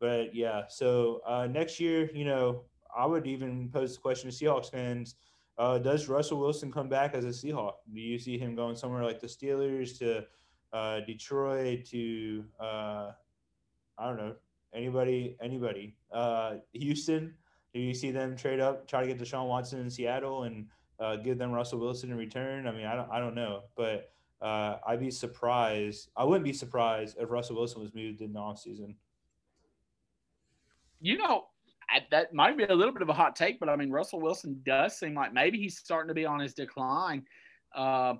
but 0.00 0.34
yeah, 0.34 0.62
so 0.68 1.20
uh, 1.26 1.46
next 1.46 1.80
year, 1.80 2.10
you 2.14 2.24
know, 2.24 2.62
I 2.96 3.06
would 3.06 3.26
even 3.26 3.70
pose 3.72 3.94
the 3.94 4.00
question 4.00 4.30
to 4.30 4.36
Seahawks 4.36 4.70
fans: 4.70 5.16
uh, 5.58 5.78
Does 5.78 6.08
Russell 6.08 6.38
Wilson 6.38 6.70
come 6.70 6.88
back 6.88 7.14
as 7.14 7.24
a 7.24 7.28
Seahawk? 7.28 7.74
Do 7.92 8.00
you 8.00 8.18
see 8.18 8.38
him 8.38 8.54
going 8.54 8.76
somewhere 8.76 9.02
like 9.02 9.20
the 9.20 9.26
Steelers 9.26 9.98
to 9.98 10.24
uh, 10.72 11.00
Detroit 11.00 11.84
to 11.86 12.44
uh, 12.60 13.12
I 13.98 14.06
don't 14.06 14.16
know 14.16 14.34
anybody 14.74 15.36
anybody 15.40 15.94
uh, 16.12 16.54
Houston? 16.72 17.34
Do 17.72 17.80
you 17.80 17.94
see 17.94 18.10
them 18.10 18.36
trade 18.36 18.60
up, 18.60 18.86
try 18.86 19.00
to 19.00 19.06
get 19.06 19.18
Deshaun 19.18 19.48
Watson 19.48 19.80
in 19.80 19.90
Seattle 19.90 20.44
and 20.44 20.66
uh, 21.00 21.16
give 21.16 21.38
them 21.38 21.50
Russell 21.50 21.80
Wilson 21.80 22.10
in 22.10 22.16
return? 22.16 22.68
I 22.68 22.72
mean, 22.72 22.86
I 22.86 22.94
don't, 22.94 23.10
I 23.10 23.18
don't 23.18 23.34
know, 23.34 23.62
but 23.76 24.12
uh, 24.40 24.76
I'd 24.86 25.00
be 25.00 25.10
surprised. 25.10 26.10
I 26.16 26.24
wouldn't 26.24 26.44
be 26.44 26.52
surprised 26.52 27.16
if 27.18 27.30
Russell 27.30 27.56
Wilson 27.56 27.82
was 27.82 27.92
moved 27.92 28.20
in 28.20 28.32
the 28.32 28.38
offseason. 28.38 28.94
You 31.00 31.18
know, 31.18 31.46
that 32.12 32.32
might 32.32 32.56
be 32.56 32.62
a 32.64 32.74
little 32.74 32.92
bit 32.92 33.02
of 33.02 33.08
a 33.08 33.12
hot 33.12 33.34
take, 33.34 33.58
but 33.58 33.68
I 33.68 33.74
mean, 33.74 33.90
Russell 33.90 34.20
Wilson 34.20 34.60
does 34.64 34.96
seem 34.96 35.14
like 35.14 35.32
maybe 35.32 35.58
he's 35.58 35.76
starting 35.76 36.08
to 36.08 36.14
be 36.14 36.24
on 36.24 36.38
his 36.38 36.54
decline. 36.54 37.24
Uh, 37.74 38.14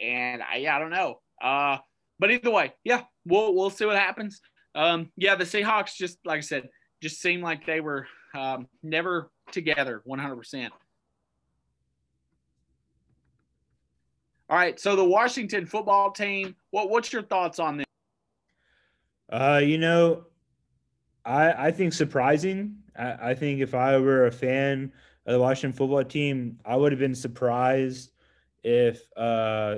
and 0.00 0.42
I, 0.42 0.66
I 0.70 0.78
don't 0.78 0.90
know. 0.90 1.20
Uh, 1.42 1.78
but 2.18 2.30
either 2.30 2.50
way, 2.50 2.74
yeah, 2.84 3.04
we'll 3.24 3.54
we'll 3.54 3.70
see 3.70 3.86
what 3.86 3.96
happens. 3.96 4.42
Um, 4.74 5.10
yeah, 5.16 5.34
the 5.34 5.44
Seahawks 5.44 5.96
just 5.96 6.18
like 6.24 6.38
I 6.38 6.42
said, 6.42 6.68
just 7.00 7.20
seemed 7.20 7.42
like 7.42 7.66
they 7.66 7.80
were 7.80 8.06
um, 8.34 8.68
never 8.82 9.30
together 9.50 10.02
100%. 10.06 10.68
All 14.50 14.56
right, 14.56 14.80
so 14.80 14.96
the 14.96 15.04
Washington 15.04 15.66
football 15.66 16.10
team, 16.10 16.56
what 16.70 16.88
what's 16.88 17.12
your 17.12 17.22
thoughts 17.22 17.58
on 17.58 17.76
this? 17.76 17.86
Uh, 19.30 19.60
you 19.62 19.76
know, 19.76 20.24
I 21.24 21.66
I 21.66 21.70
think 21.70 21.92
surprising. 21.92 22.76
I, 22.96 23.30
I 23.30 23.34
think 23.34 23.60
if 23.60 23.74
I 23.74 23.98
were 23.98 24.26
a 24.26 24.32
fan 24.32 24.90
of 25.26 25.32
the 25.34 25.38
Washington 25.38 25.76
football 25.76 26.02
team, 26.02 26.58
I 26.64 26.76
would 26.76 26.92
have 26.92 26.98
been 26.98 27.14
surprised 27.14 28.12
if 28.64 29.02
uh 29.16 29.76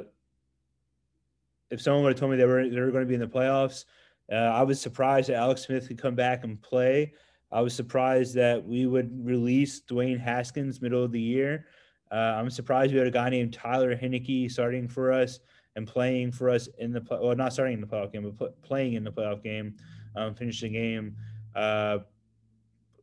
if 1.70 1.80
someone 1.80 2.04
would 2.04 2.12
have 2.12 2.20
told 2.20 2.30
me 2.30 2.38
they 2.38 2.44
were 2.44 2.68
they 2.68 2.80
were 2.80 2.92
going 2.92 3.04
to 3.04 3.08
be 3.08 3.14
in 3.14 3.20
the 3.20 3.26
playoffs. 3.26 3.84
Uh, 4.30 4.36
I 4.36 4.62
was 4.62 4.80
surprised 4.80 5.28
that 5.28 5.36
Alex 5.36 5.62
Smith 5.62 5.88
could 5.88 6.00
come 6.00 6.14
back 6.14 6.44
and 6.44 6.60
play. 6.60 7.12
I 7.52 7.60
was 7.60 7.74
surprised 7.74 8.34
that 8.36 8.64
we 8.64 8.86
would 8.86 9.10
release 9.24 9.80
Dwayne 9.80 10.20
Haskins 10.20 10.80
middle 10.80 11.02
of 11.02 11.10
the 11.10 11.20
year. 11.20 11.66
Uh, 12.12 12.36
I'm 12.38 12.50
surprised 12.50 12.92
we 12.92 12.98
had 12.98 13.06
a 13.06 13.12
guy 13.12 13.28
named 13.28 13.52
Tyler 13.52 13.96
Heinicke 13.96 14.50
starting 14.50 14.88
for 14.88 15.12
us 15.12 15.40
and 15.76 15.86
playing 15.86 16.32
for 16.32 16.50
us 16.50 16.68
in 16.78 16.92
the 16.92 17.04
well, 17.10 17.34
not 17.34 17.52
starting 17.52 17.74
in 17.74 17.80
the 17.80 17.86
playoff 17.86 18.12
game, 18.12 18.30
but 18.36 18.60
playing 18.62 18.94
in 18.94 19.04
the 19.04 19.12
playoff 19.12 19.42
game, 19.42 19.74
um, 20.16 20.34
finish 20.34 20.60
the 20.60 20.68
game. 20.68 21.16
Uh, 21.54 21.98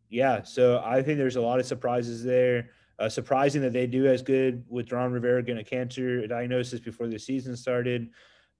yeah, 0.09 0.43
so 0.43 0.81
I 0.85 1.01
think 1.01 1.17
there's 1.17 1.35
a 1.35 1.41
lot 1.41 1.59
of 1.59 1.65
surprises 1.65 2.23
there. 2.23 2.69
Uh, 2.99 3.07
surprising 3.07 3.61
that 3.61 3.73
they 3.73 3.85
do 3.85 4.07
as 4.07 4.23
good 4.23 4.63
with 4.69 4.91
Ron 4.91 5.11
Rivera 5.11 5.43
getting 5.43 5.61
a 5.61 5.63
cancer 5.63 6.25
diagnosis 6.25 6.79
before 6.79 7.07
the 7.07 7.19
season 7.19 7.55
started. 7.55 8.09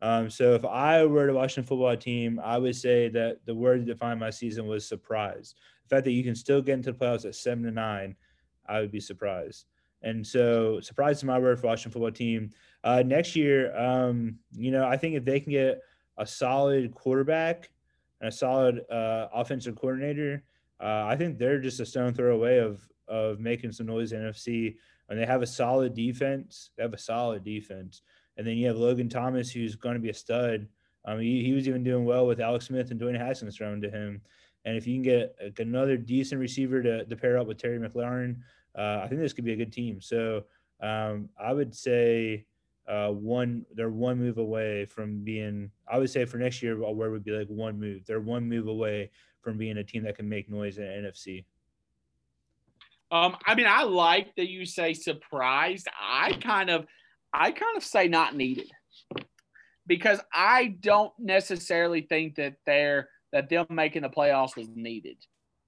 Um, 0.02 0.30
so 0.30 0.54
if 0.54 0.64
I 0.64 1.04
were 1.06 1.28
to 1.28 1.34
Washington 1.34 1.68
football 1.68 1.98
team, 1.98 2.40
I 2.44 2.58
would 2.58 2.76
say 2.76 3.10
that 3.10 3.46
the 3.46 3.56
word 3.56 3.80
to 3.80 3.94
define 3.94 4.20
my 4.20 4.30
season 4.30 4.68
was 4.68 4.88
surprise 4.88 5.56
the 5.88 5.96
fact 5.96 6.06
that 6.06 6.12
you 6.12 6.24
can 6.24 6.36
still 6.36 6.62
get 6.62 6.74
into 6.74 6.92
the 6.92 6.98
playoffs 6.98 7.26
at 7.26 7.36
seven 7.36 7.64
to 7.64 7.72
nine, 7.72 8.16
I 8.68 8.80
would 8.82 8.92
be 8.92 9.00
surprised. 9.00 9.66
And 10.02 10.26
so, 10.26 10.80
surprise 10.80 11.18
is 11.18 11.24
my 11.24 11.40
word 11.40 11.60
for 11.60 11.68
Washington 11.68 11.92
football 11.92 12.12
team. 12.12 12.52
Uh, 12.84 13.04
next 13.06 13.36
year, 13.36 13.76
um, 13.78 14.38
you 14.52 14.72
know, 14.72 14.86
I 14.86 14.98
think 14.98 15.16
if 15.16 15.26
they 15.26 15.40
can 15.40 15.52
get 15.52 15.82
a 16.18 16.26
solid 16.26 16.94
quarterback 16.94 17.70
and 18.22 18.30
a 18.30 18.32
solid 18.32 18.84
uh, 18.92 19.28
offensive 19.34 19.76
coordinator, 19.76 20.44
uh, 20.80 21.06
I 21.06 21.16
think 21.16 21.38
they're 21.38 21.60
just 21.60 21.80
a 21.80 21.86
stone 21.86 22.14
throw 22.14 22.36
away 22.36 22.60
of 22.60 22.88
of 23.08 23.40
making 23.40 23.72
some 23.72 23.88
noise 23.88 24.12
in 24.12 24.22
NFC. 24.22 24.76
And 25.10 25.18
they 25.18 25.26
have 25.26 25.42
a 25.42 25.48
solid 25.48 25.94
defense. 25.94 26.72
They 26.76 26.84
have 26.84 26.94
a 26.94 26.98
solid 26.98 27.44
defense. 27.46 28.02
And 28.38 28.45
then 28.45 28.58
you 28.58 28.67
have 28.67 28.78
Logan 28.78 29.10
Thomas, 29.10 29.52
who's 29.52 29.76
going 29.76 29.95
to 29.95 30.00
be 30.00 30.10
a 30.10 30.13
stud. 30.13 30.67
Um, 31.06 31.19
he, 31.19 31.43
he 31.43 31.54
was 31.54 31.67
even 31.67 31.84
doing 31.84 32.06
well 32.06 32.28
with 32.28 32.39
Alex 32.39 32.67
Smith 32.67 32.91
and 32.91 33.00
Dwayne 33.00 33.17
Haskins 33.17 33.58
thrown 33.58 33.82
to 33.82 33.89
him. 33.89 34.21
And 34.65 34.76
if 34.76 34.86
you 34.86 34.95
can 34.95 35.04
get 35.04 35.36
another 35.60 35.97
decent 35.97 36.39
receiver 36.39 36.84
to, 36.84 37.06
to 37.06 37.15
pair 37.15 37.38
up 37.38 37.47
with 37.47 37.58
Terry 37.58 37.80
McLaurin, 37.80 38.38
uh, 38.78 39.02
I 39.04 39.08
think 39.08 39.21
this 39.21 39.34
could 39.34 39.45
be 39.45 39.54
a 39.54 39.58
good 39.58 39.71
team. 39.71 40.02
So 40.02 40.43
um, 40.82 41.30
I 41.39 41.54
would 41.54 41.73
say 41.73 42.45
uh, 42.88 43.10
one 43.10 43.65
they're 43.73 43.89
one 43.89 44.17
move 44.17 44.38
away 44.38 44.86
from 44.86 45.23
being. 45.23 45.71
I 45.91 45.97
would 46.00 46.10
say 46.10 46.26
for 46.26 46.38
next 46.38 46.62
year, 46.62 46.78
where 46.78 47.12
would 47.12 47.23
be 47.23 47.32
like 47.32 47.47
one 47.47 47.80
move. 47.80 48.06
They're 48.06 48.19
one 48.19 48.47
move 48.47 48.67
away 48.67 49.12
from 49.41 49.58
being 49.58 49.78
a 49.78 49.84
team 49.84 50.04
that 50.04 50.17
can 50.17 50.28
make 50.28 50.50
noise 50.50 50.78
in 50.78 50.84
NFC. 50.84 51.45
Um, 53.10 53.38
I 53.45 53.56
mean, 53.56 53.67
I 53.67 53.84
like 53.84 54.36
that 54.36 54.50
you 54.50 54.65
say 54.65 54.93
surprised. 54.93 55.88
I 56.00 56.34
kind 56.41 56.69
of, 56.69 56.86
I 57.39 57.52
kind 57.52 57.78
of 57.78 57.84
say 57.84 58.08
not 58.08 58.36
needed 58.36 58.71
because 59.86 60.19
I 60.34 60.76
don't 60.80 61.13
necessarily 61.19 62.02
think 62.02 62.36
that 62.36 62.56
they're 62.65 63.10
that 63.32 63.50
them 63.50 63.67
making 63.69 64.02
the 64.02 64.10
playoffs 64.10 64.58
was 64.58 64.67
needed. 64.73 65.17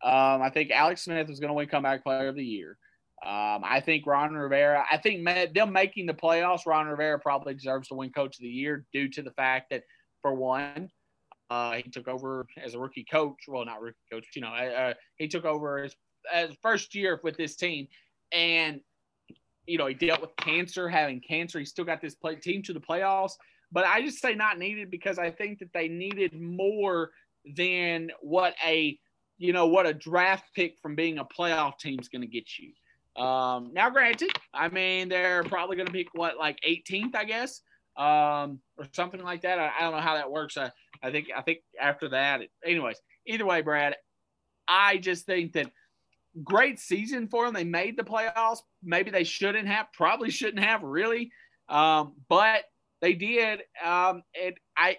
Um, 0.03 0.41
I 0.41 0.49
think 0.49 0.71
Alex 0.71 1.03
Smith 1.03 1.27
was 1.27 1.39
going 1.39 1.49
to 1.49 1.53
win 1.53 1.67
comeback 1.67 2.03
player 2.03 2.29
of 2.29 2.35
the 2.35 2.43
year. 2.43 2.77
Um, 3.23 3.63
I 3.65 3.81
think 3.81 4.07
Ron 4.07 4.33
Rivera, 4.33 4.85
I 4.89 4.97
think 4.97 5.25
them 5.53 5.73
making 5.73 6.05
the 6.05 6.13
playoffs, 6.13 6.65
Ron 6.65 6.87
Rivera 6.87 7.19
probably 7.19 7.53
deserves 7.53 7.89
to 7.89 7.95
win 7.95 8.11
coach 8.11 8.37
of 8.37 8.41
the 8.41 8.47
year 8.49 8.85
due 8.93 9.09
to 9.09 9.21
the 9.21 9.31
fact 9.31 9.71
that, 9.71 9.83
for 10.21 10.33
one, 10.33 10.89
uh, 11.49 11.73
he 11.73 11.91
took 11.91 12.07
over 12.07 12.47
as 12.63 12.75
a 12.75 12.79
rookie 12.79 13.05
coach. 13.11 13.43
Well, 13.47 13.65
not 13.65 13.81
rookie 13.81 13.97
coach, 14.11 14.25
you 14.35 14.41
know, 14.41 14.53
uh, 14.53 14.93
he 15.17 15.27
took 15.27 15.43
over 15.43 15.87
as 16.33 16.55
first 16.61 16.95
year 16.95 17.19
with 17.21 17.35
this 17.35 17.57
team. 17.57 17.87
And, 18.31 18.79
you 19.69 19.77
know, 19.77 19.85
he 19.85 19.93
dealt 19.93 20.21
with 20.21 20.35
cancer, 20.37 20.89
having 20.89 21.21
cancer. 21.21 21.59
He 21.59 21.65
still 21.65 21.85
got 21.85 22.01
this 22.01 22.15
play, 22.15 22.35
team 22.35 22.63
to 22.63 22.73
the 22.73 22.79
playoffs. 22.79 23.33
But 23.71 23.85
I 23.85 24.01
just 24.01 24.19
say 24.19 24.33
not 24.33 24.57
needed 24.57 24.89
because 24.89 25.19
I 25.19 25.29
think 25.29 25.59
that 25.59 25.71
they 25.73 25.87
needed 25.87 26.33
more 26.33 27.11
than 27.55 28.11
what 28.21 28.55
a 28.65 28.97
you 29.37 29.53
know 29.53 29.67
what 29.67 29.85
a 29.85 29.93
draft 29.93 30.45
pick 30.55 30.77
from 30.81 30.95
being 30.95 31.19
a 31.19 31.25
playoff 31.25 31.77
team 31.79 31.99
is 31.99 32.09
going 32.09 32.21
to 32.21 32.27
get 32.27 32.45
you. 32.57 32.73
Um, 33.23 33.71
now, 33.73 33.89
granted, 33.89 34.31
I 34.53 34.69
mean 34.69 35.09
they're 35.09 35.43
probably 35.43 35.75
going 35.75 35.87
to 35.87 35.93
pick 35.93 36.07
what 36.13 36.37
like 36.37 36.57
18th, 36.67 37.15
I 37.15 37.25
guess, 37.25 37.61
um, 37.95 38.59
or 38.77 38.87
something 38.93 39.21
like 39.21 39.41
that. 39.41 39.59
I, 39.59 39.71
I, 39.77 39.81
don't 39.81 39.91
know 39.91 40.01
how 40.01 40.15
that 40.15 40.31
works. 40.31 40.57
I, 40.57 40.71
I 41.03 41.11
think 41.11 41.27
I 41.35 41.41
think 41.41 41.59
after 41.79 42.09
that, 42.09 42.41
it, 42.41 42.49
anyways. 42.65 42.97
Either 43.27 43.45
way, 43.45 43.61
Brad, 43.61 43.95
I 44.67 44.97
just 44.97 45.27
think 45.27 45.53
that 45.53 45.69
great 46.43 46.79
season 46.79 47.27
for 47.27 47.45
them. 47.45 47.53
They 47.53 47.63
made 47.63 47.97
the 47.97 48.03
playoffs. 48.03 48.59
Maybe 48.83 49.11
they 49.11 49.23
shouldn't 49.23 49.67
have. 49.67 49.87
Probably 49.93 50.29
shouldn't 50.31 50.63
have 50.63 50.83
really, 50.83 51.31
um, 51.67 52.13
but 52.27 52.63
they 53.01 53.13
did. 53.13 53.61
Um, 53.83 54.23
it 54.33 54.55
I. 54.77 54.97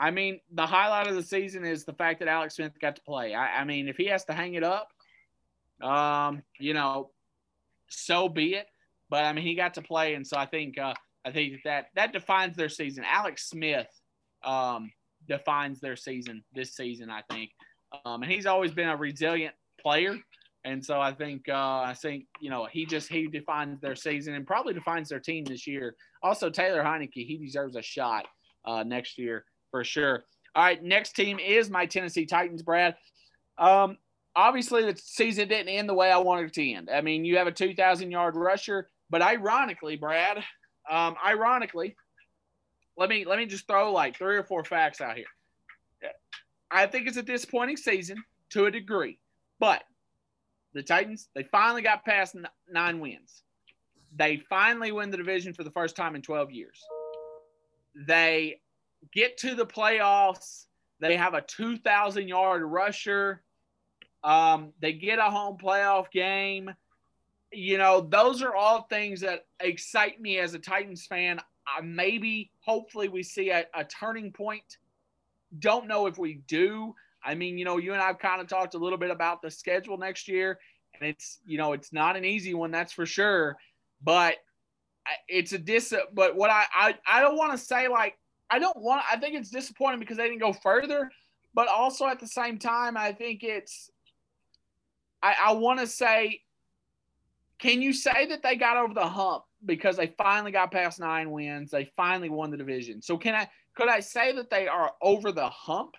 I 0.00 0.12
mean, 0.12 0.38
the 0.52 0.64
highlight 0.64 1.08
of 1.08 1.16
the 1.16 1.24
season 1.24 1.64
is 1.64 1.84
the 1.84 1.92
fact 1.92 2.20
that 2.20 2.28
Alex 2.28 2.54
Smith 2.54 2.72
got 2.80 2.94
to 2.94 3.02
play. 3.02 3.34
I, 3.34 3.62
I 3.62 3.64
mean, 3.64 3.88
if 3.88 3.96
he 3.96 4.06
has 4.06 4.24
to 4.26 4.32
hang 4.32 4.54
it 4.54 4.62
up, 4.62 4.92
um, 5.82 6.42
you 6.60 6.72
know, 6.72 7.10
so 7.88 8.28
be 8.28 8.54
it. 8.54 8.66
But 9.10 9.24
I 9.24 9.32
mean, 9.32 9.44
he 9.44 9.54
got 9.54 9.74
to 9.74 9.82
play, 9.82 10.14
and 10.14 10.26
so 10.26 10.36
I 10.36 10.46
think 10.46 10.78
uh, 10.78 10.94
I 11.24 11.32
think 11.32 11.60
that 11.64 11.86
that 11.94 12.12
defines 12.12 12.56
their 12.56 12.68
season. 12.68 13.04
Alex 13.06 13.48
Smith, 13.48 13.88
um, 14.44 14.92
defines 15.26 15.80
their 15.80 15.96
season 15.96 16.44
this 16.54 16.74
season. 16.74 17.10
I 17.10 17.22
think, 17.30 17.50
um, 18.04 18.22
and 18.22 18.30
he's 18.30 18.46
always 18.46 18.72
been 18.72 18.88
a 18.88 18.96
resilient 18.96 19.54
player. 19.80 20.16
And 20.64 20.84
so 20.84 21.00
I 21.00 21.12
think 21.12 21.48
uh, 21.48 21.80
I 21.80 21.94
think 21.94 22.26
you 22.40 22.50
know 22.50 22.68
he 22.70 22.84
just 22.84 23.08
he 23.08 23.26
defines 23.26 23.80
their 23.80 23.94
season 23.94 24.34
and 24.34 24.46
probably 24.46 24.74
defines 24.74 25.08
their 25.08 25.20
team 25.20 25.44
this 25.44 25.66
year. 25.66 25.94
Also 26.22 26.50
Taylor 26.50 26.82
Heinicke, 26.82 27.26
he 27.26 27.38
deserves 27.38 27.76
a 27.76 27.82
shot 27.82 28.26
uh, 28.64 28.82
next 28.82 29.18
year 29.18 29.44
for 29.70 29.84
sure. 29.84 30.24
All 30.54 30.64
right, 30.64 30.82
next 30.82 31.12
team 31.12 31.38
is 31.38 31.70
my 31.70 31.86
Tennessee 31.86 32.26
Titans, 32.26 32.62
Brad. 32.62 32.96
Um, 33.58 33.96
obviously, 34.34 34.90
the 34.90 34.98
season 35.00 35.48
didn't 35.48 35.68
end 35.68 35.88
the 35.88 35.94
way 35.94 36.10
I 36.10 36.18
wanted 36.18 36.46
it 36.46 36.52
to 36.54 36.72
end. 36.72 36.90
I 36.92 37.00
mean, 37.00 37.24
you 37.24 37.36
have 37.38 37.46
a 37.46 37.52
2,000 37.52 38.10
yard 38.10 38.34
rusher, 38.36 38.88
but 39.10 39.22
ironically, 39.22 39.96
Brad, 39.96 40.38
um, 40.90 41.16
ironically, 41.24 41.96
let 42.96 43.08
me 43.08 43.24
let 43.24 43.38
me 43.38 43.46
just 43.46 43.66
throw 43.66 43.92
like 43.92 44.16
three 44.16 44.36
or 44.36 44.42
four 44.42 44.64
facts 44.64 45.00
out 45.00 45.16
here. 45.16 45.26
I 46.70 46.86
think 46.86 47.06
it's 47.06 47.16
a 47.16 47.22
disappointing 47.22 47.76
season 47.76 48.22
to 48.50 48.66
a 48.66 48.70
degree, 48.70 49.18
but 49.58 49.82
the 50.74 50.82
Titans 50.82 51.28
they 51.34 51.42
finally 51.44 51.82
got 51.82 52.04
past 52.04 52.36
nine 52.70 53.00
wins. 53.00 53.42
They 54.14 54.38
finally 54.48 54.92
win 54.92 55.10
the 55.10 55.16
division 55.16 55.52
for 55.52 55.64
the 55.64 55.70
first 55.70 55.96
time 55.96 56.14
in 56.14 56.22
12 56.22 56.50
years. 56.50 56.82
They 58.06 58.60
get 59.12 59.38
to 59.38 59.54
the 59.54 59.66
playoffs. 59.66 60.66
They 61.00 61.16
have 61.16 61.34
a 61.34 61.42
2,000 61.42 62.26
yard 62.26 62.62
rusher. 62.62 63.42
Um, 64.24 64.72
they 64.80 64.92
get 64.92 65.18
a 65.18 65.30
home 65.30 65.58
playoff 65.58 66.10
game. 66.10 66.70
You 67.52 67.78
know, 67.78 68.00
those 68.00 68.42
are 68.42 68.54
all 68.54 68.82
things 68.82 69.20
that 69.20 69.46
excite 69.60 70.20
me 70.20 70.38
as 70.38 70.54
a 70.54 70.58
Titans 70.58 71.06
fan. 71.06 71.38
Uh, 71.38 71.82
maybe, 71.82 72.50
hopefully, 72.60 73.08
we 73.08 73.22
see 73.22 73.50
a, 73.50 73.64
a 73.74 73.84
turning 73.84 74.32
point. 74.32 74.78
Don't 75.58 75.86
know 75.86 76.06
if 76.06 76.18
we 76.18 76.42
do. 76.46 76.94
I 77.24 77.34
mean, 77.34 77.58
you 77.58 77.64
know, 77.64 77.78
you 77.78 77.92
and 77.92 78.02
I've 78.02 78.18
kind 78.18 78.40
of 78.40 78.48
talked 78.48 78.74
a 78.74 78.78
little 78.78 78.98
bit 78.98 79.10
about 79.10 79.42
the 79.42 79.50
schedule 79.50 79.98
next 79.98 80.28
year, 80.28 80.58
and 80.94 81.08
it's, 81.08 81.40
you 81.44 81.58
know, 81.58 81.72
it's 81.72 81.92
not 81.92 82.16
an 82.16 82.24
easy 82.24 82.54
one, 82.54 82.70
that's 82.70 82.92
for 82.92 83.06
sure. 83.06 83.56
But 84.02 84.36
it's 85.28 85.52
a 85.52 85.58
dis. 85.58 85.94
But 86.12 86.36
what 86.36 86.50
I 86.50 86.64
I, 86.72 86.94
I 87.06 87.20
don't 87.20 87.36
want 87.36 87.52
to 87.52 87.58
say 87.58 87.88
like 87.88 88.16
I 88.50 88.58
don't 88.58 88.80
want. 88.80 89.02
I 89.10 89.16
think 89.16 89.34
it's 89.34 89.50
disappointing 89.50 90.00
because 90.00 90.16
they 90.16 90.28
didn't 90.28 90.40
go 90.40 90.52
further, 90.52 91.10
but 91.54 91.68
also 91.68 92.06
at 92.06 92.20
the 92.20 92.26
same 92.26 92.58
time, 92.58 92.96
I 92.96 93.12
think 93.12 93.42
it's. 93.42 93.90
I, 95.22 95.34
I 95.46 95.52
want 95.52 95.80
to 95.80 95.86
say, 95.86 96.42
can 97.58 97.82
you 97.82 97.92
say 97.92 98.26
that 98.26 98.42
they 98.42 98.56
got 98.56 98.76
over 98.76 98.94
the 98.94 99.06
hump 99.06 99.44
because 99.66 99.96
they 99.96 100.06
finally 100.06 100.52
got 100.52 100.70
past 100.70 101.00
nine 101.00 101.30
wins? 101.30 101.70
They 101.70 101.84
finally 101.84 102.30
won 102.30 102.50
the 102.50 102.56
division. 102.56 103.02
So 103.02 103.18
can 103.18 103.34
I? 103.34 103.48
Could 103.74 103.88
I 103.88 104.00
say 104.00 104.32
that 104.32 104.50
they 104.50 104.66
are 104.66 104.92
over 105.02 105.32
the 105.32 105.48
hump? 105.48 105.94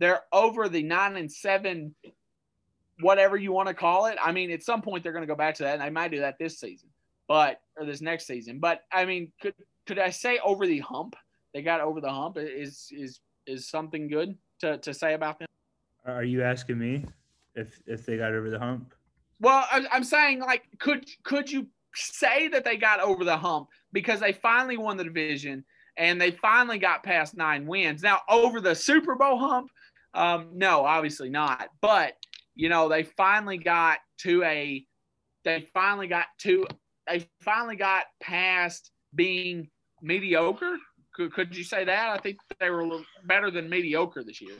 They're 0.00 0.22
over 0.32 0.68
the 0.68 0.82
nine 0.82 1.16
and 1.16 1.30
seven, 1.30 1.94
whatever 3.00 3.36
you 3.36 3.52
want 3.52 3.68
to 3.68 3.74
call 3.74 4.06
it. 4.06 4.18
I 4.22 4.32
mean, 4.32 4.50
at 4.50 4.62
some 4.62 4.82
point 4.82 5.02
they're 5.02 5.12
going 5.12 5.22
to 5.22 5.32
go 5.32 5.36
back 5.36 5.54
to 5.56 5.62
that, 5.64 5.74
and 5.74 5.82
they 5.82 5.90
might 5.90 6.10
do 6.10 6.20
that 6.20 6.38
this 6.38 6.58
season, 6.58 6.88
but 7.28 7.60
or 7.76 7.84
this 7.84 8.00
next 8.00 8.26
season. 8.26 8.58
But 8.58 8.82
I 8.92 9.04
mean, 9.04 9.32
could 9.40 9.54
could 9.86 9.98
I 9.98 10.10
say 10.10 10.38
over 10.44 10.66
the 10.66 10.80
hump? 10.80 11.16
they 11.54 11.62
got 11.62 11.80
over 11.80 12.00
the 12.00 12.10
hump 12.10 12.36
is 12.36 12.92
is 12.92 13.20
is 13.46 13.68
something 13.68 14.08
good 14.08 14.36
to, 14.60 14.76
to 14.78 14.92
say 14.92 15.14
about 15.14 15.38
them. 15.38 15.48
Are 16.04 16.24
you 16.24 16.42
asking 16.42 16.78
me 16.78 17.06
if 17.54 17.80
if 17.86 18.04
they 18.04 18.18
got 18.18 18.34
over 18.34 18.50
the 18.50 18.58
hump? 18.58 18.92
Well, 19.40 19.64
I'm 19.70 20.04
saying 20.04 20.40
like 20.40 20.64
could 20.78 21.08
could 21.22 21.50
you 21.50 21.68
say 21.94 22.48
that 22.48 22.64
they 22.64 22.76
got 22.76 23.00
over 23.00 23.24
the 23.24 23.36
hump 23.36 23.68
because 23.92 24.20
they 24.20 24.32
finally 24.32 24.76
won 24.76 24.96
the 24.96 25.04
division 25.04 25.64
and 25.96 26.20
they 26.20 26.32
finally 26.32 26.78
got 26.78 27.04
past 27.04 27.36
nine 27.36 27.66
wins. 27.66 28.02
Now 28.02 28.20
over 28.28 28.60
the 28.60 28.74
Super 28.74 29.14
Bowl 29.14 29.38
hump, 29.38 29.70
um, 30.14 30.50
no, 30.54 30.84
obviously 30.84 31.30
not. 31.30 31.68
But 31.80 32.14
you 32.54 32.68
know 32.68 32.88
they 32.88 33.02
finally 33.02 33.58
got 33.58 33.98
to 34.18 34.42
a 34.44 34.84
they 35.44 35.66
finally 35.74 36.06
got 36.06 36.26
to 36.40 36.66
they 37.06 37.28
finally 37.42 37.76
got 37.76 38.04
past 38.20 38.90
being 39.14 39.68
mediocre 40.02 40.76
could, 41.14 41.32
could 41.32 41.56
you 41.56 41.64
say 41.64 41.84
that? 41.84 42.10
I 42.10 42.18
think 42.18 42.38
they 42.58 42.70
were 42.70 42.80
a 42.80 42.84
little 42.84 43.06
better 43.24 43.50
than 43.50 43.70
mediocre 43.70 44.22
this 44.24 44.40
year. 44.40 44.56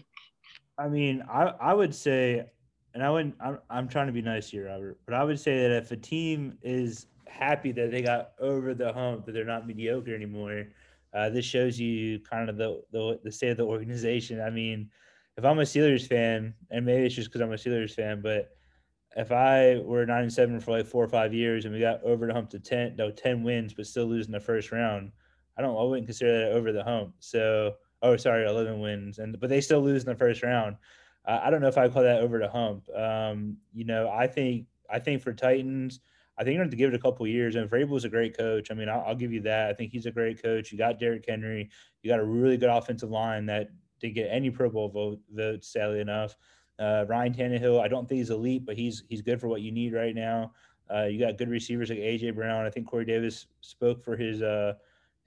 I 0.78 0.88
mean, 0.88 1.22
I, 1.30 1.52
I 1.60 1.74
would 1.74 1.94
say, 1.94 2.46
and 2.94 3.02
I 3.02 3.10
wouldn't, 3.10 3.34
I'm, 3.40 3.58
I'm 3.68 3.88
trying 3.88 4.06
to 4.06 4.12
be 4.12 4.22
nice 4.22 4.50
here, 4.50 4.66
Robert, 4.66 4.98
but 5.04 5.14
I 5.14 5.24
would 5.24 5.38
say 5.38 5.62
that 5.62 5.72
if 5.72 5.90
a 5.90 5.96
team 5.96 6.56
is 6.62 7.06
happy 7.26 7.72
that 7.72 7.90
they 7.90 8.02
got 8.02 8.32
over 8.40 8.72
the 8.74 8.92
hump, 8.92 9.26
that 9.26 9.32
they're 9.32 9.44
not 9.44 9.66
mediocre 9.66 10.14
anymore, 10.14 10.66
uh, 11.12 11.28
this 11.28 11.44
shows 11.44 11.78
you 11.78 12.20
kind 12.20 12.48
of 12.48 12.56
the, 12.56 12.82
the, 12.92 13.20
the 13.24 13.32
state 13.32 13.50
of 13.50 13.56
the 13.56 13.64
organization. 13.64 14.40
I 14.40 14.50
mean, 14.50 14.90
if 15.36 15.44
I'm 15.44 15.58
a 15.58 15.62
Steelers 15.62 16.06
fan, 16.06 16.54
and 16.70 16.86
maybe 16.86 17.06
it's 17.06 17.14
just 17.14 17.28
because 17.28 17.40
I'm 17.40 17.52
a 17.52 17.56
Steelers 17.56 17.94
fan, 17.94 18.20
but 18.22 18.50
if 19.16 19.32
I 19.32 19.78
were 19.78 20.06
nine 20.06 20.22
and 20.22 20.32
seven 20.32 20.60
for 20.60 20.72
like 20.72 20.86
four 20.86 21.04
or 21.04 21.08
five 21.08 21.32
years 21.32 21.64
and 21.64 21.74
we 21.74 21.80
got 21.80 22.02
over 22.02 22.26
the 22.26 22.32
hump 22.32 22.50
to 22.50 22.58
ten, 22.58 22.96
no, 22.96 23.10
ten 23.10 23.42
wins, 23.42 23.74
but 23.74 23.86
still 23.86 24.06
losing 24.06 24.32
the 24.32 24.40
first 24.40 24.72
round, 24.72 25.12
I 25.56 25.62
don't. 25.62 25.76
I 25.76 25.82
wouldn't 25.82 26.06
consider 26.06 26.38
that 26.38 26.52
over 26.52 26.72
the 26.72 26.82
hump. 26.82 27.14
So, 27.20 27.74
oh, 28.02 28.16
sorry, 28.16 28.46
eleven 28.46 28.80
wins, 28.80 29.18
and 29.18 29.38
but 29.38 29.50
they 29.50 29.60
still 29.60 29.80
lose 29.80 30.02
in 30.02 30.10
the 30.10 30.16
first 30.16 30.42
round. 30.42 30.76
I 31.26 31.48
don't 31.48 31.62
know 31.62 31.68
if 31.68 31.78
I 31.78 31.88
call 31.88 32.02
that 32.02 32.20
over 32.20 32.38
the 32.38 32.50
hump. 32.50 32.86
Um, 32.94 33.56
you 33.72 33.84
know, 33.84 34.10
I 34.10 34.26
think 34.26 34.66
I 34.90 34.98
think 34.98 35.22
for 35.22 35.32
Titans, 35.32 36.00
I 36.36 36.44
think 36.44 36.54
you're 36.54 36.64
have 36.64 36.70
to 36.70 36.76
give 36.76 36.92
it 36.92 36.96
a 36.96 37.02
couple 37.02 37.26
years. 37.26 37.56
And 37.56 37.70
Vrabel's 37.70 38.04
a 38.04 38.08
great 38.08 38.36
coach. 38.36 38.70
I 38.70 38.74
mean, 38.74 38.88
I'll, 38.88 39.04
I'll, 39.06 39.14
give 39.14 39.32
you 39.32 39.40
that. 39.42 39.70
I 39.70 39.72
think 39.72 39.92
he's 39.92 40.06
a 40.06 40.10
great 40.10 40.42
coach. 40.42 40.72
You 40.72 40.78
got 40.78 40.98
Derrick 40.98 41.24
Henry. 41.26 41.70
You 42.02 42.10
got 42.10 42.20
a 42.20 42.24
really 42.24 42.56
good 42.56 42.68
offensive 42.68 43.10
line 43.10 43.46
that 43.46 43.68
didn't 44.00 44.14
get 44.14 44.28
any 44.30 44.50
Pro 44.50 44.70
Bowl 44.70 44.88
vote, 44.88 45.20
votes, 45.32 45.68
sadly 45.68 46.00
enough. 46.00 46.36
Uh, 46.78 47.04
Ryan 47.08 47.34
Tannehill, 47.34 47.80
I 47.80 47.88
don't 47.88 48.08
think 48.08 48.18
he's 48.18 48.30
elite, 48.30 48.66
but 48.66 48.76
he's 48.76 49.04
he's 49.08 49.22
good 49.22 49.40
for 49.40 49.48
what 49.48 49.60
you 49.60 49.70
need 49.70 49.92
right 49.92 50.14
now. 50.14 50.52
Uh, 50.92 51.04
you 51.04 51.18
got 51.18 51.38
good 51.38 51.48
receivers 51.48 51.90
like 51.90 51.98
AJ 51.98 52.34
Brown. 52.34 52.66
I 52.66 52.70
think 52.70 52.86
Corey 52.86 53.04
Davis 53.04 53.46
spoke 53.60 54.04
for 54.04 54.16
his 54.16 54.42
uh, 54.42 54.74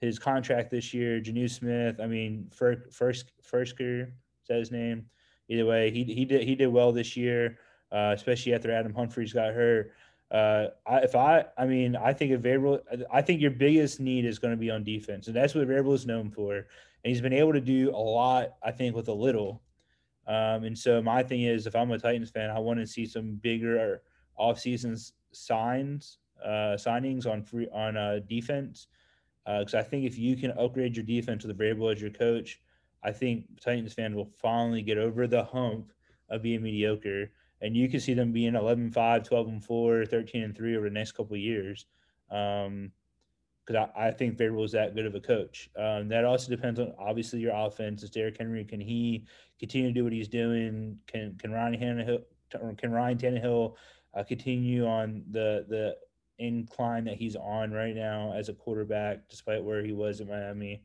his 0.00 0.18
contract 0.18 0.70
this 0.70 0.92
year. 0.92 1.20
Jonnu 1.20 1.50
Smith, 1.50 2.00
I 2.00 2.06
mean, 2.06 2.48
first 2.52 2.80
first 2.92 3.32
Firkser, 3.42 4.02
is 4.02 4.48
that 4.48 4.58
his 4.58 4.70
name? 4.70 5.06
Either 5.48 5.66
way, 5.66 5.90
he 5.90 6.04
he 6.04 6.24
did 6.24 6.42
he 6.42 6.54
did 6.54 6.68
well 6.68 6.92
this 6.92 7.16
year, 7.16 7.58
uh, 7.90 8.12
especially 8.14 8.54
after 8.54 8.70
Adam 8.70 8.94
Humphries 8.94 9.32
got 9.32 9.54
hurt. 9.54 9.92
Uh, 10.30 10.66
I, 10.86 10.98
if 10.98 11.16
I, 11.16 11.46
I 11.56 11.64
mean, 11.64 11.96
I 11.96 12.12
think 12.12 12.32
if 12.32 12.42
Vrabel, 12.42 12.80
I 13.10 13.22
think 13.22 13.40
your 13.40 13.50
biggest 13.50 13.98
need 13.98 14.26
is 14.26 14.38
going 14.38 14.52
to 14.52 14.58
be 14.58 14.70
on 14.70 14.84
defense, 14.84 15.26
and 15.26 15.34
that's 15.34 15.54
what 15.54 15.66
Vrabel 15.66 15.94
is 15.94 16.06
known 16.06 16.30
for. 16.30 16.66
And 17.04 17.10
he's 17.12 17.20
been 17.20 17.32
able 17.32 17.52
to 17.52 17.60
do 17.60 17.90
a 17.90 17.96
lot, 17.96 18.54
I 18.62 18.72
think, 18.72 18.96
with 18.96 19.08
a 19.08 19.12
little. 19.12 19.62
Um, 20.26 20.64
and 20.64 20.76
so 20.76 21.00
my 21.00 21.22
thing 21.22 21.42
is, 21.42 21.66
if 21.66 21.74
I'm 21.74 21.90
a 21.90 21.98
Titans 21.98 22.30
fan, 22.30 22.50
I 22.50 22.58
want 22.58 22.80
to 22.80 22.86
see 22.86 23.06
some 23.06 23.38
bigger 23.42 24.02
off-season 24.36 24.96
signs, 25.32 26.18
uh, 26.44 26.76
signings 26.76 27.26
on 27.26 27.42
free 27.42 27.68
on 27.72 27.96
uh, 27.96 28.20
defense 28.28 28.88
because 29.56 29.74
uh, 29.74 29.78
I 29.78 29.82
think 29.82 30.04
if 30.04 30.18
you 30.18 30.36
can 30.36 30.50
upgrade 30.52 30.94
your 30.94 31.06
defense 31.06 31.44
with 31.44 31.58
Vrabel 31.58 31.92
as 31.92 32.00
your 32.00 32.10
coach, 32.10 32.60
I 33.02 33.12
think 33.12 33.60
Titans 33.60 33.94
fans 33.94 34.14
will 34.14 34.30
finally 34.38 34.82
get 34.82 34.98
over 34.98 35.26
the 35.26 35.44
hump 35.44 35.92
of 36.28 36.42
being 36.42 36.62
mediocre. 36.62 37.30
And 37.62 37.76
you 37.76 37.88
can 37.88 38.00
see 38.00 38.14
them 38.14 38.30
being 38.30 38.54
11 38.54 38.90
5, 38.90 39.22
12 39.22 39.48
and 39.48 39.64
4, 39.64 40.04
13 40.04 40.42
and 40.42 40.56
3 40.56 40.76
over 40.76 40.88
the 40.88 40.94
next 40.94 41.12
couple 41.12 41.36
years. 41.36 41.86
Um, 42.30 42.92
because 43.68 43.88
I, 43.94 44.08
I, 44.08 44.10
think 44.10 44.38
Vrabel 44.38 44.64
is 44.64 44.72
that 44.72 44.94
good 44.94 45.04
of 45.04 45.14
a 45.14 45.20
coach. 45.20 45.68
Um, 45.76 46.08
that 46.08 46.24
also 46.24 46.50
depends 46.50 46.80
on 46.80 46.94
obviously 46.98 47.40
your 47.40 47.54
offense. 47.54 48.02
Is 48.02 48.10
Derrick 48.10 48.38
Henry 48.38 48.64
can 48.64 48.80
he 48.80 49.26
continue 49.60 49.88
to 49.88 49.94
do 49.94 50.04
what 50.04 50.12
he's 50.12 50.28
doing? 50.28 50.98
Can 51.06 51.36
can 51.38 51.52
Ryan 51.52 51.78
Tannehill 51.78 52.78
can 52.78 52.92
Ryan 52.92 53.18
Tannehill 53.18 53.74
uh, 54.14 54.24
continue 54.24 54.86
on 54.86 55.22
the 55.30 55.66
the 55.68 55.96
incline 56.38 57.04
that 57.04 57.16
he's 57.16 57.36
on 57.36 57.72
right 57.72 57.94
now 57.94 58.32
as 58.34 58.48
a 58.48 58.54
quarterback, 58.54 59.28
despite 59.28 59.62
where 59.62 59.84
he 59.84 59.92
was 59.92 60.20
in 60.20 60.28
Miami. 60.28 60.82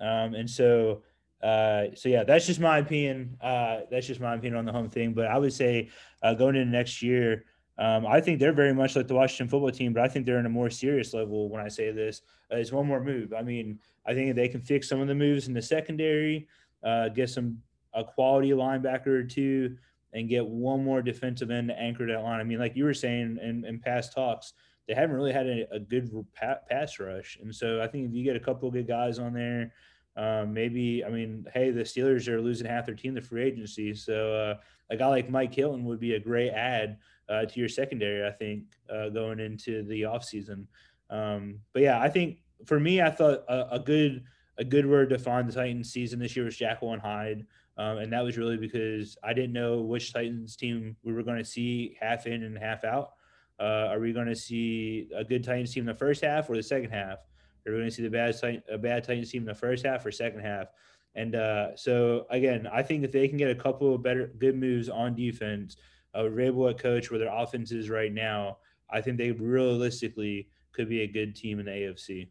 Um, 0.00 0.34
and 0.34 0.48
so, 0.48 1.02
uh, 1.42 1.84
so 1.94 2.08
yeah, 2.08 2.24
that's 2.24 2.46
just 2.46 2.58
my 2.58 2.78
opinion. 2.78 3.36
Uh, 3.40 3.80
that's 3.90 4.06
just 4.06 4.20
my 4.20 4.34
opinion 4.34 4.56
on 4.56 4.64
the 4.64 4.72
home 4.72 4.88
thing. 4.88 5.12
But 5.12 5.26
I 5.26 5.38
would 5.38 5.52
say 5.52 5.90
uh, 6.22 6.34
going 6.34 6.56
into 6.56 6.70
next 6.70 7.02
year, 7.02 7.44
um, 7.78 8.06
I 8.06 8.20
think 8.20 8.38
they're 8.38 8.52
very 8.52 8.72
much 8.72 8.94
like 8.94 9.08
the 9.08 9.14
Washington 9.14 9.48
football 9.48 9.70
team, 9.70 9.92
but 9.92 10.02
I 10.02 10.08
think 10.08 10.26
they're 10.26 10.38
in 10.38 10.46
a 10.46 10.50
more 10.50 10.70
serious 10.70 11.12
level 11.12 11.48
when 11.48 11.60
I 11.60 11.68
say 11.68 11.90
this. 11.90 12.22
Uh, 12.52 12.56
it's 12.56 12.72
one 12.72 12.86
more 12.86 13.02
move. 13.02 13.32
I 13.32 13.42
mean, 13.42 13.80
I 14.06 14.14
think 14.14 14.34
they 14.36 14.48
can 14.48 14.60
fix 14.60 14.88
some 14.88 15.00
of 15.00 15.08
the 15.08 15.14
moves 15.14 15.48
in 15.48 15.54
the 15.54 15.62
secondary, 15.62 16.46
uh, 16.84 17.08
get 17.08 17.30
some 17.30 17.58
a 17.92 18.04
quality 18.04 18.50
linebacker 18.50 19.06
or 19.06 19.24
two, 19.24 19.76
and 20.12 20.28
get 20.28 20.46
one 20.46 20.84
more 20.84 21.02
defensive 21.02 21.50
end 21.50 21.68
to 21.68 21.78
anchor 21.78 22.06
that 22.06 22.22
line. 22.22 22.40
I 22.40 22.44
mean, 22.44 22.58
like 22.58 22.76
you 22.76 22.84
were 22.84 22.94
saying 22.94 23.38
in, 23.42 23.64
in 23.64 23.80
past 23.80 24.12
talks, 24.12 24.52
they 24.86 24.94
haven't 24.94 25.16
really 25.16 25.32
had 25.32 25.46
a, 25.46 25.66
a 25.72 25.80
good 25.80 26.10
pass 26.34 27.00
rush. 27.00 27.38
And 27.42 27.54
so 27.54 27.80
I 27.80 27.88
think 27.88 28.08
if 28.08 28.14
you 28.14 28.22
get 28.22 28.36
a 28.36 28.40
couple 28.40 28.68
of 28.68 28.74
good 28.74 28.86
guys 28.86 29.18
on 29.18 29.32
there, 29.32 29.72
um, 30.16 30.52
maybe 30.52 31.04
I 31.04 31.08
mean, 31.08 31.44
hey, 31.52 31.70
the 31.70 31.82
Steelers 31.82 32.28
are 32.28 32.40
losing 32.40 32.68
half 32.68 32.86
their 32.86 32.94
team 32.94 33.16
to 33.16 33.20
free 33.20 33.42
agency, 33.42 33.94
so 33.94 34.32
uh, 34.32 34.54
a 34.90 34.96
guy 34.96 35.08
like 35.08 35.28
Mike 35.28 35.52
Hilton 35.52 35.84
would 35.84 35.98
be 35.98 36.14
a 36.14 36.20
great 36.20 36.50
add 36.50 36.98
uh, 37.28 37.44
to 37.46 37.60
your 37.60 37.68
secondary. 37.68 38.26
I 38.26 38.30
think 38.32 38.64
uh, 38.92 39.08
going 39.08 39.40
into 39.40 39.82
the 39.84 40.02
offseason. 40.02 40.66
Um, 41.10 41.60
but 41.72 41.82
yeah, 41.82 42.00
I 42.00 42.08
think 42.08 42.38
for 42.64 42.80
me, 42.80 43.00
I 43.00 43.10
thought 43.10 43.44
a, 43.48 43.74
a, 43.74 43.78
good 43.78 44.24
a 44.58 44.64
good 44.64 44.86
word 44.86 45.10
to 45.10 45.18
find 45.18 45.48
the 45.48 45.52
Titans 45.52 45.92
season 45.92 46.18
this 46.18 46.36
year 46.36 46.44
was 46.44 46.56
Jekyll 46.56 46.92
and 46.92 47.02
Hyde. 47.02 47.46
Um, 47.76 47.98
and 47.98 48.12
that 48.12 48.22
was 48.22 48.38
really 48.38 48.56
because 48.56 49.16
I 49.24 49.32
didn't 49.32 49.52
know 49.52 49.80
which 49.80 50.12
Titans 50.12 50.56
team 50.56 50.96
we 51.02 51.12
were 51.12 51.24
going 51.24 51.38
to 51.38 51.44
see 51.44 51.96
half 52.00 52.26
in 52.26 52.44
and 52.44 52.56
half 52.56 52.84
out. 52.84 53.14
Uh, 53.58 53.88
are 53.90 54.00
we 54.00 54.12
going 54.12 54.26
to 54.26 54.36
see 54.36 55.08
a 55.14 55.24
good 55.24 55.44
Titans 55.44 55.72
team 55.72 55.82
in 55.82 55.86
the 55.86 55.94
first 55.94 56.24
half 56.24 56.48
or 56.48 56.56
the 56.56 56.62
second 56.62 56.90
half? 56.90 57.18
Are 57.66 57.72
we 57.72 57.78
going 57.78 57.88
to 57.88 57.94
see 57.94 58.02
the 58.02 58.10
bad 58.10 58.62
a 58.70 58.78
bad 58.78 59.04
Titans 59.04 59.30
team 59.30 59.42
in 59.42 59.46
the 59.46 59.54
first 59.54 59.84
half 59.84 60.04
or 60.04 60.12
second 60.12 60.40
half? 60.40 60.68
And 61.14 61.34
uh, 61.34 61.76
so 61.76 62.26
again, 62.30 62.68
I 62.72 62.82
think 62.82 63.04
if 63.04 63.12
they 63.12 63.28
can 63.28 63.38
get 63.38 63.50
a 63.50 63.54
couple 63.54 63.94
of 63.94 64.02
better 64.02 64.32
good 64.38 64.56
moves 64.56 64.88
on 64.88 65.14
defense, 65.14 65.76
uh, 66.14 66.22
Vrabel 66.22 66.78
coach 66.78 67.10
where 67.10 67.18
their 67.18 67.32
offense 67.32 67.72
is 67.72 67.90
right 67.90 68.12
now, 68.12 68.58
I 68.90 69.00
think 69.00 69.18
they 69.18 69.32
realistically 69.32 70.48
could 70.72 70.88
be 70.88 71.02
a 71.02 71.06
good 71.06 71.34
team 71.34 71.60
in 71.60 71.66
the 71.66 71.72
AFC. 71.72 72.28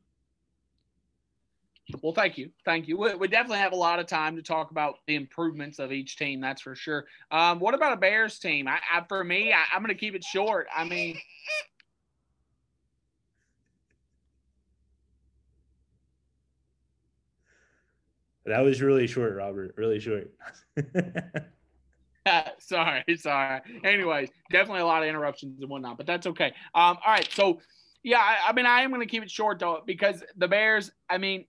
Well, 2.02 2.14
thank 2.14 2.38
you, 2.38 2.50
thank 2.64 2.88
you. 2.88 2.98
We, 2.98 3.14
we, 3.16 3.28
definitely 3.28 3.58
have 3.58 3.74
a 3.74 3.78
lot 3.78 4.00
of 4.00 4.08
time 4.08 4.38
to 4.38 4.42
talk 4.42 4.72
about 4.72 5.00
the 5.06 5.16
improvements 5.16 5.80
of 5.80 5.92
each 5.92 6.16
team. 6.16 6.40
That's 6.40 6.62
for 6.62 6.76
sure. 6.76 7.06
Um, 7.30 7.60
what 7.60 7.74
about 7.74 7.92
a 7.92 7.98
Bears 7.98 8.40
team? 8.40 8.70
I, 8.70 8.80
I 8.92 9.04
for 9.08 9.22
me, 9.22 9.52
I, 9.52 9.64
I'm 9.74 9.84
going 9.84 9.94
to 9.94 10.00
keep 10.00 10.16
it 10.16 10.24
short. 10.24 10.68
I 10.74 10.86
mean. 10.86 11.18
That 18.46 18.62
was 18.62 18.82
really 18.82 19.08
short, 19.08 19.36
Robert. 19.36 19.74
Really 19.78 20.00
short. 20.00 20.32
sorry, 22.60 23.04
sorry. 23.18 23.62
Anyways, 23.84 24.30
definitely 24.52 24.82
a 24.82 24.86
lot 24.86 25.04
of 25.04 25.10
interruptions 25.10 25.60
and 25.60 25.70
whatnot, 25.70 25.98
but 25.98 26.06
that's 26.06 26.28
okay. 26.28 26.54
Um, 26.74 26.98
all 27.06 27.14
right, 27.14 27.28
so 27.32 27.60
yeah, 28.04 28.20
I, 28.20 28.50
I 28.50 28.54
mean, 28.54 28.66
I 28.66 28.82
am 28.82 28.90
going 28.90 29.02
to 29.02 29.08
keep 29.08 29.24
it 29.24 29.32
short 29.32 29.60
though 29.60 29.82
because 29.86 30.24
the 30.38 30.48
Bears. 30.48 30.92
I 31.10 31.18
mean, 31.18 31.46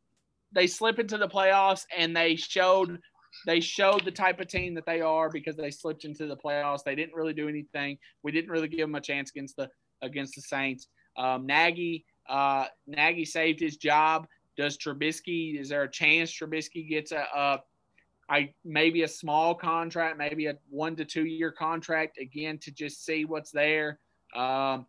they 0.53 0.67
slip 0.67 0.99
into 0.99 1.19
the 1.19 1.29
playoffs 1.29 1.85
and 1.97 2.17
they 2.17 2.37
showed 2.37 3.01
they 3.47 3.61
showed 3.61 4.05
the 4.05 4.13
type 4.13 4.41
of 4.41 4.47
team 4.47 4.75
that 4.75 4.87
they 4.87 5.01
are 5.01 5.29
because 5.29 5.57
they 5.57 5.71
slipped 5.71 6.05
into 6.05 6.27
the 6.27 6.37
playoffs. 6.37 6.85
They 6.85 6.95
didn't 6.95 7.15
really 7.15 7.35
do 7.35 7.49
anything. 7.49 7.99
We 8.23 8.33
didn't 8.33 8.51
really 8.51 8.69
give 8.69 8.81
them 8.81 8.95
a 8.95 9.01
chance 9.01 9.31
against 9.31 9.57
the 9.57 9.69
against 10.03 10.37
the 10.37 10.43
Saints. 10.43 10.89
Um, 11.17 11.47
Nagy 11.47 12.05
uh, 12.29 12.67
Nagy 12.87 13.25
saved 13.25 13.61
his 13.61 13.77
job. 13.77 14.27
Does 14.57 14.79
Trubisky? 14.79 15.61
Is 15.61 15.69
there 15.69 15.83
a 15.83 15.91
chance 15.91 16.33
Trubisky 16.33 16.89
gets 16.89 17.11
a, 17.11 17.27
a 17.35 17.59
I 18.29 18.53
maybe 18.65 19.03
a 19.03 19.09
small 19.09 19.55
contract, 19.55 20.19
maybe 20.19 20.47
a 20.47 20.57
one 20.71 20.97
to 20.97 21.05
two 21.05 21.25
year 21.25 21.53
contract 21.53 22.19
again 22.19 22.59
to 22.59 22.71
just 22.71 23.05
see 23.05 23.25
what's 23.25 23.51
there. 23.51 23.99
Um, 24.35 24.87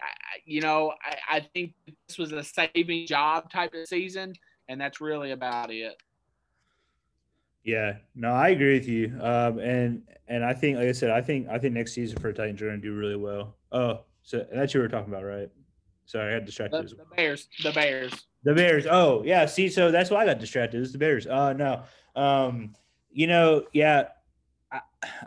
I, 0.00 0.40
you 0.44 0.60
know, 0.60 0.92
I, 1.02 1.36
I 1.36 1.40
think 1.54 1.74
this 2.08 2.18
was 2.18 2.32
a 2.32 2.42
saving 2.42 3.06
job 3.06 3.50
type 3.50 3.72
of 3.74 3.86
season 3.88 4.34
and 4.68 4.80
that's 4.80 5.00
really 5.00 5.32
about 5.32 5.70
it. 5.70 5.96
Yeah, 7.64 7.96
no, 8.14 8.32
I 8.32 8.50
agree 8.50 8.74
with 8.74 8.88
you. 8.88 9.16
Um, 9.20 9.58
and 9.58 10.02
and 10.28 10.44
I 10.44 10.52
think, 10.52 10.76
like 10.76 10.88
I 10.88 10.92
said, 10.92 11.10
I 11.10 11.22
think 11.22 11.48
I 11.48 11.58
think 11.58 11.74
next 11.74 11.94
season 11.94 12.18
for 12.18 12.32
Titans 12.32 12.60
are 12.60 12.66
going 12.66 12.80
to 12.80 12.86
do 12.86 12.94
really 12.94 13.16
well. 13.16 13.56
Oh, 13.72 14.00
so 14.22 14.46
that's 14.52 14.74
you 14.74 14.80
were 14.80 14.88
talking 14.88 15.12
about, 15.12 15.24
right? 15.24 15.50
Sorry, 16.06 16.34
I 16.34 16.38
got 16.38 16.46
distracted. 16.46 16.90
The, 16.90 16.96
the, 16.96 17.04
Bears, 17.16 17.48
the 17.62 17.72
Bears, 17.72 18.26
the 18.42 18.54
Bears. 18.54 18.86
Oh, 18.86 19.22
yeah. 19.24 19.46
See, 19.46 19.70
so 19.70 19.90
that's 19.90 20.10
why 20.10 20.22
I 20.22 20.26
got 20.26 20.38
distracted. 20.38 20.82
It's 20.82 20.92
the 20.92 20.98
Bears. 20.98 21.26
Uh, 21.26 21.54
no, 21.54 21.82
um, 22.14 22.74
you 23.10 23.26
know, 23.26 23.64
yeah. 23.72 24.08
I, 24.72 24.80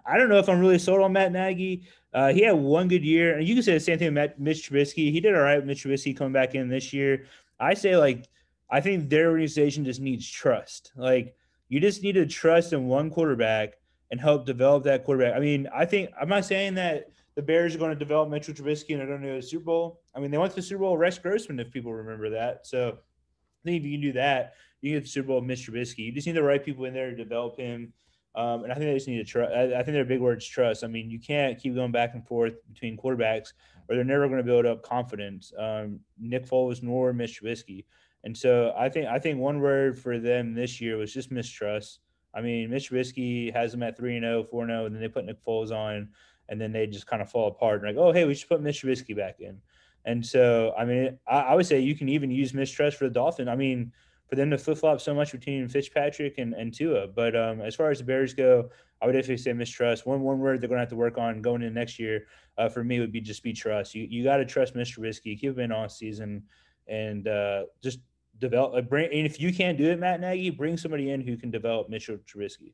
I 0.05 0.17
don't 0.17 0.29
know 0.29 0.39
if 0.39 0.49
I'm 0.49 0.59
really 0.59 0.79
sold 0.79 1.01
on 1.01 1.13
Matt 1.13 1.31
Nagy. 1.31 1.87
Uh, 2.13 2.33
he 2.33 2.41
had 2.41 2.53
one 2.53 2.87
good 2.87 3.03
year, 3.03 3.37
and 3.37 3.47
you 3.47 3.53
can 3.53 3.63
say 3.63 3.73
the 3.73 3.79
same 3.79 3.99
thing 3.99 4.07
about 4.09 4.39
Mitch 4.39 4.69
Trubisky. 4.69 5.11
He 5.11 5.19
did 5.19 5.35
all 5.35 5.41
right 5.41 5.57
with 5.57 5.65
Mitch 5.65 5.83
Trubisky 5.83 6.17
coming 6.17 6.33
back 6.33 6.55
in 6.55 6.67
this 6.67 6.91
year. 6.93 7.25
I 7.59 7.73
say 7.73 7.97
like 7.97 8.27
I 8.69 8.81
think 8.81 9.09
their 9.09 9.29
organization 9.29 9.85
just 9.85 10.01
needs 10.01 10.29
trust. 10.29 10.91
Like 10.95 11.35
you 11.69 11.79
just 11.79 12.03
need 12.03 12.13
to 12.13 12.25
trust 12.25 12.73
in 12.73 12.87
one 12.87 13.09
quarterback 13.09 13.73
and 14.11 14.19
help 14.19 14.45
develop 14.45 14.83
that 14.85 15.03
quarterback. 15.03 15.35
I 15.35 15.39
mean, 15.39 15.67
I 15.73 15.85
think 15.85 16.09
I'm 16.19 16.29
not 16.29 16.45
saying 16.45 16.75
that 16.75 17.11
the 17.35 17.41
Bears 17.41 17.75
are 17.75 17.77
going 17.77 17.91
to 17.91 17.95
develop 17.95 18.29
Mitchell 18.29 18.53
Trubisky 18.53 18.93
and 18.93 19.01
are 19.01 19.05
going 19.05 19.21
to 19.21 19.27
go 19.27 19.33
to 19.35 19.41
the 19.41 19.47
Super 19.47 19.65
Bowl. 19.65 20.01
I 20.15 20.19
mean, 20.19 20.31
they 20.31 20.37
went 20.37 20.51
to 20.51 20.55
the 20.55 20.61
Super 20.61 20.79
Bowl 20.79 20.97
Rex 20.97 21.19
Grossman, 21.19 21.59
if 21.59 21.71
people 21.71 21.93
remember 21.93 22.29
that. 22.31 22.65
So 22.65 22.97
I 22.97 23.63
think 23.63 23.81
if 23.81 23.85
you 23.85 23.91
can 23.91 24.01
do 24.01 24.13
that, 24.13 24.53
you 24.81 24.91
can 24.91 24.97
get 24.97 25.03
the 25.03 25.09
Super 25.09 25.27
Bowl 25.29 25.41
Mitch 25.41 25.67
Trubisky. 25.67 25.99
You 25.99 26.11
just 26.11 26.27
need 26.27 26.35
the 26.35 26.43
right 26.43 26.63
people 26.63 26.85
in 26.85 26.93
there 26.93 27.09
to 27.09 27.15
develop 27.15 27.57
him. 27.57 27.93
Um, 28.35 28.63
and 28.63 28.71
I 28.71 28.75
think 28.75 28.85
they 28.85 28.93
just 28.93 29.07
need 29.07 29.17
to 29.17 29.23
trust. 29.23 29.51
I, 29.51 29.79
I 29.79 29.83
think 29.83 29.95
their 29.95 30.05
big 30.05 30.21
words 30.21 30.45
trust. 30.45 30.83
I 30.83 30.87
mean, 30.87 31.09
you 31.09 31.19
can't 31.19 31.59
keep 31.59 31.73
going 31.73 31.91
back 31.91 32.13
and 32.13 32.25
forth 32.25 32.53
between 32.71 32.95
quarterbacks, 32.95 33.53
or 33.89 33.95
they're 33.95 34.03
never 34.03 34.27
going 34.27 34.37
to 34.37 34.43
build 34.43 34.67
up 34.67 34.83
confidence. 34.83 35.51
Um, 35.57 36.01
Nick 36.19 36.45
Foles 36.45 36.83
nor 36.83 37.13
Mitch 37.13 37.41
Trubisky. 37.41 37.85
And 38.23 38.37
so 38.37 38.73
I 38.77 38.89
think 38.89 39.07
I 39.07 39.19
think 39.19 39.39
one 39.39 39.59
word 39.59 39.97
for 39.97 40.19
them 40.19 40.53
this 40.53 40.79
year 40.79 40.97
was 40.97 41.13
just 41.13 41.31
mistrust. 41.31 41.99
I 42.33 42.41
mean, 42.41 42.69
Mitch 42.69 42.91
Trubisky 42.91 43.51
has 43.53 43.71
them 43.71 43.81
at 43.81 43.97
3 43.97 44.19
0, 44.19 44.43
4 44.43 44.67
0, 44.67 44.85
and 44.85 44.93
then 44.93 45.01
they 45.01 45.07
put 45.07 45.25
Nick 45.25 45.43
Foles 45.43 45.71
on, 45.71 46.09
and 46.49 46.61
then 46.61 46.71
they 46.71 46.85
just 46.85 47.07
kind 47.07 47.21
of 47.21 47.31
fall 47.31 47.47
apart. 47.47 47.83
And 47.83 47.95
like, 47.95 48.03
oh, 48.03 48.11
hey, 48.11 48.25
we 48.25 48.35
should 48.35 48.49
put 48.49 48.61
Mitch 48.61 48.83
Trubisky 48.83 49.15
back 49.15 49.39
in. 49.39 49.59
And 50.05 50.25
so, 50.25 50.73
I 50.77 50.85
mean, 50.85 51.17
I, 51.27 51.39
I 51.39 51.55
would 51.55 51.65
say 51.65 51.79
you 51.79 51.95
can 51.95 52.07
even 52.09 52.29
use 52.29 52.53
mistrust 52.53 52.97
for 52.97 53.05
the 53.05 53.13
Dolphins. 53.13 53.49
I 53.49 53.55
mean, 53.55 53.91
for 54.27 54.35
them 54.35 54.49
to 54.51 54.57
flip 54.57 54.77
flop 54.77 54.99
so 54.99 55.13
much 55.13 55.31
between 55.31 55.67
Fitzpatrick 55.69 56.37
and, 56.37 56.53
and 56.53 56.73
Tua. 56.73 57.07
But 57.07 57.35
um, 57.35 57.61
as 57.61 57.75
far 57.75 57.89
as 57.91 57.99
the 57.99 58.03
Bears 58.03 58.33
go, 58.33 58.69
I 59.01 59.05
would 59.05 59.13
definitely 59.13 59.37
say 59.37 59.53
mistrust. 59.53 60.05
One 60.05 60.21
one 60.21 60.39
word 60.39 60.61
they're 60.61 60.67
going 60.67 60.77
to 60.77 60.81
have 60.81 60.89
to 60.89 60.95
work 60.95 61.17
on 61.17 61.41
going 61.41 61.61
into 61.61 61.73
next 61.73 61.99
year 61.99 62.27
uh, 62.57 62.69
for 62.69 62.83
me 62.83 62.99
would 62.99 63.11
be 63.11 63.21
just 63.21 63.43
be 63.43 63.53
trust. 63.53 63.95
You 63.95 64.07
you 64.09 64.23
got 64.23 64.37
to 64.37 64.45
trust 64.45 64.75
Mr. 64.75 64.99
Trubisky, 64.99 65.39
keep 65.39 65.53
him 65.53 65.59
in 65.59 65.71
all 65.71 65.87
season, 65.87 66.43
and 66.87 67.27
uh, 67.27 67.63
just 67.81 67.99
develop. 68.39 68.73
Uh, 68.75 68.81
bring 68.81 69.05
and 69.05 69.25
if 69.25 69.39
you 69.39 69.53
can't 69.53 69.77
do 69.77 69.89
it, 69.91 69.99
Matt 69.99 70.19
Nagy, 70.19 70.49
bring 70.49 70.77
somebody 70.77 71.11
in 71.11 71.21
who 71.21 71.37
can 71.37 71.51
develop 71.51 71.89
Mitchell 71.89 72.17
Trubisky. 72.17 72.73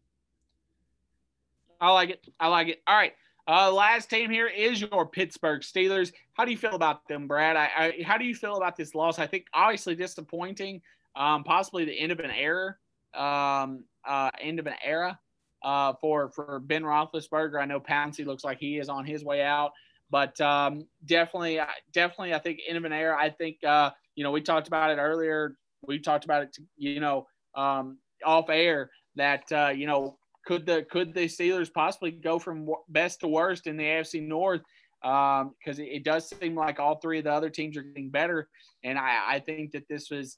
I 1.79 1.91
like 1.91 2.09
it. 2.09 2.25
I 2.39 2.47
like 2.47 2.69
it. 2.69 2.81
All 2.87 2.95
right. 2.95 3.13
Uh, 3.45 3.69
last 3.73 4.09
team 4.09 4.29
here 4.29 4.47
is 4.47 4.79
your 4.79 5.05
Pittsburgh 5.05 5.61
Steelers. 5.61 6.13
How 6.33 6.45
do 6.45 6.51
you 6.51 6.57
feel 6.57 6.75
about 6.75 7.05
them, 7.09 7.27
Brad? 7.27 7.57
I, 7.57 7.69
I, 7.77 8.03
how 8.03 8.17
do 8.17 8.23
you 8.23 8.33
feel 8.33 8.55
about 8.55 8.77
this 8.77 8.95
loss? 8.95 9.19
I 9.19 9.27
think 9.27 9.47
obviously 9.53 9.93
disappointing, 9.93 10.81
um, 11.15 11.43
possibly 11.43 11.85
the 11.85 11.97
end 11.97 12.11
of 12.11 12.19
an 12.19 12.31
era, 12.31 12.75
um, 13.13 13.83
uh, 14.07 14.31
end 14.41 14.59
of 14.59 14.67
an 14.67 14.75
era 14.83 15.19
uh, 15.63 15.93
for 16.01 16.29
for 16.29 16.59
Ben 16.59 16.83
Roethlisberger. 16.83 17.61
I 17.61 17.65
know 17.65 17.79
Pouncey 17.79 18.25
looks 18.25 18.43
like 18.43 18.59
he 18.59 18.77
is 18.77 18.89
on 18.89 19.05
his 19.05 19.23
way 19.23 19.41
out, 19.41 19.71
but 20.09 20.39
um, 20.41 20.87
definitely, 21.05 21.59
definitely, 21.91 22.33
I 22.33 22.39
think 22.39 22.59
end 22.67 22.77
of 22.77 22.85
an 22.85 22.93
era. 22.93 23.17
I 23.19 23.29
think 23.29 23.63
uh, 23.63 23.91
you 24.15 24.23
know, 24.23 24.31
we 24.31 24.41
talked 24.41 24.67
about 24.67 24.91
it 24.91 24.97
earlier. 24.97 25.55
We 25.85 25.99
talked 25.99 26.25
about 26.25 26.43
it, 26.43 26.57
you 26.77 26.99
know, 26.99 27.27
um, 27.55 27.97
off 28.25 28.49
air 28.49 28.89
that 29.15 29.51
uh, 29.51 29.71
you 29.75 29.87
know 29.87 30.17
could 30.45 30.65
the 30.65 30.85
could 30.89 31.13
the 31.13 31.25
Steelers 31.25 31.71
possibly 31.73 32.11
go 32.11 32.39
from 32.39 32.67
best 32.89 33.21
to 33.21 33.27
worst 33.27 33.67
in 33.67 33.77
the 33.77 33.83
AFC 33.83 34.21
North? 34.21 34.61
Because 35.01 35.41
um, 35.41 35.83
it, 35.83 35.97
it, 35.97 36.03
does 36.05 36.29
seem 36.29 36.55
like 36.55 36.79
all 36.79 36.95
three 36.95 37.17
of 37.17 37.25
the 37.25 37.31
other 37.33 37.49
teams 37.49 37.75
are 37.75 37.81
getting 37.81 38.09
better, 38.09 38.47
and 38.83 38.97
I, 38.97 39.35
I 39.35 39.39
think 39.39 39.71
that 39.71 39.87
this 39.89 40.09
was, 40.09 40.37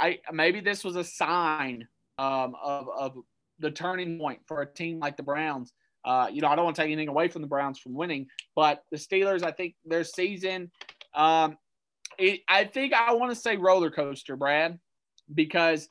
I 0.00 0.18
maybe 0.32 0.60
this 0.60 0.82
was 0.82 0.96
a 0.96 1.04
sign 1.04 1.86
um, 2.18 2.56
of 2.62 2.88
of 2.88 3.18
the 3.58 3.70
turning 3.70 4.18
point 4.18 4.40
for 4.46 4.62
a 4.62 4.66
team 4.66 4.98
like 4.98 5.16
the 5.16 5.22
Browns. 5.22 5.72
Uh, 6.04 6.28
you 6.32 6.40
know, 6.40 6.48
I 6.48 6.56
don't 6.56 6.64
want 6.64 6.76
to 6.76 6.82
take 6.82 6.90
anything 6.90 7.08
away 7.08 7.28
from 7.28 7.42
the 7.42 7.48
Browns 7.48 7.78
from 7.78 7.92
winning, 7.92 8.26
but 8.56 8.82
the 8.90 8.96
Steelers, 8.96 9.42
I 9.42 9.50
think 9.50 9.74
their 9.84 10.02
season 10.02 10.70
um, 11.14 11.56
it, 12.18 12.40
I 12.48 12.64
think 12.64 12.92
I 12.92 13.14
want 13.14 13.32
to 13.32 13.40
say 13.40 13.56
roller 13.56 13.90
coaster, 13.90 14.36
Brad, 14.36 14.78
because 15.32 15.88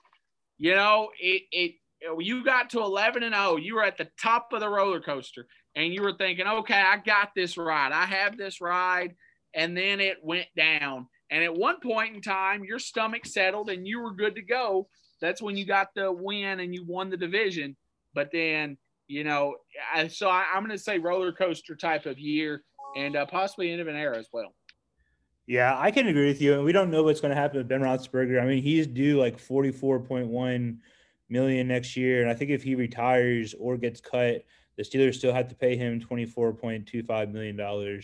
you 0.58 0.76
know 0.76 1.10
it. 1.20 1.44
It 1.52 1.72
you 2.18 2.46
got 2.46 2.70
to 2.70 2.80
11 2.80 3.24
and 3.24 3.36
0. 3.36 3.58
You 3.58 3.76
were 3.76 3.84
at 3.84 3.98
the 3.98 4.08
top 4.22 4.54
of 4.54 4.62
the 4.62 4.70
roller 4.70 5.02
coaster, 5.02 5.48
and 5.76 5.94
you 5.94 6.02
were 6.02 6.14
thinking, 6.14 6.48
okay, 6.48 6.82
I 6.82 6.98
got 6.98 7.32
this 7.36 7.58
ride. 7.58 7.92
I 7.92 8.06
have 8.06 8.38
this 8.38 8.62
ride, 8.62 9.16
and 9.54 9.76
then 9.76 10.00
it 10.00 10.18
went 10.24 10.48
down. 10.56 11.08
And 11.32 11.44
at 11.44 11.56
one 11.56 11.80
point 11.80 12.16
in 12.16 12.22
time, 12.22 12.64
your 12.64 12.80
stomach 12.80 13.26
settled, 13.26 13.70
and 13.70 13.88
you 13.88 14.02
were 14.02 14.14
good 14.14 14.36
to 14.36 14.42
go. 14.42 14.88
That's 15.22 15.42
when 15.42 15.58
you 15.58 15.66
got 15.66 15.94
the 15.96 16.12
win 16.12 16.60
and 16.60 16.74
you 16.74 16.86
won 16.86 17.10
the 17.10 17.18
division. 17.18 17.76
But 18.14 18.32
then, 18.32 18.78
you 19.08 19.24
know, 19.24 19.56
I, 19.94 20.08
so 20.08 20.30
I, 20.30 20.46
am 20.56 20.64
going 20.64 20.76
to 20.76 20.84
say 20.84 20.98
roller 20.98 21.32
coaster 21.32 21.76
type 21.76 22.06
of 22.06 22.18
year, 22.18 22.64
and 22.96 23.16
uh, 23.16 23.26
possibly 23.26 23.72
end 23.72 23.82
of 23.82 23.88
an 23.88 23.96
era 23.96 24.18
as 24.18 24.28
well. 24.34 24.56
Yeah, 25.46 25.76
I 25.78 25.90
can 25.90 26.08
agree 26.08 26.28
with 26.28 26.42
you. 26.42 26.54
And 26.54 26.64
we 26.64 26.72
don't 26.72 26.92
know 26.92 27.02
what's 27.02 27.22
going 27.22 27.34
to 27.34 27.40
happen 27.40 27.58
with 27.58 27.68
Ben 27.68 27.82
Roethlisberger. 27.82 28.40
I 28.40 28.46
mean, 28.46 28.62
he's 28.62 28.86
due 28.86 29.20
like 29.20 29.40
44.1 29.40 30.78
million 31.28 31.68
next 31.68 31.98
year. 31.98 32.22
And 32.22 32.30
I 32.30 32.36
think 32.36 32.52
if 32.52 32.62
he 32.62 32.76
retires 32.76 33.56
or 33.60 33.76
gets 33.76 34.00
cut, 34.00 34.46
the 34.78 34.84
Steelers 34.84 35.16
still 35.16 35.34
have 35.34 35.48
to 35.48 35.56
pay 35.56 35.76
him 35.76 36.00
$24.25 36.00 37.32
million. 37.32 38.02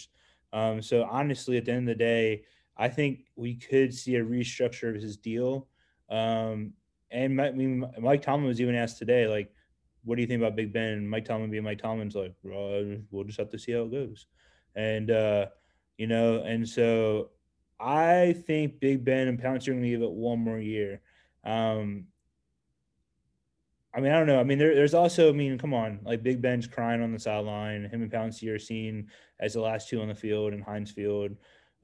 Um, 0.53 0.81
so 0.81 1.03
honestly, 1.03 1.57
at 1.57 1.65
the 1.65 1.71
end 1.71 1.87
of 1.87 1.97
the 1.97 2.03
day, 2.03 2.43
I 2.77 2.89
think 2.89 3.25
we 3.35 3.55
could 3.55 3.93
see 3.93 4.15
a 4.15 4.23
restructure 4.23 4.93
of 4.93 5.01
his 5.01 5.17
deal. 5.17 5.67
Um, 6.09 6.73
and 7.11 7.39
I 7.41 7.51
mean, 7.51 7.85
Mike 7.99 8.21
Tomlin 8.21 8.47
was 8.47 8.59
even 8.59 8.75
asked 8.75 8.97
today, 8.97 9.27
like, 9.27 9.51
what 10.03 10.15
do 10.15 10.21
you 10.21 10.27
think 10.27 10.41
about 10.41 10.55
Big 10.55 10.73
Ben? 10.73 11.07
Mike 11.07 11.25
Tomlin 11.25 11.49
being 11.49 11.63
Mike 11.63 11.79
Tomlin's 11.79 12.15
like, 12.15 12.33
well, 12.43 12.97
we'll 13.11 13.23
just 13.23 13.39
have 13.39 13.49
to 13.49 13.59
see 13.59 13.71
how 13.71 13.83
it 13.83 13.91
goes. 13.91 14.27
And, 14.75 15.09
uh, 15.09 15.47
you 15.97 16.07
know, 16.07 16.41
and 16.41 16.67
so 16.67 17.31
I 17.79 18.35
think 18.45 18.79
Big 18.79 19.03
Ben 19.03 19.27
and 19.27 19.41
Pouncey 19.41 19.69
are 19.69 19.71
going 19.71 19.83
to 19.83 19.89
give 19.89 20.01
it 20.01 20.11
one 20.11 20.39
more 20.39 20.59
year. 20.59 21.01
Um, 21.43 22.05
I 23.93 24.01
mean, 24.01 24.11
I 24.11 24.17
don't 24.17 24.27
know. 24.27 24.39
I 24.39 24.43
mean, 24.43 24.57
there, 24.57 24.75
there's 24.75 24.93
also, 24.93 25.29
I 25.29 25.31
mean, 25.31 25.57
come 25.57 25.73
on, 25.73 26.01
like 26.03 26.21
Big 26.21 26.41
Ben's 26.41 26.67
crying 26.67 27.01
on 27.01 27.13
the 27.13 27.19
sideline. 27.19 27.85
Him 27.85 28.01
and 28.01 28.11
Pouncey 28.11 28.53
are 28.53 28.59
seen 28.59 29.09
as 29.39 29.53
the 29.53 29.61
last 29.61 29.87
two 29.87 30.01
on 30.01 30.09
the 30.09 30.15
field 30.15 30.53
in 30.53 30.61
Heinz 30.61 30.91
Field. 30.91 31.37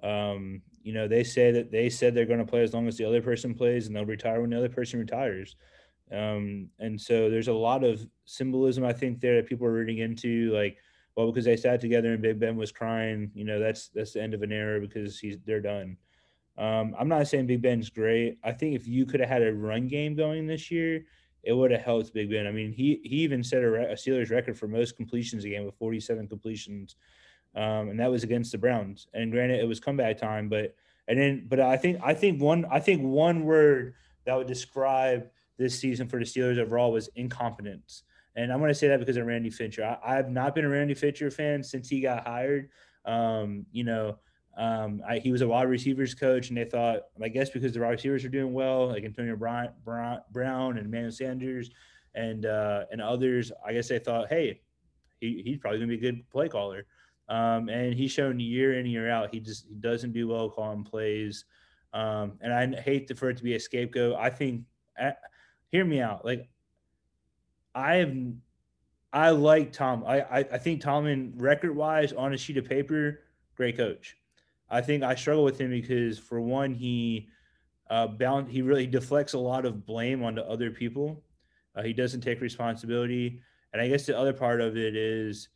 Um, 0.04 0.62
you 0.84 0.94
know, 0.94 1.08
they 1.08 1.24
say 1.24 1.52
that 1.52 1.72
they 1.72 1.90
said 1.90 2.14
they're 2.14 2.26
going 2.26 2.40
to 2.40 2.46
play 2.46 2.64
as 2.64 2.74
long 2.74 2.88
as 2.88 2.98
the 2.98 3.06
other 3.06 3.22
person 3.22 3.54
plays, 3.54 3.88
and 3.88 3.96
they'll 3.96 4.06
retire 4.06 4.42
when 4.42 4.50
the 4.50 4.58
other 4.58 4.70
person 4.70 5.00
retires. 5.00 5.56
Um, 6.12 6.70
and 6.80 7.00
so 7.00 7.30
there's 7.30 7.48
a 7.48 7.54
lot 7.54 7.84
of 7.84 8.06
symbolism 8.26 8.84
I 8.84 8.94
think 8.94 9.22
there 9.22 9.38
that 9.38 9.48
people 9.48 9.66
are 9.66 9.74
reading 9.74 10.00
into, 10.00 10.52
like, 10.52 10.78
well, 11.16 11.28
because 11.28 11.46
they 11.46 11.58
sat 11.58 11.80
together 11.80 12.14
and 12.14 12.22
Big 12.22 12.40
Ben 12.40 12.58
was 12.58 12.72
crying, 12.72 13.32
you 13.34 13.46
know, 13.46 13.60
that's 13.60 13.90
that's 13.90 14.14
the 14.14 14.22
end 14.22 14.34
of 14.34 14.42
an 14.42 14.52
era 14.52 14.80
because 14.80 15.20
he's 15.20 15.38
they're 15.46 15.62
done. 15.62 15.98
Um, 16.58 16.96
I'm 17.00 17.08
not 17.08 17.28
saying 17.28 17.48
Big 17.48 17.62
Ben's 17.62 17.90
great. 17.90 18.38
I 18.44 18.52
think 18.52 18.76
if 18.76 18.88
you 18.88 19.06
could 19.06 19.20
have 19.20 19.30
had 19.30 19.42
a 19.42 19.54
run 19.54 19.88
game 19.88 20.16
going 20.16 20.48
this 20.48 20.70
year, 20.70 21.06
it 21.44 21.54
would 21.54 21.72
have 21.72 21.82
helped 21.82 22.14
Big 22.14 22.30
Ben. 22.30 22.48
I 22.48 22.52
mean, 22.52 22.72
he 22.72 23.00
he 23.04 23.18
even 23.18 23.44
set 23.44 23.64
a, 23.64 23.92
a 23.92 23.96
Steelers 23.96 24.32
record 24.32 24.58
for 24.58 24.68
most 24.68 24.96
completions 24.96 25.44
a 25.44 25.50
game 25.50 25.66
with 25.66 25.76
47 25.76 26.28
completions, 26.28 26.96
um, 27.56 27.90
and 27.90 28.00
that 28.00 28.12
was 28.12 28.24
against 28.24 28.52
the 28.52 28.58
Browns. 28.58 29.08
And 29.14 29.32
granted, 29.32 29.60
it 29.60 29.68
was 29.68 29.80
comeback 29.80 30.18
time, 30.18 30.50
but 30.50 30.76
and 31.08 31.20
then 31.20 31.46
but 31.48 31.60
I 31.60 31.78
think 31.78 32.00
I 32.04 32.14
think 32.14 32.42
one 32.42 32.66
I 32.72 32.80
think 32.80 33.02
one 33.02 33.44
word 33.44 33.96
that 34.26 34.36
would 34.36 34.48
describe 34.48 35.30
this 35.58 35.78
season 35.80 36.08
for 36.08 36.20
the 36.20 36.26
Steelers 36.26 36.58
overall 36.58 36.92
was 36.92 37.10
incompetence. 37.16 38.04
And 38.36 38.52
I'm 38.52 38.60
going 38.60 38.70
to 38.70 38.76
say 38.76 38.88
that 38.88 39.00
because 39.00 39.18
of 39.18 39.26
Randy 39.26 39.50
Fichtner. 39.50 39.98
I, 40.04 40.16
have 40.16 40.30
not 40.30 40.56
been 40.56 40.66
a 40.66 40.70
Randy 40.70 40.96
Fichtner 40.96 41.32
fan 41.32 41.64
since 41.64 41.90
he 41.90 42.00
got 42.00 42.26
hired. 42.26 42.70
Um, 43.04 43.66
you 43.72 43.84
know, 43.84 44.18
um, 44.58 45.02
I, 45.08 45.20
he 45.20 45.32
was 45.32 45.42
a 45.42 45.48
wide 45.48 45.68
receivers 45.68 46.14
coach, 46.14 46.50
and 46.50 46.58
they 46.58 46.66
thought, 46.66 47.02
I 47.22 47.28
guess, 47.28 47.50
because 47.50 47.74
the 47.74 47.82
wide 47.82 47.90
receivers 47.90 48.24
are 48.24 48.30
doing 48.30 48.54
well, 48.54 48.88
like 48.88 49.04
Antonio 49.04 49.36
Brown, 49.36 49.70
Brown 49.84 50.78
and 50.78 50.86
Emmanuel 50.86 51.12
Sanders, 51.12 51.70
and 52.16 52.46
uh, 52.46 52.86
and 52.92 53.02
others, 53.02 53.52
I 53.66 53.74
guess 53.74 53.88
they 53.88 54.00
thought, 54.00 54.30
hey, 54.30 54.62
he, 55.20 55.42
he's 55.46 55.58
probably 55.58 55.80
gonna 55.80 55.90
be 55.90 55.96
a 55.96 56.12
good 56.12 56.30
play 56.30 56.50
caller. 56.50 56.86
Um, 57.32 57.70
and 57.70 57.94
he's 57.94 58.12
shown 58.12 58.42
year 58.42 58.78
in 58.78 58.86
year 58.86 59.10
out 59.10 59.34
he 59.34 59.40
just 59.40 59.66
he 59.70 59.76
doesn't 59.76 60.12
do 60.12 60.28
well 60.28 60.50
calling 60.50 60.84
plays. 60.84 61.46
Um, 61.94 62.34
and 62.42 62.54
I 62.54 62.82
hate 62.82 63.18
for 63.18 63.30
it 63.30 63.38
to 63.38 63.44
be 63.44 63.56
a 63.56 63.60
scapegoat. 63.60 64.18
I 64.20 64.30
think, 64.30 64.64
hear 65.72 65.86
me 65.86 66.02
out. 66.02 66.26
Like, 66.26 66.50
I 67.74 67.96
have, 67.96 68.14
I 69.14 69.30
like 69.30 69.72
Tom. 69.72 70.04
I 70.06 70.22
I, 70.22 70.38
I 70.40 70.58
think 70.58 70.82
Tomlin 70.82 71.34
record 71.38 71.74
wise 71.74 72.12
on 72.12 72.34
a 72.34 72.38
sheet 72.38 72.58
of 72.58 72.66
paper, 72.66 73.22
great 73.56 73.78
coach. 73.78 74.18
I 74.70 74.82
think 74.82 75.02
I 75.02 75.16
struggle 75.16 75.46
with 75.46 75.58
him 75.58 75.70
because 75.70 76.20
for 76.20 76.42
one, 76.42 76.74
he 76.74 77.30
uh, 77.90 78.08
bound 78.08 78.50
he 78.52 78.62
really 78.62 78.88
deflects 78.88 79.32
a 79.34 79.40
lot 79.40 79.66
of 79.66 79.86
blame 79.86 80.22
onto 80.22 80.42
other 80.42 80.70
people. 80.70 81.24
Uh, 81.78 81.84
he 81.84 81.94
doesn't 81.94 82.22
take 82.22 82.42
responsibility, 82.42 83.42
and 83.72 83.82
I 83.82 83.88
guess 83.88 84.06
the 84.06 84.18
other 84.18 84.34
part 84.34 84.60
of 84.60 84.76
it 84.76 84.98
is 84.98 85.48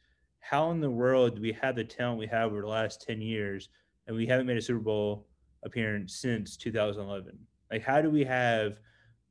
how 0.47 0.69
in 0.69 0.79
the 0.79 0.89
world 0.89 1.35
do 1.35 1.41
we 1.41 1.51
have 1.53 1.75
the 1.75 1.83
talent 1.83 2.19
we 2.19 2.27
have 2.27 2.51
over 2.51 2.61
the 2.61 2.67
last 2.67 3.01
ten 3.01 3.19
years, 3.19 3.69
and 4.05 4.15
we 4.15 4.27
haven't 4.27 4.45
made 4.45 4.57
a 4.57 4.61
Super 4.61 4.79
Bowl 4.79 5.27
appearance 5.63 6.15
since 6.15 6.55
2011? 6.55 7.37
Like, 7.71 7.83
how 7.83 7.99
do 7.99 8.11
we 8.11 8.23
have 8.25 8.79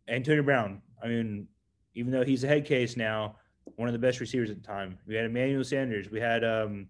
Antonio 0.08 0.42
Brown? 0.42 0.82
I 1.02 1.06
mean, 1.06 1.46
even 1.94 2.10
though 2.10 2.24
he's 2.24 2.42
a 2.42 2.48
head 2.48 2.64
case 2.64 2.96
now, 2.96 3.36
one 3.76 3.88
of 3.88 3.92
the 3.92 3.98
best 3.98 4.18
receivers 4.18 4.50
at 4.50 4.60
the 4.60 4.66
time. 4.66 4.98
We 5.06 5.14
had 5.14 5.24
Emmanuel 5.24 5.62
Sanders. 5.62 6.10
We 6.10 6.18
had 6.18 6.42
um, 6.42 6.88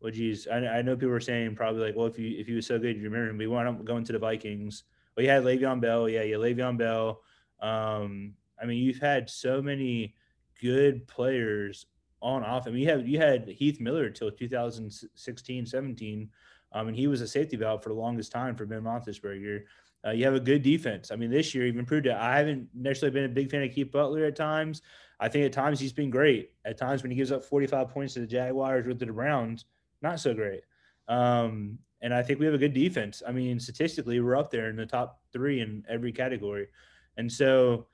well, 0.00 0.12
geez, 0.12 0.46
I, 0.46 0.56
I 0.58 0.82
know 0.82 0.96
people 0.96 1.10
were 1.10 1.20
saying 1.20 1.56
probably 1.56 1.82
like, 1.82 1.96
well, 1.96 2.06
if 2.06 2.18
you 2.18 2.38
if 2.38 2.46
he 2.46 2.54
was 2.54 2.66
so 2.66 2.78
good, 2.78 2.96
you 2.96 3.02
remember 3.02 3.28
him. 3.28 3.38
We 3.38 3.48
want 3.48 3.68
him 3.68 3.84
going 3.84 4.04
to 4.04 4.12
the 4.12 4.18
Vikings. 4.18 4.84
Well, 5.14 5.24
you 5.24 5.30
had 5.30 5.44
Le'Veon 5.44 5.80
Bell, 5.80 6.08
yeah, 6.08 6.22
yeah, 6.22 6.36
Le'Veon 6.36 6.78
Bell. 6.78 7.20
Um, 7.60 8.34
I 8.60 8.66
mean, 8.66 8.82
you've 8.82 8.98
had 8.98 9.28
so 9.28 9.60
many 9.60 10.14
good 10.60 11.06
players 11.06 11.86
on 12.22 12.42
off. 12.42 12.66
I 12.66 12.70
mean, 12.70 12.82
you 12.82 12.88
had 12.88 13.08
you 13.08 13.18
had 13.18 13.48
Heath 13.48 13.80
Miller 13.80 14.10
till 14.10 14.30
2016, 14.30 15.66
17. 15.66 16.30
Um, 16.72 16.88
and 16.88 16.96
he 16.96 17.06
was 17.06 17.20
a 17.20 17.28
safety 17.28 17.56
valve 17.56 17.82
for 17.82 17.90
the 17.90 17.94
longest 17.94 18.32
time 18.32 18.56
for 18.56 18.66
Ben 18.66 18.82
Roethlisberger. 18.82 19.62
Uh, 20.06 20.10
you 20.10 20.24
have 20.24 20.34
a 20.34 20.40
good 20.40 20.62
defense. 20.62 21.10
I 21.10 21.16
mean, 21.16 21.30
this 21.30 21.54
year 21.54 21.66
you've 21.66 21.78
improved 21.78 22.06
it. 22.06 22.12
I 22.12 22.38
haven't 22.38 22.68
necessarily 22.74 23.14
been 23.14 23.30
a 23.30 23.34
big 23.34 23.50
fan 23.50 23.62
of 23.62 23.72
Keith 23.72 23.90
Butler 23.90 24.24
at 24.24 24.36
times. 24.36 24.82
I 25.18 25.28
think 25.28 25.46
at 25.46 25.52
times 25.52 25.80
he's 25.80 25.92
been 25.92 26.10
great. 26.10 26.52
At 26.64 26.76
times 26.76 27.02
when 27.02 27.10
he 27.10 27.16
gives 27.16 27.32
up 27.32 27.44
45 27.44 27.88
points 27.88 28.14
to 28.14 28.20
the 28.20 28.26
Jaguars 28.26 28.86
with 28.86 28.98
the 28.98 29.06
Browns, 29.06 29.64
not 30.02 30.20
so 30.20 30.34
great. 30.34 30.62
Um, 31.08 31.78
and 32.02 32.12
I 32.12 32.22
think 32.22 32.38
we 32.38 32.44
have 32.44 32.54
a 32.54 32.58
good 32.58 32.74
defense. 32.74 33.22
I 33.26 33.32
mean, 33.32 33.58
statistically, 33.58 34.20
we're 34.20 34.36
up 34.36 34.50
there 34.50 34.68
in 34.68 34.76
the 34.76 34.86
top 34.86 35.20
three 35.32 35.60
in 35.60 35.84
every 35.88 36.12
category. 36.12 36.68
And 37.16 37.32
so 37.32 37.86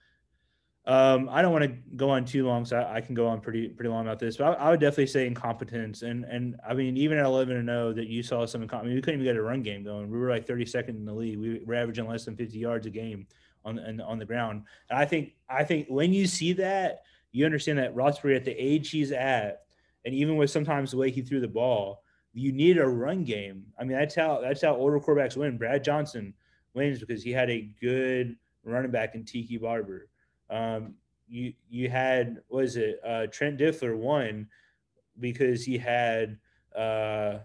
um, 0.84 1.28
I 1.30 1.42
don't 1.42 1.52
want 1.52 1.64
to 1.64 1.76
go 1.96 2.10
on 2.10 2.24
too 2.24 2.44
long, 2.44 2.64
so 2.64 2.76
I, 2.76 2.96
I, 2.96 3.00
can 3.00 3.14
go 3.14 3.28
on 3.28 3.40
pretty 3.40 3.68
pretty 3.68 3.88
long 3.88 4.04
about 4.04 4.18
this. 4.18 4.36
But 4.36 4.58
I, 4.58 4.64
I, 4.66 4.70
would 4.70 4.80
definitely 4.80 5.06
say 5.06 5.28
incompetence. 5.28 6.02
And 6.02 6.24
and 6.24 6.56
I 6.68 6.74
mean, 6.74 6.96
even 6.96 7.18
at 7.18 7.24
11 7.24 7.56
and 7.56 7.68
0, 7.68 7.92
that 7.92 8.08
you 8.08 8.24
saw 8.24 8.46
some. 8.46 8.68
I 8.72 8.82
mean, 8.82 8.94
we 8.94 9.00
couldn't 9.00 9.20
even 9.20 9.32
get 9.32 9.36
a 9.36 9.42
run 9.42 9.62
game 9.62 9.84
going. 9.84 10.10
We 10.10 10.18
were 10.18 10.28
like 10.28 10.44
32nd 10.44 10.88
in 10.88 11.04
the 11.04 11.14
league. 11.14 11.38
We 11.38 11.60
were 11.64 11.74
averaging 11.74 12.08
less 12.08 12.24
than 12.24 12.36
50 12.36 12.58
yards 12.58 12.86
a 12.86 12.90
game 12.90 13.28
on 13.64 13.76
the, 13.76 14.02
on 14.04 14.18
the 14.18 14.24
ground. 14.24 14.64
And 14.90 14.98
I 14.98 15.04
think 15.04 15.34
I 15.48 15.62
think 15.62 15.86
when 15.88 16.12
you 16.12 16.26
see 16.26 16.52
that, 16.54 17.02
you 17.30 17.44
understand 17.44 17.78
that 17.78 17.94
Rothsbury 17.94 18.34
at 18.34 18.44
the 18.44 18.52
age 18.52 18.90
he's 18.90 19.12
at, 19.12 19.62
and 20.04 20.12
even 20.14 20.36
with 20.36 20.50
sometimes 20.50 20.90
the 20.90 20.96
way 20.96 21.12
he 21.12 21.22
threw 21.22 21.40
the 21.40 21.46
ball, 21.46 22.02
you 22.32 22.50
need 22.50 22.78
a 22.78 22.86
run 22.86 23.22
game. 23.22 23.66
I 23.78 23.84
mean, 23.84 23.96
that's 23.96 24.16
how 24.16 24.40
that's 24.40 24.62
how 24.62 24.74
older 24.74 24.98
quarterbacks 24.98 25.36
win. 25.36 25.58
Brad 25.58 25.84
Johnson 25.84 26.34
wins 26.74 26.98
because 26.98 27.22
he 27.22 27.30
had 27.30 27.50
a 27.50 27.70
good 27.80 28.36
running 28.64 28.90
back 28.90 29.14
in 29.14 29.24
Tiki 29.24 29.58
Barber. 29.58 30.08
Um, 30.52 30.94
you 31.28 31.54
you 31.70 31.88
had 31.88 32.42
was 32.50 32.76
it 32.76 33.00
uh, 33.04 33.26
Trent 33.28 33.58
Dilfer 33.58 33.96
won 33.96 34.48
because 35.18 35.64
he 35.64 35.78
had 35.78 36.38
uh, 36.76 37.38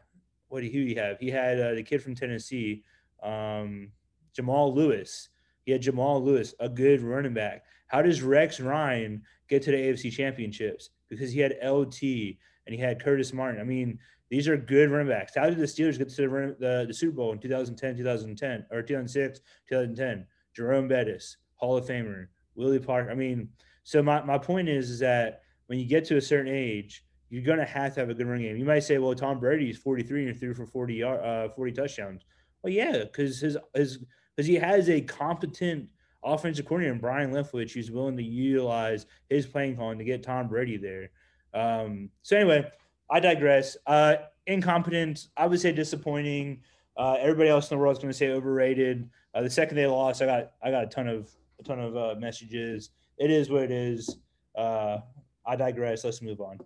what 0.49 0.61
did 0.61 0.71
he 0.71 0.93
have? 0.95 1.19
He 1.19 1.31
had 1.31 1.59
uh, 1.59 1.73
the 1.73 1.83
kid 1.83 2.03
from 2.03 2.15
Tennessee, 2.15 2.83
um, 3.23 3.91
Jamal 4.35 4.73
Lewis. 4.73 5.29
He 5.65 5.71
had 5.71 5.81
Jamal 5.81 6.23
Lewis, 6.23 6.53
a 6.59 6.69
good 6.69 7.01
running 7.01 7.33
back. 7.33 7.63
How 7.87 8.01
does 8.01 8.21
Rex 8.21 8.59
Ryan 8.59 9.23
get 9.49 9.63
to 9.63 9.71
the 9.71 9.77
AFC 9.77 10.11
Championships? 10.11 10.89
Because 11.09 11.31
he 11.31 11.39
had 11.39 11.57
LT 11.63 12.01
and 12.03 12.75
he 12.75 12.77
had 12.77 13.03
Curtis 13.03 13.33
Martin. 13.33 13.61
I 13.61 13.63
mean, 13.63 13.99
these 14.29 14.47
are 14.47 14.57
good 14.57 14.89
running 14.89 15.07
backs. 15.07 15.33
How 15.35 15.49
did 15.49 15.57
the 15.57 15.65
Steelers 15.65 15.97
get 15.97 16.09
to 16.09 16.15
the, 16.15 16.55
the, 16.59 16.85
the 16.87 16.93
Super 16.93 17.15
Bowl 17.15 17.31
in 17.31 17.39
2010, 17.39 17.97
2010, 17.97 18.65
or 18.71 18.81
2006, 18.81 19.39
2010? 19.69 20.25
Jerome 20.53 20.87
Bettis, 20.87 21.37
Hall 21.55 21.77
of 21.77 21.85
Famer, 21.85 22.27
Willie 22.57 22.79
Parker. 22.79 23.09
I 23.09 23.15
mean, 23.15 23.49
so 23.83 24.03
my, 24.03 24.21
my 24.23 24.37
point 24.37 24.67
is, 24.67 24.89
is 24.89 24.99
that 24.99 25.43
when 25.67 25.79
you 25.79 25.85
get 25.85 26.03
to 26.05 26.17
a 26.17 26.21
certain 26.21 26.51
age, 26.51 27.05
you're 27.29 27.43
going 27.43 27.59
to 27.59 27.65
have 27.65 27.93
to 27.93 27.99
have 28.01 28.09
a 28.09 28.13
good 28.13 28.27
run 28.27 28.41
game. 28.41 28.57
You 28.57 28.65
might 28.65 28.79
say, 28.79 28.97
well, 28.97 29.13
Tom 29.13 29.39
Brady 29.39 29.69
is 29.69 29.77
43 29.77 30.29
and 30.29 30.39
threw 30.39 30.53
for 30.53 30.65
40 30.65 30.93
yard, 30.95 31.21
uh, 31.21 31.49
40 31.49 31.71
touchdowns. 31.73 32.23
Well, 32.63 32.73
yeah, 32.73 33.03
because 33.03 33.39
his 33.39 33.57
his 33.73 33.99
because 34.35 34.47
he 34.47 34.55
has 34.55 34.89
a 34.89 35.01
competent 35.01 35.89
offensive 36.23 36.65
coordinator 36.65 36.93
in 36.93 36.99
Byron 36.99 37.31
Leftwich 37.31 37.73
who's 37.73 37.91
willing 37.91 38.17
to 38.17 38.23
utilize 38.23 39.05
his 39.29 39.45
playing 39.45 39.77
calling 39.77 39.97
to 39.97 40.03
get 40.03 40.23
Tom 40.23 40.47
Brady 40.47 40.77
there. 40.77 41.09
Um, 41.53 42.09
so 42.23 42.37
anyway, 42.37 42.69
I 43.09 43.19
digress. 43.19 43.77
Uh, 43.85 44.15
incompetent, 44.45 45.27
I 45.37 45.47
would 45.47 45.59
say 45.59 45.71
disappointing. 45.71 46.61
Uh, 46.95 47.17
everybody 47.19 47.49
else 47.49 47.69
in 47.69 47.77
the 47.77 47.81
world 47.81 47.95
is 47.95 47.99
going 47.99 48.11
to 48.11 48.17
say 48.17 48.29
overrated. 48.29 49.09
Uh, 49.33 49.43
the 49.43 49.49
second 49.49 49.77
they 49.77 49.85
lost, 49.85 50.21
I 50.21 50.25
got 50.25 50.51
I 50.63 50.71
got 50.71 50.83
a 50.83 50.87
ton 50.87 51.07
of 51.07 51.29
a 51.59 51.63
ton 51.63 51.79
of 51.79 51.95
uh, 51.95 52.15
messages. 52.17 52.91
It 53.17 53.31
is 53.31 53.49
what 53.49 53.63
it 53.63 53.71
is. 53.71 54.17
Uh, 54.55 54.99
I 55.45 55.55
digress. 55.55 56.03
Let's 56.03 56.21
move 56.21 56.41
on. 56.41 56.59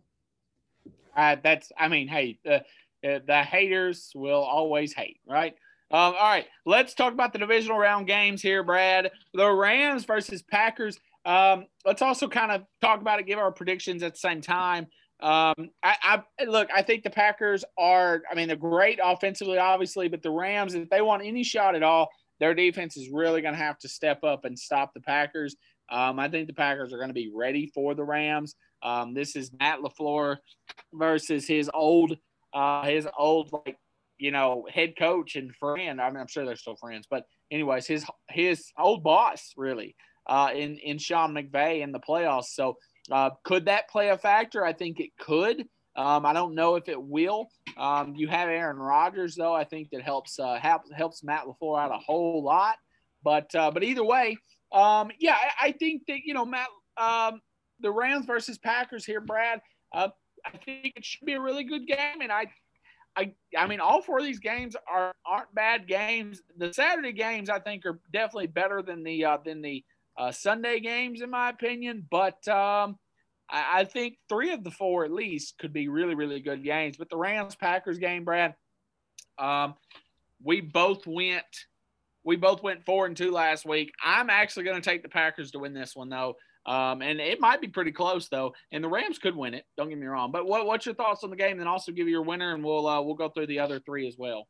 Uh, 1.15 1.35
that's 1.43 1.71
I 1.77 1.87
mean, 1.87 2.07
hey, 2.07 2.39
the 2.43 2.63
the 3.03 3.43
haters 3.43 4.11
will 4.15 4.41
always 4.41 4.93
hate, 4.93 5.19
right? 5.27 5.53
Um, 5.91 6.13
all 6.17 6.29
right, 6.29 6.45
let's 6.65 6.93
talk 6.93 7.11
about 7.11 7.33
the 7.33 7.39
divisional 7.39 7.77
round 7.77 8.07
games 8.07 8.41
here, 8.41 8.63
Brad. 8.63 9.11
The 9.33 9.51
Rams 9.51 10.05
versus 10.05 10.41
Packers. 10.41 10.97
Um, 11.25 11.65
let's 11.85 12.01
also 12.01 12.27
kind 12.29 12.51
of 12.51 12.63
talk 12.81 13.01
about 13.01 13.19
it, 13.19 13.27
give 13.27 13.37
our 13.39 13.51
predictions 13.51 14.01
at 14.01 14.13
the 14.13 14.19
same 14.19 14.41
time. 14.41 14.87
Um, 15.21 15.69
I, 15.83 16.23
I, 16.39 16.43
look. 16.45 16.69
I 16.73 16.81
think 16.81 17.03
the 17.03 17.09
Packers 17.09 17.65
are. 17.77 18.23
I 18.31 18.35
mean, 18.35 18.47
they're 18.47 18.57
great 18.57 18.99
offensively, 19.03 19.57
obviously, 19.57 20.07
but 20.07 20.23
the 20.23 20.31
Rams, 20.31 20.73
if 20.73 20.89
they 20.89 21.01
want 21.01 21.23
any 21.23 21.43
shot 21.43 21.75
at 21.75 21.83
all, 21.83 22.09
their 22.41 22.55
defense 22.55 22.97
is 22.97 23.09
really 23.09 23.41
going 23.41 23.53
to 23.53 23.63
have 23.63 23.77
to 23.79 23.87
step 23.87 24.23
up 24.23 24.43
and 24.43 24.57
stop 24.57 24.93
the 24.93 24.99
Packers. 24.99 25.55
Um, 25.89 26.19
I 26.19 26.27
think 26.27 26.47
the 26.47 26.53
Packers 26.53 26.91
are 26.91 26.97
going 26.97 27.09
to 27.09 27.13
be 27.13 27.31
ready 27.33 27.71
for 27.73 27.93
the 27.93 28.03
Rams. 28.03 28.55
Um, 28.81 29.13
this 29.13 29.35
is 29.35 29.51
Matt 29.59 29.79
LaFleur 29.79 30.37
versus 30.91 31.47
his 31.47 31.69
old, 31.71 32.17
uh, 32.53 32.85
his 32.85 33.07
old 33.17 33.53
like 33.53 33.77
you 34.17 34.31
know 34.31 34.65
head 34.73 34.95
coach 34.97 35.35
and 35.35 35.55
friend. 35.55 36.01
I 36.01 36.09
mean, 36.09 36.19
I'm 36.19 36.27
sure 36.27 36.45
they're 36.45 36.55
still 36.55 36.75
friends, 36.75 37.05
but 37.09 37.25
anyways, 37.51 37.85
his 37.85 38.05
his 38.29 38.71
old 38.77 39.03
boss 39.03 39.53
really 39.55 39.95
uh, 40.25 40.49
in 40.55 40.77
in 40.77 40.97
Sean 40.97 41.33
McVay 41.33 41.81
in 41.81 41.91
the 41.91 41.99
playoffs. 41.99 42.53
So 42.53 42.77
uh, 43.11 43.31
could 43.43 43.65
that 43.65 43.87
play 43.87 44.09
a 44.09 44.17
factor? 44.17 44.65
I 44.65 44.73
think 44.73 44.99
it 44.99 45.11
could. 45.19 45.65
Um, 45.95 46.25
I 46.25 46.33
don't 46.33 46.55
know 46.55 46.75
if 46.75 46.87
it 46.87 47.01
will. 47.01 47.49
Um, 47.77 48.15
you 48.15 48.27
have 48.27 48.47
Aaron 48.47 48.77
Rodgers 48.77 49.35
though. 49.35 49.53
I 49.53 49.63
think 49.63 49.89
that 49.91 50.01
helps 50.01 50.39
uh, 50.39 50.55
helps 50.55 50.91
helps 50.91 51.23
Matt 51.23 51.45
LaFleur 51.45 51.81
out 51.81 51.91
a 51.91 51.97
whole 51.97 52.43
lot. 52.43 52.77
But 53.23 53.53
uh, 53.53 53.71
but 53.71 53.83
either 53.83 54.03
way, 54.03 54.37
um, 54.71 55.11
yeah, 55.19 55.35
I, 55.35 55.67
I, 55.67 55.71
think 55.73 56.03
that 56.07 56.19
you 56.23 56.33
know 56.33 56.45
Matt 56.45 56.67
um, 56.97 57.41
the 57.81 57.91
Rams 57.91 58.25
versus 58.25 58.57
Packers 58.57 59.05
here, 59.05 59.21
Brad. 59.21 59.61
Uh, 59.93 60.09
I 60.45 60.57
think 60.57 60.93
it 60.95 61.05
should 61.05 61.25
be 61.25 61.33
a 61.33 61.41
really 61.41 61.63
good 61.63 61.85
game, 61.85 62.21
and 62.21 62.31
I, 62.31 62.47
I, 63.15 63.33
I 63.55 63.67
mean, 63.67 63.79
all 63.79 64.01
four 64.01 64.19
of 64.19 64.23
these 64.23 64.39
games 64.39 64.75
are 64.91 65.13
aren't 65.25 65.53
bad 65.53 65.87
games. 65.87 66.41
The 66.57 66.73
Saturday 66.73 67.11
games, 67.11 67.49
I 67.49 67.59
think, 67.59 67.85
are 67.85 67.99
definitely 68.11 68.47
better 68.47 68.81
than 68.81 69.03
the 69.03 69.25
uh, 69.25 69.37
than 69.43 69.61
the 69.61 69.83
uh, 70.17 70.31
Sunday 70.31 70.79
games, 70.79 71.21
in 71.21 71.29
my 71.29 71.49
opinion. 71.49 72.07
But 72.09 72.47
um, 72.47 72.97
I, 73.51 73.81
I 73.81 73.83
think 73.83 74.17
three 74.29 74.53
of 74.53 74.63
the 74.63 74.71
four, 74.71 75.05
at 75.05 75.11
least, 75.11 75.57
could 75.59 75.73
be 75.73 75.87
really, 75.87 76.15
really 76.15 76.39
good 76.39 76.63
games. 76.63 76.97
But 76.97 77.09
the 77.09 77.17
Rams 77.17 77.55
Packers 77.55 77.97
game, 77.97 78.23
Brad, 78.23 78.55
um, 79.37 79.75
we 80.43 80.61
both 80.61 81.05
went. 81.05 81.45
We 82.23 82.35
both 82.35 82.61
went 82.61 82.85
four 82.85 83.07
and 83.07 83.17
two 83.17 83.31
last 83.31 83.65
week. 83.65 83.91
I'm 84.03 84.29
actually 84.29 84.63
going 84.63 84.79
to 84.79 84.87
take 84.87 85.01
the 85.01 85.09
Packers 85.09 85.51
to 85.51 85.59
win 85.59 85.73
this 85.73 85.95
one, 85.95 86.09
though. 86.09 86.35
Um, 86.65 87.01
and 87.01 87.19
it 87.19 87.39
might 87.39 87.59
be 87.59 87.67
pretty 87.67 87.91
close 87.91 88.29
though, 88.29 88.53
and 88.71 88.83
the 88.83 88.87
Rams 88.87 89.17
could 89.17 89.35
win 89.35 89.55
it. 89.55 89.65
Don't 89.77 89.89
get 89.89 89.97
me 89.97 90.05
wrong. 90.05 90.31
But 90.31 90.45
what, 90.45 90.67
what's 90.67 90.85
your 90.85 90.93
thoughts 90.93 91.23
on 91.23 91.31
the 91.31 91.35
game? 91.35 91.57
Then 91.57 91.67
also 91.67 91.91
give 91.91 92.07
you 92.07 92.13
your 92.13 92.21
winner, 92.21 92.53
and 92.53 92.63
we'll 92.63 92.87
uh, 92.87 93.01
we'll 93.01 93.15
go 93.15 93.29
through 93.29 93.47
the 93.47 93.59
other 93.59 93.79
three 93.79 94.07
as 94.07 94.15
well. 94.17 94.47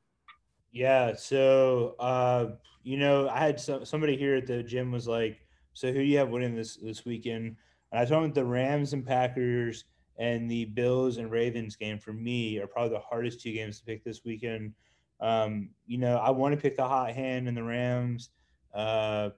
Yeah. 0.73 1.15
So 1.15 1.95
uh, 1.99 2.47
you 2.83 2.97
know, 2.97 3.29
I 3.29 3.39
had 3.39 3.59
some, 3.59 3.85
somebody 3.85 4.17
here 4.17 4.35
at 4.35 4.45
the 4.45 4.61
gym 4.61 4.91
was 4.91 5.07
like, 5.07 5.39
"So 5.73 5.87
who 5.87 5.99
do 5.99 6.03
you 6.03 6.17
have 6.17 6.29
winning 6.29 6.53
this 6.53 6.75
this 6.75 7.05
weekend?" 7.05 7.55
And 7.91 8.01
I 8.01 8.05
told 8.05 8.25
him 8.25 8.33
the 8.33 8.45
Rams 8.45 8.93
and 8.93 9.05
Packers 9.05 9.85
and 10.17 10.49
the 10.49 10.65
Bills 10.65 11.17
and 11.17 11.31
Ravens 11.31 11.75
game 11.75 11.99
for 11.99 12.13
me 12.13 12.59
are 12.59 12.67
probably 12.67 12.95
the 12.95 13.03
hardest 13.03 13.41
two 13.41 13.53
games 13.53 13.79
to 13.79 13.85
pick 13.85 14.03
this 14.03 14.23
weekend. 14.23 14.73
Um, 15.19 15.69
you 15.85 15.97
know, 15.97 16.17
I 16.17 16.31
want 16.31 16.55
to 16.55 16.61
pick 16.61 16.77
the 16.77 16.87
hot 16.87 17.13
hand 17.13 17.47
in 17.47 17.55
the 17.55 17.63
Rams. 17.63 18.29
Uh, 18.73 19.29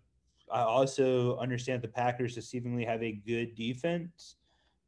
I 0.52 0.62
also 0.62 1.38
understand 1.38 1.82
the 1.82 1.88
Packers 1.88 2.38
deceivingly 2.38 2.86
have 2.88 3.02
a 3.02 3.12
good 3.12 3.56
defense. 3.56 4.36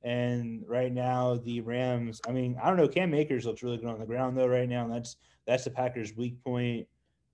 And 0.03 0.63
right 0.67 0.93
now, 0.93 1.37
the 1.37 1.61
Rams, 1.61 2.21
I 2.27 2.31
mean, 2.31 2.57
I 2.61 2.67
don't 2.67 2.77
know, 2.77 2.87
Cam 2.87 3.13
Akers 3.13 3.45
looks 3.45 3.63
really 3.63 3.77
good 3.77 3.89
on 3.89 3.99
the 3.99 4.05
ground 4.05 4.37
though 4.37 4.47
right 4.47 4.69
now. 4.69 4.83
And 4.83 4.93
that's 4.93 5.17
that's 5.47 5.63
the 5.63 5.71
Packers' 5.71 6.15
weak 6.15 6.43
point. 6.43 6.87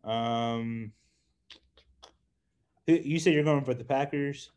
Um 0.04 0.94
you 2.88 3.20
said 3.20 3.34
you're 3.34 3.44
going 3.44 3.64
for 3.64 3.74
the 3.74 3.84
Packers. 3.84 4.52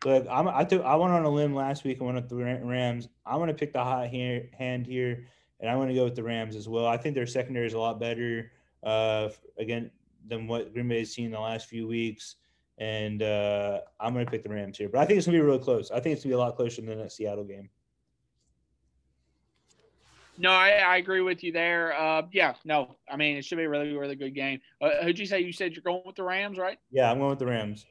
But 0.00 0.28
I'm, 0.30 0.46
I 0.46 0.64
took 0.64 0.84
I 0.84 0.94
went 0.96 1.12
on 1.12 1.24
a 1.24 1.30
limb 1.30 1.54
last 1.54 1.84
week. 1.84 1.98
I 2.00 2.04
went 2.04 2.16
with 2.16 2.28
the 2.28 2.36
Rams. 2.36 3.08
I'm 3.26 3.38
going 3.38 3.48
to 3.48 3.54
pick 3.54 3.72
the 3.72 3.82
hot 3.82 4.08
hand 4.08 4.86
here, 4.86 5.24
and 5.60 5.70
I'm 5.70 5.78
going 5.78 5.88
to 5.88 5.94
go 5.94 6.04
with 6.04 6.14
the 6.14 6.22
Rams 6.22 6.54
as 6.54 6.68
well. 6.68 6.86
I 6.86 6.96
think 6.96 7.14
their 7.14 7.26
secondary 7.26 7.66
is 7.66 7.74
a 7.74 7.78
lot 7.78 7.98
better. 7.98 8.52
Uh, 8.82 9.30
again, 9.58 9.90
than 10.28 10.46
what 10.46 10.72
Green 10.72 10.88
Bay 10.88 11.00
has 11.00 11.12
seen 11.12 11.26
in 11.26 11.32
the 11.32 11.40
last 11.40 11.66
few 11.66 11.86
weeks. 11.86 12.36
And 12.78 13.22
uh, 13.22 13.80
I'm 13.98 14.12
going 14.12 14.24
to 14.24 14.30
pick 14.30 14.44
the 14.44 14.50
Rams 14.50 14.78
here, 14.78 14.88
but 14.88 15.00
I 15.00 15.04
think 15.04 15.18
it's 15.18 15.26
going 15.26 15.36
to 15.36 15.42
be 15.42 15.46
really 15.46 15.58
close. 15.58 15.90
I 15.90 15.98
think 15.98 16.14
it's 16.14 16.22
going 16.22 16.30
to 16.30 16.36
be 16.36 16.40
a 16.40 16.44
lot 16.44 16.54
closer 16.54 16.80
than 16.80 16.98
that 16.98 17.10
Seattle 17.10 17.42
game. 17.42 17.68
No, 20.40 20.52
I, 20.52 20.68
I 20.70 20.96
agree 20.98 21.20
with 21.20 21.42
you 21.42 21.50
there. 21.50 21.98
Uh, 21.98 22.22
yeah, 22.30 22.54
no, 22.64 22.94
I 23.10 23.16
mean 23.16 23.36
it 23.36 23.44
should 23.44 23.58
be 23.58 23.64
a 23.64 23.68
really, 23.68 23.92
really 23.96 24.14
good 24.14 24.36
game. 24.36 24.60
Uh, 24.80 25.02
who'd 25.02 25.18
you 25.18 25.26
say? 25.26 25.40
You 25.40 25.52
said 25.52 25.74
you're 25.74 25.82
going 25.82 26.02
with 26.06 26.14
the 26.14 26.22
Rams, 26.22 26.58
right? 26.58 26.78
Yeah, 26.92 27.10
I'm 27.10 27.18
going 27.18 27.30
with 27.30 27.40
the 27.40 27.46
Rams. 27.46 27.84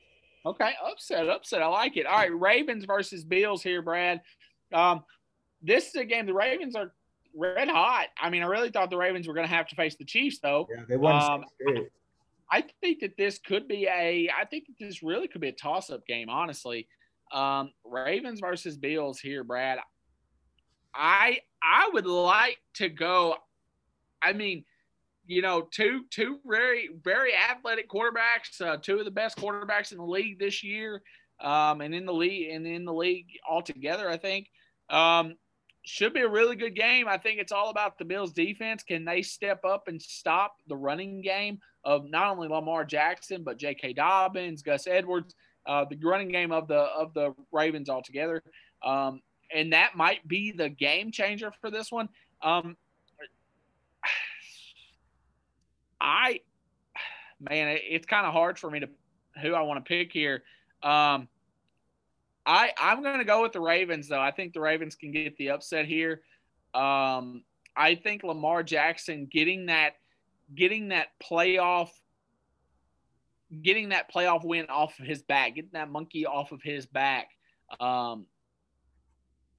Okay, 0.48 0.72
upset, 0.90 1.28
upset. 1.28 1.62
I 1.62 1.68
like 1.68 1.98
it. 1.98 2.06
All 2.06 2.16
right, 2.16 2.34
Ravens 2.34 2.86
versus 2.86 3.26
Bills 3.26 3.62
here, 3.62 3.82
Brad. 3.82 4.22
Um, 4.74 5.04
this 5.62 5.90
is 5.90 5.96
a 5.96 6.06
game. 6.06 6.26
The 6.26 6.34
Ravens 6.34 6.74
are 6.74 6.94
red 7.36 7.68
hot. 7.68 8.08
I 8.18 8.30
mean, 8.30 8.44
I 8.44 8.46
really 8.46 8.70
thought 8.70 8.90
the 8.90 8.98
Ravens 8.98 9.28
were 9.28 9.34
going 9.34 9.48
to 9.48 9.54
have 9.54 9.68
to 9.68 9.76
face 9.76 9.98
the 9.98 10.06
Chiefs, 10.06 10.40
though. 10.40 10.66
Yeah, 10.74 10.84
they 10.88 10.96
won. 10.96 11.22
Um, 11.22 11.44
I 12.50 12.64
think 12.80 13.02
that 13.02 13.18
this 13.18 13.40
could 13.40 13.68
be 13.68 13.88
a. 13.88 14.30
I 14.30 14.46
think 14.46 14.68
that 14.68 14.76
this 14.80 15.04
really 15.04 15.28
could 15.28 15.42
be 15.42 15.50
a 15.50 15.54
toss-up 15.54 16.08
game. 16.08 16.30
Honestly, 16.30 16.88
um, 17.34 17.72
Ravens 17.84 18.40
versus 18.40 18.78
Bills 18.78 19.20
here, 19.20 19.44
Brad. 19.44 19.80
I 20.96 21.40
I 21.62 21.90
would 21.92 22.06
like 22.06 22.58
to 22.76 22.88
go. 22.88 23.36
I 24.22 24.32
mean, 24.32 24.64
you 25.28 25.42
know, 25.42 25.68
two 25.72 26.04
two 26.10 26.40
very 26.46 26.90
very 27.04 27.32
athletic 27.36 27.90
quarterbacks, 27.90 28.62
uh, 28.62 28.78
two 28.78 29.00
of 29.00 29.06
the 29.06 29.12
best 29.12 29.38
quarterbacks 29.38 29.92
in 29.92 29.98
the 29.98 30.06
league 30.06 30.40
this 30.40 30.64
year, 30.64 31.02
um, 31.42 31.82
and 31.82 31.94
in 31.94 32.06
the 32.06 32.14
league 32.14 32.52
and 32.52 32.66
in 32.66 32.86
the 32.86 32.94
league 32.94 33.28
altogether. 33.50 34.10
I 34.10 34.18
think. 34.18 34.48
Um, 34.90 35.36
should 35.88 36.14
be 36.14 36.20
a 36.20 36.28
really 36.28 36.58
good 36.58 36.76
game. 36.76 37.08
I 37.08 37.18
think 37.18 37.40
it's 37.40 37.54
all 37.54 37.70
about 37.70 37.98
the 37.98 38.04
Bills 38.04 38.34
defense. 38.34 38.84
Can 38.84 39.06
they 39.06 39.22
step 39.22 39.64
up 39.64 39.88
and 39.88 40.02
stop 40.02 40.56
the 40.68 40.76
running 40.76 41.22
game 41.22 41.60
of 41.86 42.10
not 42.10 42.28
only 42.28 42.50
Lamar 42.50 42.84
Jackson 42.84 43.44
but 43.44 43.58
J.K. 43.58 43.94
Dobbins, 43.94 44.62
Gus 44.62 44.86
Edwards, 44.86 45.34
uh, 45.66 45.86
the 45.90 45.98
running 46.04 46.28
game 46.28 46.52
of 46.52 46.68
the 46.68 46.80
of 46.80 47.14
the 47.14 47.34
Ravens 47.52 47.90
altogether, 47.90 48.44
um, 48.86 49.22
and 49.54 49.74
that 49.74 49.96
might 49.96 50.28
be 50.28 50.52
the 50.52 50.70
game 50.70 51.12
changer 51.12 51.52
for 51.62 51.72
this 51.72 51.92
one. 51.92 52.10
Um, 52.42 52.76
I, 56.00 56.42
man, 57.40 57.78
it's 57.82 58.06
kind 58.06 58.26
of 58.26 58.34
hard 58.34 58.60
for 58.60 58.70
me 58.70 58.82
to 58.82 58.90
who 59.42 59.54
I 59.54 59.62
want 59.62 59.84
to 59.84 59.88
pick 59.88 60.12
here. 60.12 60.44
Um, 60.84 61.28
I 62.46 62.72
I'm 62.78 63.04
going 63.04 63.18
to 63.20 63.26
go 63.26 63.42
with 63.42 63.52
the 63.52 63.60
Ravens 63.60 64.08
though. 64.08 64.22
I 64.22 64.32
think 64.32 64.54
the 64.54 64.62
Ravens 64.62 64.96
can 64.96 65.12
get 65.12 65.36
the 65.38 65.52
upset 65.52 65.86
here. 65.86 66.22
Um, 66.74 67.44
I 67.76 67.96
think 67.96 68.24
Lamar 68.24 68.64
Jackson 68.64 69.28
getting 69.32 69.68
that 69.68 69.96
getting 70.56 70.90
that 70.90 71.08
playoff 71.22 71.90
getting 73.62 73.90
that 73.90 74.12
playoff 74.12 74.44
win 74.44 74.66
off 74.68 75.00
of 75.00 75.06
his 75.06 75.22
back, 75.22 75.56
getting 75.56 75.72
that 75.74 75.90
monkey 75.90 76.26
off 76.26 76.52
of 76.52 76.62
his 76.62 76.86
back, 76.86 77.30
um, 77.80 78.26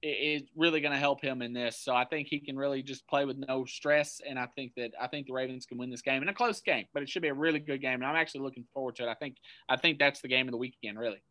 is 0.01 0.43
really 0.55 0.81
going 0.81 0.93
to 0.93 0.99
help 0.99 1.21
him 1.21 1.41
in 1.41 1.53
this. 1.53 1.77
So 1.77 1.93
I 1.93 2.05
think 2.05 2.27
he 2.27 2.39
can 2.39 2.57
really 2.57 2.81
just 2.81 3.07
play 3.07 3.25
with 3.25 3.37
no 3.37 3.65
stress, 3.65 4.21
and 4.27 4.39
I 4.39 4.47
think 4.55 4.73
that 4.77 4.91
I 4.99 5.07
think 5.07 5.27
the 5.27 5.33
Ravens 5.33 5.65
can 5.65 5.77
win 5.77 5.89
this 5.89 6.01
game 6.01 6.21
in 6.21 6.29
a 6.29 6.33
close 6.33 6.61
game, 6.61 6.85
but 6.93 7.03
it 7.03 7.09
should 7.09 7.21
be 7.21 7.27
a 7.27 7.33
really 7.33 7.59
good 7.59 7.81
game, 7.81 7.95
and 7.95 8.05
I'm 8.05 8.15
actually 8.15 8.41
looking 8.41 8.65
forward 8.73 8.95
to 8.97 9.03
it. 9.03 9.09
I 9.09 9.15
think 9.15 9.37
I 9.67 9.77
think 9.77 9.99
that's 9.99 10.21
the 10.21 10.27
game 10.27 10.47
of 10.47 10.51
the 10.51 10.57
weekend, 10.57 10.97
really. 10.97 11.21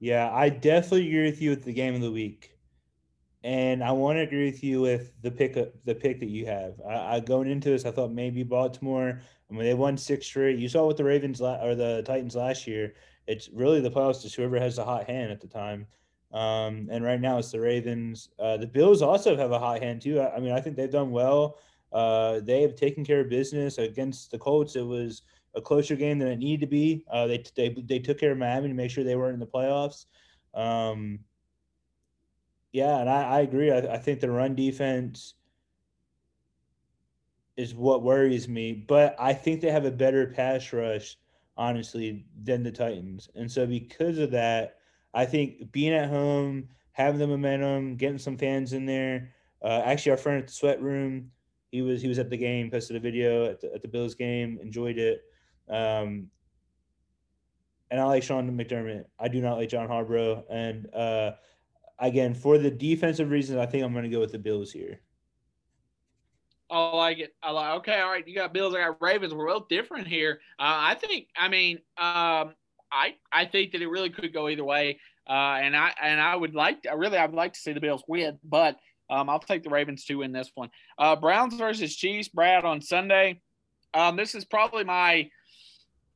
Yeah, 0.00 0.30
I 0.32 0.48
definitely 0.48 1.08
agree 1.08 1.24
with 1.24 1.40
you 1.40 1.50
with 1.50 1.64
the 1.64 1.72
game 1.72 1.94
of 1.94 2.00
the 2.00 2.10
week, 2.10 2.56
and 3.44 3.84
I 3.84 3.92
want 3.92 4.16
to 4.16 4.22
agree 4.22 4.46
with 4.46 4.64
you 4.64 4.80
with 4.80 5.12
the 5.22 5.30
pick 5.30 5.54
the 5.54 5.94
pick 5.94 6.20
that 6.20 6.28
you 6.28 6.46
have. 6.46 6.74
I, 6.88 7.16
I 7.16 7.20
going 7.20 7.50
into 7.50 7.70
this, 7.70 7.84
I 7.84 7.90
thought 7.90 8.12
maybe 8.12 8.42
Baltimore. 8.42 9.20
I 9.50 9.54
mean, 9.54 9.64
they 9.64 9.74
won 9.74 9.98
six 9.98 10.26
straight. 10.26 10.58
You 10.58 10.68
saw 10.68 10.86
with 10.86 10.96
the 10.96 11.04
Ravens 11.04 11.40
la- 11.40 11.62
or 11.62 11.74
the 11.74 12.02
Titans 12.06 12.34
last 12.34 12.66
year. 12.66 12.94
It's 13.26 13.50
really 13.50 13.80
the 13.80 13.90
playoffs 13.90 14.22
to 14.22 14.28
whoever 14.28 14.58
has 14.58 14.76
the 14.76 14.84
hot 14.84 15.08
hand 15.08 15.30
at 15.30 15.40
the 15.40 15.46
time. 15.46 15.86
Um, 16.32 16.88
and 16.90 17.04
right 17.04 17.20
now 17.20 17.38
it's 17.38 17.50
the 17.50 17.60
Ravens. 17.60 18.30
Uh, 18.38 18.56
the 18.56 18.66
Bills 18.66 19.02
also 19.02 19.36
have 19.36 19.52
a 19.52 19.58
hot 19.58 19.82
hand 19.82 20.00
too. 20.00 20.20
I, 20.20 20.36
I 20.36 20.40
mean, 20.40 20.52
I 20.52 20.60
think 20.60 20.76
they've 20.76 20.90
done 20.90 21.10
well. 21.10 21.58
Uh, 21.92 22.40
they 22.40 22.62
have 22.62 22.74
taken 22.74 23.04
care 23.04 23.20
of 23.20 23.28
business 23.28 23.78
against 23.78 24.30
the 24.30 24.38
Colts. 24.38 24.76
It 24.76 24.86
was 24.86 25.22
a 25.54 25.60
closer 25.60 25.94
game 25.94 26.18
than 26.18 26.28
it 26.28 26.38
needed 26.38 26.60
to 26.60 26.66
be. 26.66 27.04
Uh, 27.10 27.26
they, 27.26 27.44
they 27.54 27.68
they 27.68 27.98
took 27.98 28.18
care 28.18 28.32
of 28.32 28.38
Miami 28.38 28.68
to 28.68 28.74
make 28.74 28.90
sure 28.90 29.04
they 29.04 29.16
weren't 29.16 29.34
in 29.34 29.40
the 29.40 29.46
playoffs. 29.46 30.06
Um, 30.54 31.20
yeah, 32.72 32.98
and 32.98 33.10
I, 33.10 33.22
I 33.22 33.40
agree. 33.40 33.70
I, 33.70 33.78
I 33.78 33.98
think 33.98 34.20
the 34.20 34.30
run 34.30 34.54
defense 34.54 35.34
is 37.56 37.74
what 37.74 38.02
worries 38.02 38.48
me, 38.48 38.72
but 38.72 39.14
I 39.18 39.34
think 39.34 39.60
they 39.60 39.70
have 39.70 39.84
a 39.84 39.90
better 39.90 40.28
pass 40.28 40.72
rush, 40.72 41.18
honestly, 41.56 42.24
than 42.42 42.62
the 42.62 42.72
Titans. 42.72 43.28
And 43.34 43.50
so 43.50 43.66
because 43.66 44.16
of 44.16 44.30
that, 44.30 44.78
I 45.14 45.24
think 45.26 45.72
being 45.72 45.92
at 45.92 46.08
home, 46.08 46.68
having 46.92 47.18
the 47.18 47.26
momentum, 47.26 47.96
getting 47.96 48.18
some 48.18 48.36
fans 48.36 48.72
in 48.72 48.86
there. 48.86 49.30
Uh, 49.62 49.82
actually, 49.84 50.12
our 50.12 50.18
friend 50.18 50.38
at 50.38 50.46
the 50.48 50.52
sweat 50.52 50.82
room, 50.82 51.30
he 51.70 51.82
was 51.82 52.02
he 52.02 52.08
was 52.08 52.18
at 52.18 52.30
the 52.30 52.36
game, 52.36 52.70
posted 52.70 52.96
a 52.96 53.00
video 53.00 53.46
at 53.46 53.60
the, 53.60 53.72
at 53.74 53.82
the 53.82 53.88
Bills 53.88 54.14
game, 54.14 54.58
enjoyed 54.62 54.98
it. 54.98 55.22
Um, 55.68 56.28
and 57.90 58.00
I 58.00 58.04
like 58.04 58.22
Sean 58.22 58.50
McDermott. 58.50 59.04
I 59.18 59.28
do 59.28 59.40
not 59.40 59.58
like 59.58 59.68
John 59.68 59.86
Harbaugh. 59.86 60.44
And 60.50 60.92
uh, 60.94 61.32
again, 61.98 62.34
for 62.34 62.56
the 62.56 62.70
defensive 62.70 63.30
reasons, 63.30 63.58
I 63.58 63.66
think 63.66 63.84
I'm 63.84 63.92
going 63.92 64.04
to 64.04 64.10
go 64.10 64.20
with 64.20 64.32
the 64.32 64.38
Bills 64.38 64.72
here. 64.72 65.00
I 66.70 66.90
like 66.96 67.18
it. 67.18 67.34
I 67.42 67.50
like. 67.50 67.74
Okay, 67.80 68.00
all 68.00 68.10
right. 68.10 68.26
You 68.26 68.34
got 68.34 68.54
Bills. 68.54 68.74
I 68.74 68.78
got 68.78 69.02
Ravens. 69.02 69.34
We're 69.34 69.46
both 69.46 69.68
different 69.68 70.06
here. 70.06 70.40
Uh, 70.58 70.88
I 70.88 70.94
think. 70.94 71.28
I 71.36 71.48
mean, 71.48 71.80
um, 71.98 72.54
I 72.92 73.14
I 73.32 73.46
think 73.46 73.72
that 73.72 73.82
it 73.82 73.88
really 73.88 74.10
could 74.10 74.32
go 74.32 74.48
either 74.48 74.64
way. 74.64 75.00
Uh, 75.28 75.58
and 75.62 75.76
I 75.76 75.92
and 76.00 76.20
I 76.20 76.36
would 76.36 76.54
like. 76.54 76.82
To, 76.82 76.96
really, 76.96 77.16
I 77.16 77.26
would 77.26 77.34
like 77.34 77.54
to 77.54 77.60
see 77.60 77.72
the 77.72 77.80
Bills 77.80 78.04
win, 78.06 78.38
but 78.44 78.76
um, 79.08 79.28
I'll 79.28 79.38
take 79.38 79.62
the 79.62 79.70
Ravens 79.70 80.04
to 80.06 80.16
win 80.16 80.32
this 80.32 80.50
one. 80.54 80.70
Uh, 80.98 81.16
Browns 81.16 81.54
versus 81.54 81.96
Chiefs. 81.96 82.28
Brad 82.28 82.64
on 82.64 82.80
Sunday. 82.80 83.40
Um, 83.94 84.16
this 84.16 84.34
is 84.34 84.44
probably 84.44 84.84
my 84.84 85.30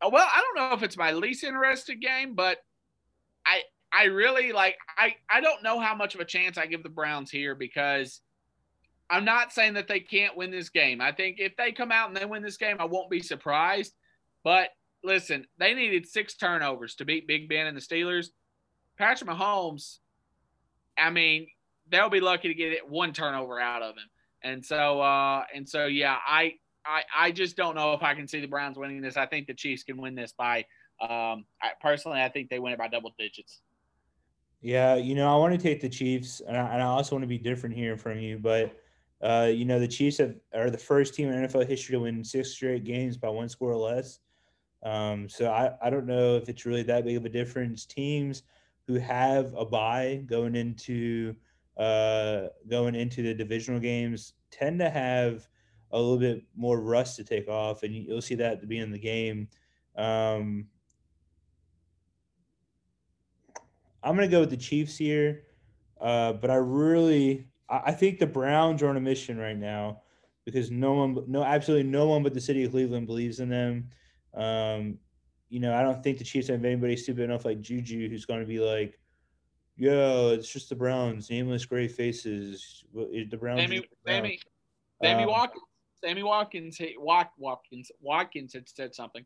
uh, 0.00 0.10
well, 0.12 0.26
I 0.32 0.40
don't 0.40 0.56
know 0.56 0.76
if 0.76 0.82
it's 0.82 0.96
my 0.96 1.12
least 1.12 1.44
interested 1.44 2.00
game, 2.00 2.34
but 2.34 2.58
I 3.46 3.62
I 3.92 4.04
really 4.04 4.52
like 4.52 4.76
I 4.96 5.14
I 5.30 5.40
don't 5.40 5.62
know 5.62 5.80
how 5.80 5.94
much 5.94 6.14
of 6.14 6.20
a 6.20 6.24
chance 6.24 6.58
I 6.58 6.66
give 6.66 6.82
the 6.82 6.88
Browns 6.88 7.30
here 7.30 7.54
because 7.54 8.20
I'm 9.08 9.24
not 9.24 9.52
saying 9.52 9.74
that 9.74 9.88
they 9.88 10.00
can't 10.00 10.36
win 10.36 10.50
this 10.50 10.68
game. 10.68 11.00
I 11.00 11.12
think 11.12 11.36
if 11.38 11.56
they 11.56 11.72
come 11.72 11.92
out 11.92 12.08
and 12.08 12.16
they 12.16 12.24
win 12.24 12.42
this 12.42 12.56
game, 12.56 12.76
I 12.80 12.84
won't 12.86 13.10
be 13.10 13.20
surprised. 13.20 13.94
But 14.42 14.70
listen, 15.02 15.46
they 15.58 15.74
needed 15.74 16.06
six 16.06 16.36
turnovers 16.36 16.96
to 16.96 17.04
beat 17.04 17.26
Big 17.26 17.48
Ben 17.48 17.66
and 17.66 17.76
the 17.76 17.80
Steelers. 17.80 18.28
Patrick 18.98 19.30
Mahomes, 19.30 19.98
I 20.98 21.10
mean, 21.10 21.48
they'll 21.88 22.10
be 22.10 22.20
lucky 22.20 22.48
to 22.48 22.54
get 22.54 22.72
it 22.72 22.88
one 22.88 23.12
turnover 23.12 23.60
out 23.60 23.82
of 23.82 23.94
him. 23.94 24.08
And 24.42 24.64
so, 24.64 25.00
uh, 25.00 25.44
and 25.54 25.68
so, 25.68 25.86
yeah, 25.86 26.16
I, 26.26 26.54
I, 26.84 27.02
I 27.16 27.30
just 27.32 27.56
don't 27.56 27.74
know 27.74 27.92
if 27.92 28.02
I 28.02 28.14
can 28.14 28.28
see 28.28 28.40
the 28.40 28.46
Browns 28.46 28.78
winning 28.78 29.00
this. 29.00 29.16
I 29.16 29.26
think 29.26 29.46
the 29.46 29.54
Chiefs 29.54 29.82
can 29.82 29.96
win 29.96 30.14
this 30.14 30.32
by, 30.32 30.64
um, 31.00 31.44
I, 31.60 31.70
personally, 31.80 32.20
I 32.20 32.28
think 32.28 32.48
they 32.48 32.58
win 32.58 32.72
it 32.72 32.78
by 32.78 32.88
double 32.88 33.12
digits. 33.18 33.60
Yeah, 34.62 34.94
you 34.96 35.14
know, 35.14 35.32
I 35.32 35.36
want 35.36 35.52
to 35.52 35.58
take 35.58 35.80
the 35.80 35.88
Chiefs, 35.88 36.40
and 36.46 36.56
I, 36.56 36.72
and 36.72 36.82
I 36.82 36.86
also 36.86 37.14
want 37.14 37.22
to 37.22 37.28
be 37.28 37.38
different 37.38 37.76
here 37.76 37.96
from 37.96 38.18
you, 38.18 38.38
but. 38.38 38.76
Uh, 39.22 39.50
you 39.50 39.64
know, 39.64 39.80
the 39.80 39.88
Chiefs 39.88 40.18
have, 40.18 40.34
are 40.54 40.68
the 40.68 40.76
first 40.76 41.14
team 41.14 41.30
in 41.30 41.42
NFL 41.42 41.66
history 41.66 41.94
to 41.94 42.00
win 42.00 42.22
six 42.22 42.50
straight 42.50 42.84
games 42.84 43.16
by 43.16 43.30
one 43.30 43.48
score 43.48 43.70
or 43.70 43.76
less. 43.76 44.18
Um, 44.82 45.28
so 45.28 45.50
I, 45.50 45.72
I 45.82 45.90
don't 45.90 46.06
know 46.06 46.36
if 46.36 46.48
it's 46.48 46.66
really 46.66 46.82
that 46.84 47.04
big 47.04 47.16
of 47.16 47.24
a 47.24 47.28
difference. 47.28 47.86
Teams 47.86 48.42
who 48.86 48.94
have 48.94 49.52
a 49.54 49.64
bye 49.64 50.22
going 50.26 50.54
into 50.54 51.34
uh, 51.76 52.46
going 52.68 52.94
into 52.94 53.22
the 53.22 53.34
divisional 53.34 53.80
games 53.80 54.34
tend 54.50 54.78
to 54.80 54.88
have 54.88 55.46
a 55.90 55.98
little 55.98 56.18
bit 56.18 56.44
more 56.54 56.80
rust 56.80 57.16
to 57.16 57.24
take 57.24 57.48
off, 57.48 57.82
and 57.82 57.94
you'll 57.94 58.22
see 58.22 58.34
that 58.36 58.52
at 58.52 58.60
the 58.60 58.66
beginning 58.66 58.90
of 58.90 58.94
the 58.94 58.98
game. 59.00 59.48
Um, 59.96 60.66
I'm 64.02 64.14
gonna 64.14 64.28
go 64.28 64.40
with 64.40 64.50
the 64.50 64.56
Chiefs 64.56 64.96
here, 64.96 65.44
uh, 66.00 66.34
but 66.34 66.50
I 66.50 66.56
really 66.56 67.48
I 67.68 67.92
think 67.92 68.18
the 68.18 68.26
Browns 68.26 68.82
are 68.82 68.88
on 68.88 68.96
a 68.96 69.00
mission 69.00 69.38
right 69.38 69.56
now 69.56 70.02
because 70.44 70.70
no 70.70 70.92
one, 70.92 71.24
no, 71.26 71.42
absolutely 71.42 71.90
no 71.90 72.06
one 72.06 72.22
but 72.22 72.32
the 72.32 72.40
city 72.40 72.64
of 72.64 72.70
Cleveland 72.70 73.06
believes 73.06 73.40
in 73.40 73.48
them. 73.48 73.90
Um, 74.36 74.98
you 75.48 75.60
know, 75.60 75.74
I 75.74 75.82
don't 75.82 76.02
think 76.02 76.18
the 76.18 76.24
Chiefs 76.24 76.48
have 76.48 76.64
anybody 76.64 76.96
stupid 76.96 77.24
enough 77.24 77.44
like 77.44 77.60
Juju 77.60 78.08
who's 78.08 78.26
going 78.26 78.40
to 78.40 78.46
be 78.46 78.58
like, 78.58 78.98
"Yo, 79.76 80.30
it's 80.30 80.52
just 80.52 80.68
the 80.68 80.74
Browns, 80.74 81.30
nameless 81.30 81.64
gray 81.64 81.88
faces." 81.88 82.84
The 82.94 83.36
Browns. 83.36 83.60
Sammy, 83.60 83.82
Sammy, 84.06 84.40
Sammy 85.02 85.22
um, 85.22 85.30
Watkins, 85.30 85.64
Sammy 86.04 86.22
Watkins, 86.22 86.80
Watkins, 86.98 87.90
Watkins 88.00 88.52
had 88.52 88.68
said 88.68 88.94
something. 88.94 89.24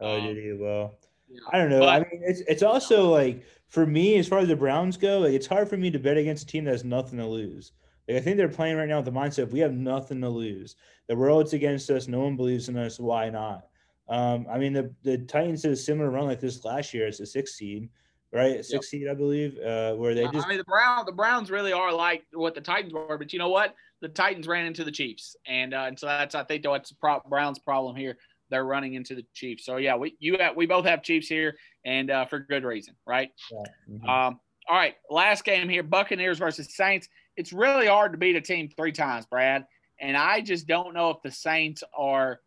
Oh, 0.00 0.18
um, 0.18 0.26
did 0.26 0.36
he? 0.36 0.52
Well, 0.52 0.94
yeah. 1.28 1.40
I 1.52 1.58
don't 1.58 1.70
know. 1.70 1.80
But, 1.80 1.88
I 1.88 1.98
mean, 1.98 2.22
it's 2.24 2.40
it's 2.40 2.62
also 2.62 3.10
like 3.10 3.44
for 3.68 3.86
me, 3.86 4.16
as 4.18 4.28
far 4.28 4.40
as 4.40 4.48
the 4.48 4.56
Browns 4.56 4.96
go, 4.96 5.20
like 5.20 5.32
it's 5.32 5.46
hard 5.46 5.68
for 5.68 5.76
me 5.76 5.90
to 5.90 5.98
bet 5.98 6.16
against 6.16 6.44
a 6.44 6.46
team 6.46 6.64
that 6.64 6.72
has 6.72 6.84
nothing 6.84 7.18
to 7.18 7.26
lose. 7.26 7.72
Like 8.06 8.18
I 8.18 8.20
think 8.20 8.36
they're 8.36 8.48
playing 8.48 8.76
right 8.76 8.88
now 8.88 8.96
with 8.96 9.06
the 9.06 9.12
mindset: 9.12 9.50
we 9.50 9.60
have 9.60 9.72
nothing 9.72 10.20
to 10.20 10.28
lose. 10.28 10.76
The 11.08 11.16
world's 11.16 11.54
against 11.54 11.90
us. 11.90 12.06
No 12.06 12.20
one 12.20 12.36
believes 12.36 12.68
in 12.68 12.76
us. 12.76 13.00
Why 13.00 13.30
not? 13.30 13.66
Um, 14.08 14.46
I 14.50 14.58
mean, 14.58 14.72
the, 14.72 14.92
the 15.02 15.18
Titans 15.18 15.62
did 15.62 15.72
a 15.72 15.76
similar 15.76 16.10
run 16.10 16.26
like 16.26 16.40
this 16.40 16.64
last 16.64 16.92
year 16.92 17.06
as 17.06 17.20
a 17.20 17.26
six 17.26 17.56
seed, 17.56 17.88
right? 18.32 18.56
Six 18.56 18.72
yep. 18.72 18.84
seed, 18.84 19.08
I 19.08 19.14
believe, 19.14 19.58
uh, 19.58 19.94
where 19.94 20.14
they 20.14 20.24
just. 20.28 20.46
I 20.46 20.48
mean, 20.48 20.58
the 20.58 20.64
Brown, 20.64 21.06
the 21.06 21.12
Browns 21.12 21.50
really 21.50 21.72
are 21.72 21.92
like 21.92 22.24
what 22.32 22.54
the 22.54 22.60
Titans 22.60 22.92
were, 22.92 23.16
but 23.16 23.32
you 23.32 23.38
know 23.38 23.48
what? 23.48 23.74
The 24.02 24.08
Titans 24.08 24.46
ran 24.46 24.66
into 24.66 24.84
the 24.84 24.92
Chiefs, 24.92 25.36
and 25.46 25.72
uh, 25.72 25.84
and 25.86 25.98
so 25.98 26.06
that's 26.06 26.34
I 26.34 26.44
think 26.44 26.64
that's 26.64 26.92
pro- 26.92 27.22
Browns' 27.28 27.58
problem 27.58 27.96
here. 27.96 28.18
They're 28.50 28.64
running 28.64 28.94
into 28.94 29.14
the 29.14 29.24
Chiefs. 29.32 29.64
So 29.64 29.78
yeah, 29.78 29.96
we 29.96 30.16
you 30.18 30.36
have, 30.38 30.54
we 30.54 30.66
both 30.66 30.84
have 30.84 31.02
Chiefs 31.02 31.28
here, 31.28 31.56
and 31.86 32.10
uh, 32.10 32.26
for 32.26 32.40
good 32.40 32.64
reason, 32.64 32.94
right? 33.06 33.30
Yeah. 33.50 33.58
Mm-hmm. 33.90 34.08
Um, 34.08 34.40
all 34.68 34.76
right, 34.76 34.96
last 35.08 35.44
game 35.44 35.68
here: 35.68 35.82
Buccaneers 35.82 36.38
versus 36.38 36.76
Saints. 36.76 37.08
It's 37.36 37.52
really 37.54 37.86
hard 37.86 38.12
to 38.12 38.18
beat 38.18 38.36
a 38.36 38.40
team 38.42 38.68
three 38.76 38.92
times, 38.92 39.24
Brad, 39.24 39.64
and 39.98 40.14
I 40.14 40.42
just 40.42 40.66
don't 40.66 40.92
know 40.92 41.10
if 41.10 41.22
the 41.22 41.30
Saints 41.30 41.82
are 41.96 42.40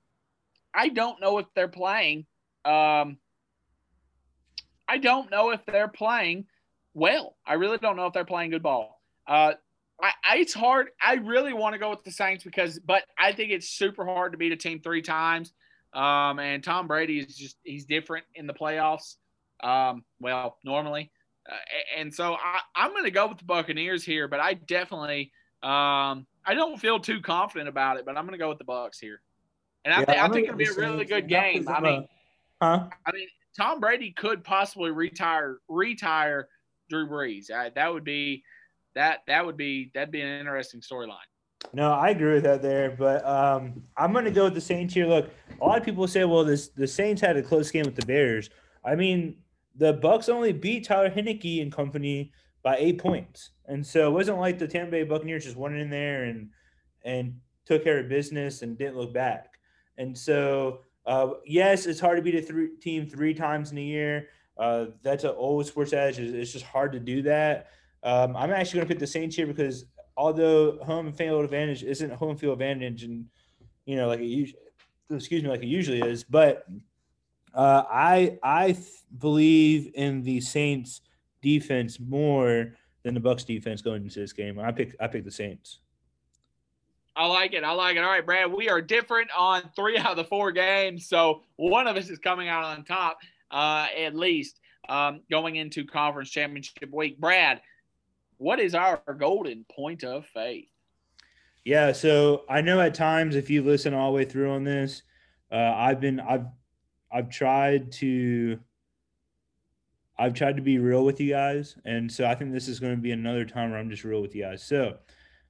I 0.77 0.89
don't 0.89 1.19
know 1.19 1.39
if 1.39 1.47
they're 1.55 1.67
playing. 1.67 2.27
Um, 2.63 3.17
I 4.87 4.99
don't 5.01 5.31
know 5.31 5.49
if 5.49 5.65
they're 5.65 5.87
playing 5.87 6.45
well. 6.93 7.35
I 7.45 7.53
really 7.55 7.79
don't 7.79 7.97
know 7.97 8.05
if 8.05 8.13
they're 8.13 8.25
playing 8.25 8.51
good 8.51 8.63
ball. 8.63 9.01
Uh, 9.27 9.53
I, 10.01 10.11
I, 10.23 10.37
it's 10.37 10.53
hard. 10.53 10.89
I 11.01 11.15
really 11.15 11.53
want 11.53 11.73
to 11.73 11.79
go 11.79 11.89
with 11.89 12.03
the 12.03 12.11
Saints 12.11 12.43
because, 12.43 12.79
but 12.79 13.03
I 13.17 13.31
think 13.31 13.51
it's 13.51 13.69
super 13.69 14.05
hard 14.05 14.33
to 14.33 14.37
beat 14.37 14.51
a 14.51 14.55
team 14.55 14.79
three 14.79 15.01
times. 15.01 15.51
Um, 15.93 16.39
and 16.39 16.63
Tom 16.63 16.87
Brady 16.87 17.19
is 17.19 17.35
just 17.35 17.57
he's 17.63 17.85
different 17.85 18.25
in 18.35 18.45
the 18.45 18.53
playoffs. 18.53 19.15
Um, 19.63 20.03
well, 20.19 20.57
normally, 20.63 21.11
uh, 21.49 21.55
and 21.97 22.13
so 22.13 22.35
I, 22.35 22.59
I'm 22.75 22.91
going 22.91 23.05
to 23.05 23.11
go 23.11 23.27
with 23.27 23.39
the 23.39 23.45
Buccaneers 23.45 24.03
here, 24.03 24.27
but 24.27 24.39
I 24.39 24.53
definitely 24.53 25.31
um, 25.63 26.27
I 26.45 26.53
don't 26.53 26.79
feel 26.79 26.99
too 26.99 27.21
confident 27.21 27.67
about 27.67 27.97
it. 27.97 28.05
But 28.05 28.15
I'm 28.15 28.25
going 28.25 28.37
to 28.37 28.43
go 28.43 28.49
with 28.49 28.59
the 28.59 28.65
Bucs 28.65 28.99
here. 29.01 29.21
And 29.87 29.93
I, 29.93 29.99
yeah, 29.99 30.05
th- 30.05 30.17
I 30.17 30.27
think 30.27 30.47
it'll 30.47 30.57
be 30.57 30.65
a 30.65 30.73
really 30.73 31.05
good 31.05 31.29
game. 31.29 31.65
I 31.69 31.79
mean, 31.79 32.07
huh? 32.61 32.89
I 33.05 33.11
mean, 33.13 33.29
Tom 33.57 33.79
Brady 33.79 34.11
could 34.11 34.43
possibly 34.43 34.91
retire 34.91 35.59
retire 35.69 36.49
Drew 36.89 37.07
Brees. 37.07 37.49
Uh, 37.49 37.69
that 37.73 37.93
would 37.93 38.03
be 38.03 38.43
that 38.95 39.19
that 39.27 39.45
would 39.45 39.55
be 39.55 39.89
that'd 39.93 40.11
be 40.11 40.19
an 40.19 40.39
interesting 40.41 40.81
storyline. 40.81 41.15
No, 41.71 41.93
I 41.93 42.09
agree 42.09 42.33
with 42.33 42.43
that 42.43 42.61
there, 42.61 42.97
but 42.99 43.25
um, 43.25 43.81
I'm 43.95 44.11
going 44.11 44.25
to 44.25 44.31
go 44.31 44.43
with 44.43 44.55
the 44.55 44.61
Saints 44.61 44.93
here. 44.93 45.07
Look, 45.07 45.29
a 45.61 45.65
lot 45.65 45.77
of 45.77 45.85
people 45.85 46.05
say, 46.05 46.25
well, 46.25 46.43
this 46.43 46.67
the 46.67 46.85
Saints 46.85 47.21
had 47.21 47.37
a 47.37 47.41
close 47.41 47.71
game 47.71 47.85
with 47.85 47.95
the 47.95 48.05
Bears. 48.05 48.49
I 48.83 48.95
mean, 48.95 49.37
the 49.77 49.93
Bucs 49.93 50.27
only 50.27 50.51
beat 50.51 50.83
Tyler 50.83 51.09
Heinicke 51.09 51.61
and 51.61 51.71
company 51.71 52.33
by 52.61 52.75
eight 52.75 52.97
points, 52.97 53.51
and 53.67 53.87
so 53.87 54.09
it 54.09 54.11
wasn't 54.11 54.39
like 54.39 54.59
the 54.59 54.67
Tampa 54.67 54.91
Bay 54.91 55.03
Buccaneers 55.03 55.45
just 55.45 55.55
went 55.55 55.77
in 55.77 55.89
there 55.89 56.25
and 56.25 56.49
and 57.05 57.39
took 57.65 57.85
care 57.85 57.99
of 57.99 58.09
business 58.09 58.63
and 58.63 58.77
didn't 58.77 58.97
look 58.97 59.13
back. 59.13 59.56
And 59.97 60.17
so, 60.17 60.79
uh, 61.05 61.33
yes, 61.45 61.85
it's 61.85 61.99
hard 61.99 62.17
to 62.17 62.21
beat 62.21 62.35
a 62.35 62.41
three, 62.41 62.69
team 62.81 63.07
three 63.07 63.33
times 63.33 63.71
in 63.71 63.77
a 63.77 63.81
year. 63.81 64.29
Uh, 64.57 64.87
that's 65.03 65.23
an 65.23 65.33
old 65.35 65.65
sports 65.65 65.93
adage. 65.93 66.19
It's 66.19 66.51
just 66.51 66.65
hard 66.65 66.91
to 66.93 66.99
do 66.99 67.21
that. 67.23 67.67
Um, 68.03 68.35
I'm 68.35 68.51
actually 68.51 68.79
going 68.79 68.87
to 68.87 68.93
pick 68.93 68.99
the 68.99 69.07
Saints 69.07 69.35
here 69.35 69.47
because 69.47 69.85
although 70.15 70.79
home 70.83 71.11
field 71.11 71.43
advantage 71.43 71.83
isn't 71.83 72.11
home 72.11 72.37
field 72.37 72.53
advantage, 72.53 73.03
and 73.03 73.25
you 73.85 73.95
know, 73.95 74.07
like 74.07 74.19
it 74.19 74.55
excuse 75.09 75.43
me, 75.43 75.49
like 75.49 75.63
it 75.63 75.67
usually 75.67 76.01
is, 76.01 76.23
but 76.23 76.65
uh, 77.53 77.83
I 77.89 78.37
I 78.43 78.71
th- 78.73 78.85
believe 79.17 79.91
in 79.93 80.23
the 80.23 80.41
Saints 80.41 81.01
defense 81.41 81.99
more 81.99 82.73
than 83.03 83.13
the 83.13 83.19
Bucs 83.19 83.45
defense 83.45 83.81
going 83.81 84.03
into 84.03 84.19
this 84.19 84.33
game. 84.33 84.59
I 84.59 84.71
pick 84.71 84.95
I 84.99 85.07
pick 85.07 85.23
the 85.23 85.31
Saints. 85.31 85.79
I 87.17 87.25
like 87.25 87.53
it. 87.53 87.63
I 87.63 87.71
like 87.71 87.97
it. 87.97 88.03
All 88.03 88.09
right, 88.11 88.23
Brad, 88.23 88.53
we 88.53 88.69
are 88.69 88.79
different 88.79 89.29
on 89.35 89.63
three 89.75 89.97
out 89.97 90.11
of 90.11 90.17
the 90.17 90.23
four 90.23 90.51
games. 90.51 91.07
So 91.07 91.41
one 91.55 91.87
of 91.87 91.97
us 91.97 92.09
is 92.09 92.19
coming 92.19 92.47
out 92.47 92.63
on 92.63 92.85
top, 92.85 93.17
uh, 93.49 93.87
at 93.97 94.15
least 94.15 94.59
um, 94.87 95.21
going 95.29 95.55
into 95.55 95.83
conference 95.83 96.29
championship 96.29 96.93
week. 96.93 97.19
Brad, 97.19 97.61
what 98.37 98.59
is 98.59 98.75
our 98.75 99.01
golden 99.17 99.65
point 99.75 100.03
of 100.03 100.27
faith? 100.27 100.69
Yeah, 101.65 101.91
so 101.91 102.43
I 102.47 102.61
know 102.61 102.79
at 102.79 102.93
times 102.93 103.35
if 103.35 103.49
you 103.49 103.63
listen 103.63 103.95
all 103.95 104.11
the 104.11 104.15
way 104.15 104.23
through 104.23 104.51
on 104.51 104.63
this, 104.63 105.01
uh, 105.51 105.73
I've 105.75 105.99
been 105.99 106.19
I've 106.19 106.45
I've 107.11 107.29
tried 107.29 107.91
to 107.93 108.59
I've 110.19 110.33
tried 110.33 110.55
to 110.57 110.61
be 110.61 110.77
real 110.77 111.03
with 111.03 111.19
you 111.19 111.31
guys, 111.31 111.75
and 111.83 112.11
so 112.11 112.25
I 112.25 112.35
think 112.35 112.53
this 112.53 112.67
is 112.67 112.79
going 112.79 112.95
to 112.95 113.01
be 113.01 113.11
another 113.11 113.43
time 113.43 113.71
where 113.71 113.79
I'm 113.79 113.89
just 113.89 114.03
real 114.03 114.21
with 114.21 114.35
you 114.35 114.43
guys. 114.43 114.63
So, 114.63 114.97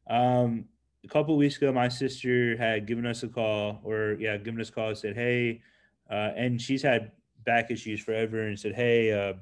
um, 0.10 0.66
a 1.08 1.10
couple 1.10 1.38
weeks 1.38 1.56
ago, 1.56 1.72
my 1.72 1.88
sister 1.88 2.58
had 2.58 2.86
given 2.86 3.06
us 3.06 3.24
a 3.24 3.30
call, 3.30 3.80
or 3.84 4.18
yeah, 4.20 4.36
given 4.36 4.60
us 4.60 4.68
a 4.68 4.72
call 4.74 4.90
and 4.90 4.98
said, 4.98 5.16
"Hey," 5.16 5.62
uh, 6.10 6.32
and 6.36 6.62
she's 6.62 6.82
had 6.82 7.12
back 7.46 7.72
issues 7.72 8.02
forever, 8.02 8.42
and 8.42 8.60
said, 8.60 8.76
"Hey, 8.76 9.14
uh, 9.14 9.34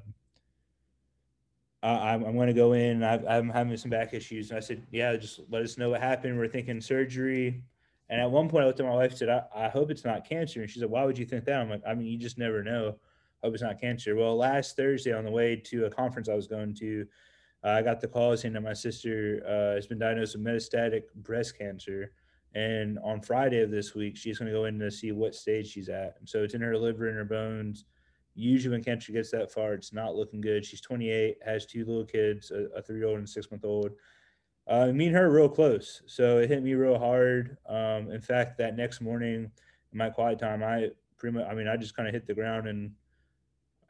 I, 1.82 2.14
am 2.14 2.22
going 2.22 2.46
to 2.46 2.52
go 2.52 2.72
in. 2.72 3.02
i 3.02 3.36
am 3.36 3.48
having 3.48 3.76
some 3.76 3.90
back 3.90 4.14
issues." 4.14 4.50
And 4.50 4.58
I 4.58 4.60
said, 4.60 4.86
"Yeah, 4.92 5.16
just 5.16 5.40
let 5.50 5.62
us 5.62 5.76
know 5.76 5.90
what 5.90 6.00
happened. 6.00 6.38
We're 6.38 6.46
thinking 6.48 6.80
surgery." 6.80 7.64
And 8.08 8.20
at 8.20 8.30
one 8.30 8.48
point, 8.48 8.62
I 8.62 8.66
looked 8.68 8.78
at 8.78 8.86
my 8.86 8.94
wife 8.94 9.10
and 9.10 9.18
said, 9.18 9.28
I, 9.28 9.42
I 9.52 9.68
hope 9.68 9.90
it's 9.90 10.04
not 10.04 10.28
cancer." 10.28 10.60
And 10.60 10.70
she 10.70 10.78
said, 10.78 10.88
"Why 10.88 11.04
would 11.04 11.18
you 11.18 11.26
think 11.26 11.44
that?" 11.46 11.60
I'm 11.60 11.68
like, 11.68 11.82
"I 11.86 11.94
mean, 11.94 12.06
you 12.06 12.16
just 12.18 12.38
never 12.38 12.62
know. 12.62 12.96
I 13.42 13.46
Hope 13.46 13.54
it's 13.54 13.62
not 13.62 13.80
cancer." 13.80 14.14
Well, 14.14 14.36
last 14.36 14.76
Thursday 14.76 15.12
on 15.12 15.24
the 15.24 15.32
way 15.32 15.56
to 15.56 15.86
a 15.86 15.90
conference 15.90 16.28
I 16.28 16.34
was 16.34 16.46
going 16.46 16.74
to 16.76 17.06
I 17.70 17.82
got 17.82 18.00
the 18.00 18.08
call 18.08 18.36
saying 18.36 18.54
that 18.54 18.62
my 18.62 18.72
sister 18.72 19.42
uh, 19.46 19.74
has 19.74 19.86
been 19.86 19.98
diagnosed 19.98 20.36
with 20.36 20.46
metastatic 20.46 21.02
breast 21.16 21.58
cancer. 21.58 22.12
And 22.54 22.98
on 23.00 23.20
Friday 23.20 23.60
of 23.60 23.70
this 23.70 23.94
week, 23.94 24.16
she's 24.16 24.38
going 24.38 24.50
to 24.50 24.56
go 24.56 24.64
in 24.66 24.78
to 24.78 24.90
see 24.90 25.12
what 25.12 25.34
stage 25.34 25.68
she's 25.68 25.88
at. 25.88 26.16
So 26.24 26.42
it's 26.42 26.54
in 26.54 26.60
her 26.60 26.78
liver 26.78 27.08
and 27.08 27.16
her 27.16 27.24
bones. 27.24 27.84
Usually, 28.34 28.72
when 28.72 28.84
cancer 28.84 29.12
gets 29.12 29.30
that 29.32 29.50
far, 29.50 29.74
it's 29.74 29.92
not 29.92 30.14
looking 30.14 30.40
good. 30.40 30.64
She's 30.64 30.80
28, 30.80 31.38
has 31.44 31.66
two 31.66 31.84
little 31.84 32.04
kids, 32.04 32.50
a, 32.50 32.66
a 32.76 32.82
three 32.82 32.98
year 32.98 33.08
old 33.08 33.18
and 33.18 33.26
a 33.26 33.30
six 33.30 33.50
month 33.50 33.64
old. 33.64 33.90
Uh, 34.68 34.86
me 34.92 35.06
and 35.06 35.16
her 35.16 35.30
real 35.30 35.48
close. 35.48 36.02
So 36.06 36.38
it 36.38 36.48
hit 36.48 36.62
me 36.62 36.74
real 36.74 36.98
hard. 36.98 37.56
Um, 37.68 38.10
in 38.10 38.20
fact, 38.20 38.58
that 38.58 38.76
next 38.76 39.00
morning, 39.00 39.50
in 39.92 39.98
my 39.98 40.10
quiet 40.10 40.38
time, 40.38 40.62
I 40.62 40.90
pretty 41.18 41.38
much, 41.38 41.46
I 41.48 41.54
mean, 41.54 41.68
I 41.68 41.76
just 41.76 41.96
kind 41.96 42.08
of 42.08 42.14
hit 42.14 42.26
the 42.26 42.34
ground 42.34 42.68
and 42.68 42.92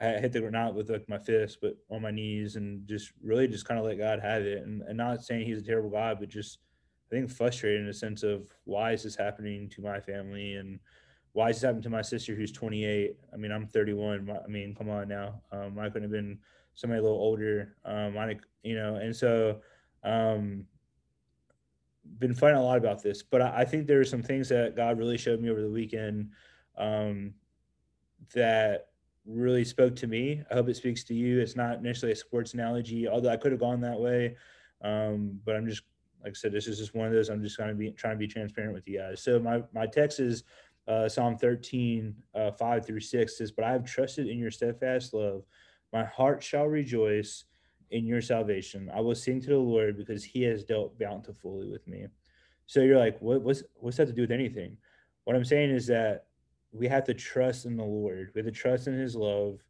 I 0.01 0.09
hit 0.19 0.33
the 0.33 0.41
ground 0.41 0.77
with 0.77 0.91
like 0.91 1.09
my 1.09 1.19
fist, 1.19 1.59
but 1.63 1.77
on 1.91 2.03
my 2.03 2.11
knees 2.11 2.57
and 2.57 2.87
just 2.87 3.13
really 3.23 3.49
just 3.49 3.65
kind 3.65 3.81
of 3.81 3.87
let 3.87 3.99
God 3.99 4.21
have 4.21 4.43
it. 4.43 4.63
And, 4.63 4.83
and 4.83 4.97
not 4.97 5.25
saying 5.25 5.47
he's 5.47 5.59
a 5.59 5.65
terrible 5.65 5.91
God, 5.91 6.19
but 6.21 6.29
just 6.29 6.59
I 7.11 7.15
think 7.15 7.31
frustrated 7.31 7.83
in 7.83 7.89
a 7.89 7.95
sense 7.95 8.23
of 8.23 8.49
why 8.65 8.93
is 8.93 9.05
this 9.05 9.17
happening 9.17 9.69
to 9.71 9.81
my 9.81 10.01
family 10.01 10.55
and 10.55 10.79
why 11.33 11.51
is 11.51 11.57
this 11.57 11.63
happening 11.63 11.83
to 11.83 11.91
my 11.91 12.03
sister 12.03 12.35
who's 12.35 12.53
28? 12.53 13.17
I 13.33 13.37
mean, 13.37 13.53
I'm 13.53 13.67
31. 13.67 14.31
I 14.31 14.49
mean, 14.49 14.75
come 14.75 14.91
on 14.91 15.09
now. 15.09 15.41
Um, 15.53 15.79
I 15.79 15.87
couldn't 15.89 16.03
have 16.03 16.11
been 16.11 16.39
somebody 16.75 16.99
a 16.99 17.03
little 17.03 17.19
older. 17.19 17.77
Um, 17.85 18.17
a, 18.17 18.35
you 18.63 18.75
know, 18.75 18.97
and 18.97 19.15
so 19.15 19.61
um, 20.03 20.65
been 22.19 22.35
fighting 22.35 22.59
a 22.59 22.63
lot 22.63 22.79
about 22.79 23.03
this, 23.03 23.23
but 23.23 23.43
I, 23.43 23.61
I, 23.61 23.65
think 23.65 23.87
there 23.87 24.01
are 24.01 24.05
some 24.05 24.23
things 24.23 24.49
that 24.49 24.77
God 24.77 24.99
really 24.99 25.19
showed 25.19 25.41
me 25.41 25.51
over 25.51 25.61
the 25.61 25.71
weekend 25.71 26.31
um, 26.77 27.35
that 28.35 28.89
really 29.27 29.65
spoke 29.65 29.97
to 29.97 30.07
me. 30.07 30.43
I 30.51 30.55
hope 30.55 30.69
it 30.69 30.77
speaks 30.77 31.05
to 31.05 31.15
you. 31.15 31.41
It's 31.41 31.57
not 31.57 31.83
necessarily 31.83 32.13
a 32.13 32.17
sports 32.17 32.55
analogy, 32.55 33.09
although 33.09 33.31
I 33.31 33.37
could 33.37 33.53
have 33.53 33.61
gone 33.61 33.81
that 33.81 33.99
way. 33.99 34.37
Um, 34.83 35.41
but 35.45 35.57
I'm 35.57 35.67
just 35.67 35.83
like 36.23 36.33
I 36.33 36.35
said, 36.35 36.53
this 36.53 36.67
is 36.67 36.79
just 36.79 36.95
one 36.95 37.07
of 37.07 37.13
those. 37.13 37.29
I'm 37.29 37.43
just 37.43 37.57
going 37.57 37.69
to 37.69 37.75
be 37.75 37.91
trying 37.93 38.15
to 38.15 38.19
be 38.19 38.27
transparent 38.27 38.75
with 38.75 38.89
you 38.89 38.99
guys. 38.99 39.23
So 39.23 39.39
my 39.39 39.63
my 39.73 39.87
text 39.87 40.21
is 40.21 40.45
uh, 40.89 41.09
Psalm 41.09 41.37
13, 41.37 42.15
uh, 42.35 42.53
5 42.53 42.87
through 42.87 43.01
6 43.01 43.39
says, 43.39 43.51
But 43.51 43.65
I 43.65 43.73
have 43.73 43.85
trusted 43.85 44.29
in 44.29 44.39
your 44.39 44.51
steadfast 44.51 45.15
love. 45.15 45.43
My 45.93 46.05
heart 46.05 46.43
shall 46.43 46.67
rejoice 46.67 47.45
in 47.91 48.07
your 48.07 48.21
salvation. 48.21 48.91
I 48.95 49.01
will 49.01 49.15
sing 49.15 49.41
to 49.41 49.49
the 49.49 49.59
Lord 49.59 49.97
because 49.97 50.25
he 50.25 50.43
has 50.43 50.65
dealt 50.65 50.99
bountifully 50.99 51.69
with 51.69 51.87
me. 51.87 52.07
So 52.67 52.81
you're 52.81 52.99
like, 52.99 53.21
what, 53.21 53.43
what's 53.43 53.63
what's 53.77 53.97
that 53.97 54.07
to 54.07 54.13
do 54.13 54.23
with 54.23 54.33
anything? 54.33 54.77
What 55.25 55.37
I'm 55.37 55.45
saying 55.45 55.71
is 55.71 55.87
that 55.87 56.26
we 56.77 56.89
have 56.89 57.05
to 57.05 57.15
trust 57.15 57.65
in 57.65 57.77
the 57.77 57.85
Lord. 57.85 58.31
We 58.35 58.41
have 58.41 58.47
to 58.47 58.53
trust 58.53 58.87
in 58.87 58.99
his 58.99 59.15
love. 59.15 59.65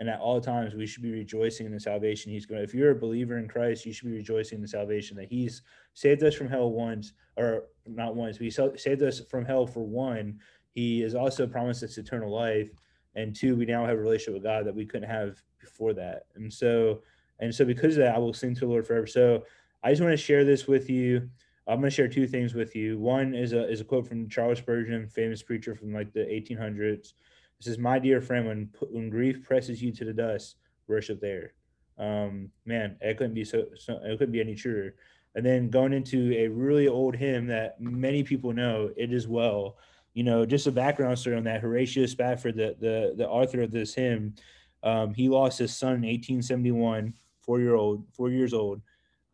And 0.00 0.08
at 0.08 0.20
all 0.20 0.40
times, 0.40 0.74
we 0.74 0.86
should 0.86 1.02
be 1.02 1.10
rejoicing 1.10 1.66
in 1.66 1.72
the 1.72 1.80
salvation 1.80 2.30
he's 2.30 2.46
going 2.46 2.60
to. 2.60 2.64
If 2.64 2.74
you're 2.74 2.92
a 2.92 2.94
believer 2.94 3.36
in 3.38 3.48
Christ, 3.48 3.84
you 3.84 3.92
should 3.92 4.08
be 4.08 4.16
rejoicing 4.16 4.56
in 4.56 4.62
the 4.62 4.68
salvation 4.68 5.16
that 5.16 5.28
he's 5.28 5.62
saved 5.94 6.22
us 6.22 6.34
from 6.34 6.48
hell 6.48 6.70
once, 6.70 7.12
or 7.36 7.64
not 7.84 8.14
once, 8.14 8.36
he 8.36 8.50
saved 8.50 9.02
us 9.02 9.20
from 9.28 9.44
hell 9.44 9.66
for 9.66 9.84
one. 9.84 10.38
He 10.74 11.00
has 11.00 11.16
also 11.16 11.48
promised 11.48 11.82
us 11.82 11.98
eternal 11.98 12.32
life. 12.32 12.70
And 13.16 13.34
two, 13.34 13.56
we 13.56 13.64
now 13.64 13.84
have 13.84 13.98
a 13.98 14.00
relationship 14.00 14.34
with 14.34 14.44
God 14.44 14.66
that 14.66 14.74
we 14.74 14.86
couldn't 14.86 15.10
have 15.10 15.42
before 15.60 15.92
that. 15.94 16.26
And 16.36 16.52
so, 16.52 17.02
and 17.40 17.52
so 17.52 17.64
because 17.64 17.96
of 17.96 18.04
that, 18.04 18.14
I 18.14 18.18
will 18.18 18.32
sing 18.32 18.54
to 18.54 18.60
the 18.60 18.66
Lord 18.66 18.86
forever. 18.86 19.06
So 19.08 19.42
I 19.82 19.90
just 19.90 20.02
want 20.02 20.12
to 20.12 20.16
share 20.16 20.44
this 20.44 20.68
with 20.68 20.88
you. 20.88 21.28
I'm 21.68 21.80
going 21.80 21.90
to 21.90 21.94
share 21.94 22.08
two 22.08 22.26
things 22.26 22.54
with 22.54 22.74
you. 22.74 22.98
One 22.98 23.34
is 23.34 23.52
a 23.52 23.68
is 23.68 23.82
a 23.82 23.84
quote 23.84 24.08
from 24.08 24.28
Charles 24.28 24.58
Spurgeon, 24.58 25.06
famous 25.06 25.42
preacher 25.42 25.74
from 25.74 25.92
like 25.92 26.12
the 26.14 26.20
1800s. 26.20 27.12
This 27.58 27.66
is 27.66 27.78
"My 27.78 27.98
dear 27.98 28.22
friend, 28.22 28.46
when 28.46 28.70
when 28.90 29.10
grief 29.10 29.44
presses 29.44 29.82
you 29.82 29.92
to 29.92 30.04
the 30.04 30.14
dust, 30.14 30.56
worship 30.86 31.20
there." 31.20 31.52
Um, 31.98 32.50
man, 32.64 32.96
it 33.02 33.18
couldn't 33.18 33.34
be 33.34 33.44
so, 33.44 33.66
so 33.76 34.00
it 34.02 34.18
couldn't 34.18 34.32
be 34.32 34.40
any 34.40 34.54
truer. 34.54 34.94
And 35.34 35.44
then 35.44 35.68
going 35.68 35.92
into 35.92 36.32
a 36.32 36.48
really 36.48 36.88
old 36.88 37.14
hymn 37.14 37.46
that 37.48 37.80
many 37.80 38.22
people 38.22 38.52
know, 38.54 38.90
"It 38.96 39.12
Is 39.12 39.28
Well." 39.28 39.76
You 40.14 40.24
know, 40.24 40.46
just 40.46 40.66
a 40.66 40.72
background 40.72 41.18
story 41.18 41.36
on 41.36 41.44
that. 41.44 41.60
Horatio 41.60 42.06
Spafford, 42.06 42.56
the 42.56 42.76
the 42.80 43.14
the 43.14 43.28
author 43.28 43.60
of 43.60 43.70
this 43.70 43.94
hymn, 43.94 44.34
um, 44.82 45.12
he 45.12 45.28
lost 45.28 45.58
his 45.58 45.76
son 45.76 45.96
in 45.96 46.04
1871 46.06 47.12
four 47.48 47.60
year 47.60 47.74
old, 47.74 48.04
four 48.12 48.30
years 48.30 48.52
old. 48.52 48.82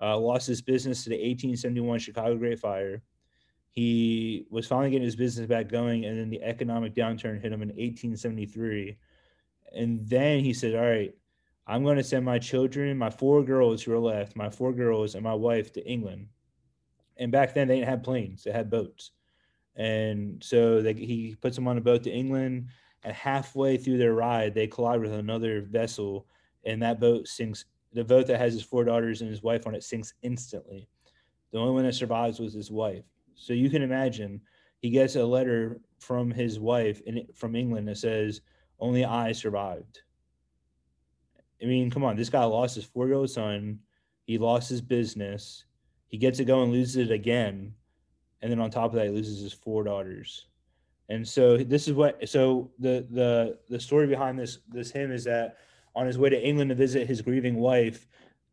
Uh, 0.05 0.18
lost 0.18 0.46
his 0.46 0.61
business 0.61 1.02
to 1.02 1.09
the 1.09 1.14
1871 1.14 1.98
Chicago 1.98 2.36
Great 2.36 2.59
Fire. 2.59 3.02
He 3.70 4.44
was 4.50 4.66
finally 4.66 4.90
getting 4.90 5.07
his 5.07 5.16
business 5.16 5.46
back 5.46 5.70
going, 5.70 6.05
and 6.05 6.18
then 6.18 6.28
the 6.28 6.42
economic 6.42 6.94
downturn 6.94 7.40
hit 7.40 7.52
him 7.52 7.62
in 7.62 7.70
1873. 7.70 8.98
And 9.74 10.07
then 10.07 10.40
he 10.40 10.52
said, 10.52 10.74
"All 10.74 10.84
right, 10.84 11.14
I'm 11.66 11.84
going 11.84 11.96
to 11.96 12.05
send 12.05 12.22
my 12.22 12.38
children, 12.38 12.98
my 12.98 13.09
four 13.09 13.42
girls 13.42 13.82
who 13.82 13.94
are 13.94 13.98
left, 13.98 14.36
my 14.36 14.50
four 14.50 14.74
girls 14.74 15.14
and 15.14 15.24
my 15.24 15.32
wife 15.32 15.72
to 15.72 15.90
England." 15.90 16.28
And 17.16 17.32
back 17.32 17.55
then 17.55 17.66
they 17.66 17.76
didn't 17.76 17.88
have 17.88 18.02
planes; 18.02 18.44
they 18.44 18.52
had 18.52 18.68
boats. 18.68 19.12
And 19.74 20.44
so 20.44 20.82
they, 20.82 20.92
he 20.92 21.34
puts 21.40 21.57
them 21.57 21.66
on 21.66 21.78
a 21.78 21.80
boat 21.80 22.02
to 22.02 22.12
England. 22.12 22.68
And 23.05 23.14
halfway 23.14 23.78
through 23.78 23.98
their 23.98 24.14
ride, 24.14 24.55
they 24.55 24.66
collide 24.66 25.00
with 25.00 25.12
another 25.12 25.62
vessel, 25.62 26.26
and 26.62 26.82
that 26.82 27.00
boat 27.00 27.26
sinks 27.26 27.64
the 27.95 28.05
boat 28.05 28.26
that 28.26 28.40
has 28.40 28.53
his 28.53 28.62
four 28.62 28.84
daughters 28.84 29.20
and 29.20 29.30
his 29.30 29.42
wife 29.42 29.66
on 29.66 29.74
it 29.74 29.84
sinks 29.84 30.14
instantly. 30.22 30.88
The 31.53 31.59
only 31.59 31.72
one 31.72 31.84
that 31.84 31.95
survives 31.95 32.40
was 32.40 32.53
his 32.53 32.70
wife. 32.70 33.05
So 33.36 33.53
you 33.53 33.70
can 33.70 33.82
imagine 33.82 34.40
he 34.80 34.90
gets 34.90 35.16
a 35.16 35.24
letter 35.24 35.80
from 35.99 36.30
his 36.30 36.59
wife 36.59 37.01
in 37.07 37.26
from 37.34 37.57
England 37.57 37.88
that 37.88 37.99
says, 37.99 38.40
"Only 38.78 39.05
I 39.05 39.32
survived." 39.32 40.03
I 41.62 41.66
mean, 41.66 41.90
come 41.90 42.05
on, 42.05 42.16
this 42.16 42.28
guy 42.28 42.45
lost 42.45 42.74
his 42.74 42.84
four-year-old 42.84 43.30
son. 43.30 43.78
He 44.24 44.38
lost 44.38 44.68
his 44.68 44.82
business. 44.82 45.64
He 46.09 46.18
gets 46.18 46.38
it 46.38 46.45
going, 46.45 46.70
loses 46.70 46.97
it 46.97 47.11
again, 47.11 47.74
and 48.42 48.51
then 48.51 48.61
on 48.61 48.70
top 48.70 48.90
of 48.90 48.97
that, 48.97 49.07
he 49.07 49.12
loses 49.12 49.40
his 49.40 49.53
four 49.53 49.84
daughters. 49.84 50.47
And 51.09 51.26
so 51.26 51.57
this 51.57 51.86
is 51.88 51.95
what. 51.95 52.28
So 52.28 52.70
the 52.78 53.07
the 53.11 53.59
the 53.68 53.80
story 53.80 54.07
behind 54.07 54.38
this 54.38 54.59
this 54.68 54.90
hymn 54.90 55.12
is 55.12 55.24
that 55.24 55.59
on 55.95 56.07
his 56.07 56.18
way 56.18 56.30
to 56.30 56.40
England 56.40 56.70
to 56.70 56.74
visit 56.74 57.07
his 57.07 57.22
grieving 57.22 57.57
wife, 57.57 58.07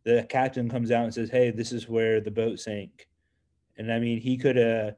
the 0.03 0.25
captain 0.29 0.69
comes 0.69 0.91
out 0.91 1.05
and 1.05 1.13
says, 1.13 1.29
"Hey, 1.29 1.51
this 1.51 1.71
is 1.71 1.87
where 1.87 2.21
the 2.21 2.31
boat 2.31 2.59
sank." 2.59 3.07
And 3.77 3.91
I 3.91 3.99
mean, 3.99 4.19
he 4.19 4.37
could 4.37 4.55
have 4.55 4.95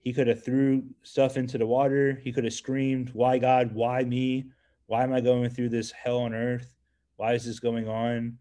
he 0.00 0.12
could 0.12 0.28
have 0.28 0.44
threw 0.44 0.84
stuff 1.02 1.36
into 1.36 1.58
the 1.58 1.66
water. 1.66 2.14
He 2.22 2.32
could 2.32 2.44
have 2.44 2.52
screamed, 2.54 3.10
"Why 3.10 3.38
God? 3.38 3.74
Why 3.74 4.04
me? 4.04 4.50
Why 4.86 5.02
am 5.02 5.12
I 5.12 5.20
going 5.20 5.50
through 5.50 5.70
this 5.70 5.90
hell 5.90 6.18
on 6.18 6.34
earth? 6.34 6.74
Why 7.16 7.34
is 7.34 7.44
this 7.44 7.60
going 7.60 7.88
on?" 7.88 8.38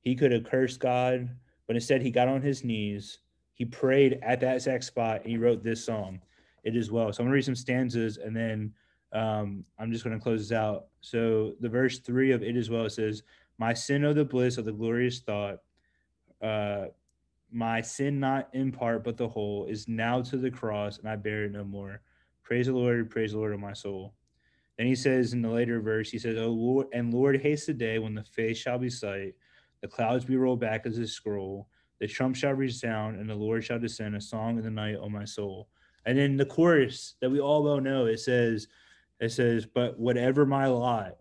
He 0.00 0.14
could 0.14 0.32
have 0.32 0.44
cursed 0.44 0.80
God, 0.80 1.30
but 1.66 1.76
instead 1.76 2.02
he 2.02 2.10
got 2.10 2.28
on 2.28 2.42
his 2.42 2.64
knees. 2.64 3.20
He 3.54 3.64
prayed 3.64 4.18
at 4.22 4.40
that 4.40 4.56
exact 4.56 4.84
spot 4.84 5.22
and 5.22 5.30
he 5.30 5.38
wrote 5.38 5.62
this 5.62 5.84
song. 5.84 6.20
It 6.64 6.76
is 6.76 6.90
well. 6.90 7.12
So 7.12 7.22
I'm 7.22 7.26
gonna 7.26 7.34
read 7.34 7.44
some 7.44 7.54
stanzas 7.54 8.18
and 8.18 8.36
then 8.36 8.74
um, 9.14 9.64
I'm 9.78 9.92
just 9.92 10.04
going 10.04 10.18
to 10.18 10.22
close 10.22 10.48
this 10.48 10.56
out. 10.56 10.86
So 11.00 11.54
the 11.60 11.68
verse 11.68 12.00
three 12.00 12.32
of 12.32 12.42
it 12.42 12.56
as 12.56 12.68
well 12.68 12.90
says, 12.90 13.22
"My 13.58 13.72
sin, 13.72 14.04
of 14.04 14.16
the 14.16 14.24
bliss 14.24 14.58
of 14.58 14.64
the 14.64 14.72
glorious 14.72 15.20
thought, 15.20 15.58
uh, 16.42 16.86
my 17.52 17.80
sin 17.80 18.18
not 18.18 18.48
in 18.52 18.72
part 18.72 19.04
but 19.04 19.16
the 19.16 19.28
whole 19.28 19.66
is 19.66 19.86
now 19.86 20.20
to 20.22 20.36
the 20.36 20.50
cross, 20.50 20.98
and 20.98 21.08
I 21.08 21.16
bear 21.16 21.44
it 21.44 21.52
no 21.52 21.64
more. 21.64 22.02
Praise 22.42 22.66
the 22.66 22.72
Lord, 22.72 23.08
praise 23.10 23.32
the 23.32 23.38
Lord 23.38 23.54
of 23.54 23.60
my 23.60 23.72
soul." 23.72 24.14
Then 24.76 24.88
he 24.88 24.96
says 24.96 25.32
in 25.32 25.40
the 25.40 25.48
later 25.48 25.80
verse, 25.80 26.10
he 26.10 26.18
says, 26.18 26.36
"Oh 26.36 26.50
Lord, 26.50 26.88
and 26.92 27.14
Lord, 27.14 27.40
haste 27.40 27.68
the 27.68 27.74
day 27.74 28.00
when 28.00 28.14
the 28.14 28.24
face 28.24 28.58
shall 28.58 28.78
be 28.78 28.90
sight, 28.90 29.34
the 29.80 29.88
clouds 29.88 30.24
be 30.24 30.36
rolled 30.36 30.58
back 30.58 30.84
as 30.84 30.98
a 30.98 31.06
scroll, 31.06 31.68
the 32.00 32.08
trump 32.08 32.34
shall 32.34 32.54
resound, 32.54 33.20
and 33.20 33.30
the 33.30 33.36
Lord 33.36 33.62
shall 33.62 33.78
descend 33.78 34.16
a 34.16 34.20
song 34.20 34.58
in 34.58 34.64
the 34.64 34.70
night, 34.70 34.96
O 34.96 35.08
my 35.08 35.24
soul." 35.24 35.68
And 36.06 36.18
then 36.18 36.36
the 36.36 36.44
chorus 36.44 37.14
that 37.20 37.30
we 37.30 37.38
all 37.38 37.62
well 37.62 37.80
know, 37.80 38.06
it 38.06 38.18
says 38.18 38.66
it 39.24 39.32
says, 39.32 39.66
But 39.66 39.98
whatever 39.98 40.46
my 40.46 40.66
lot, 40.66 41.16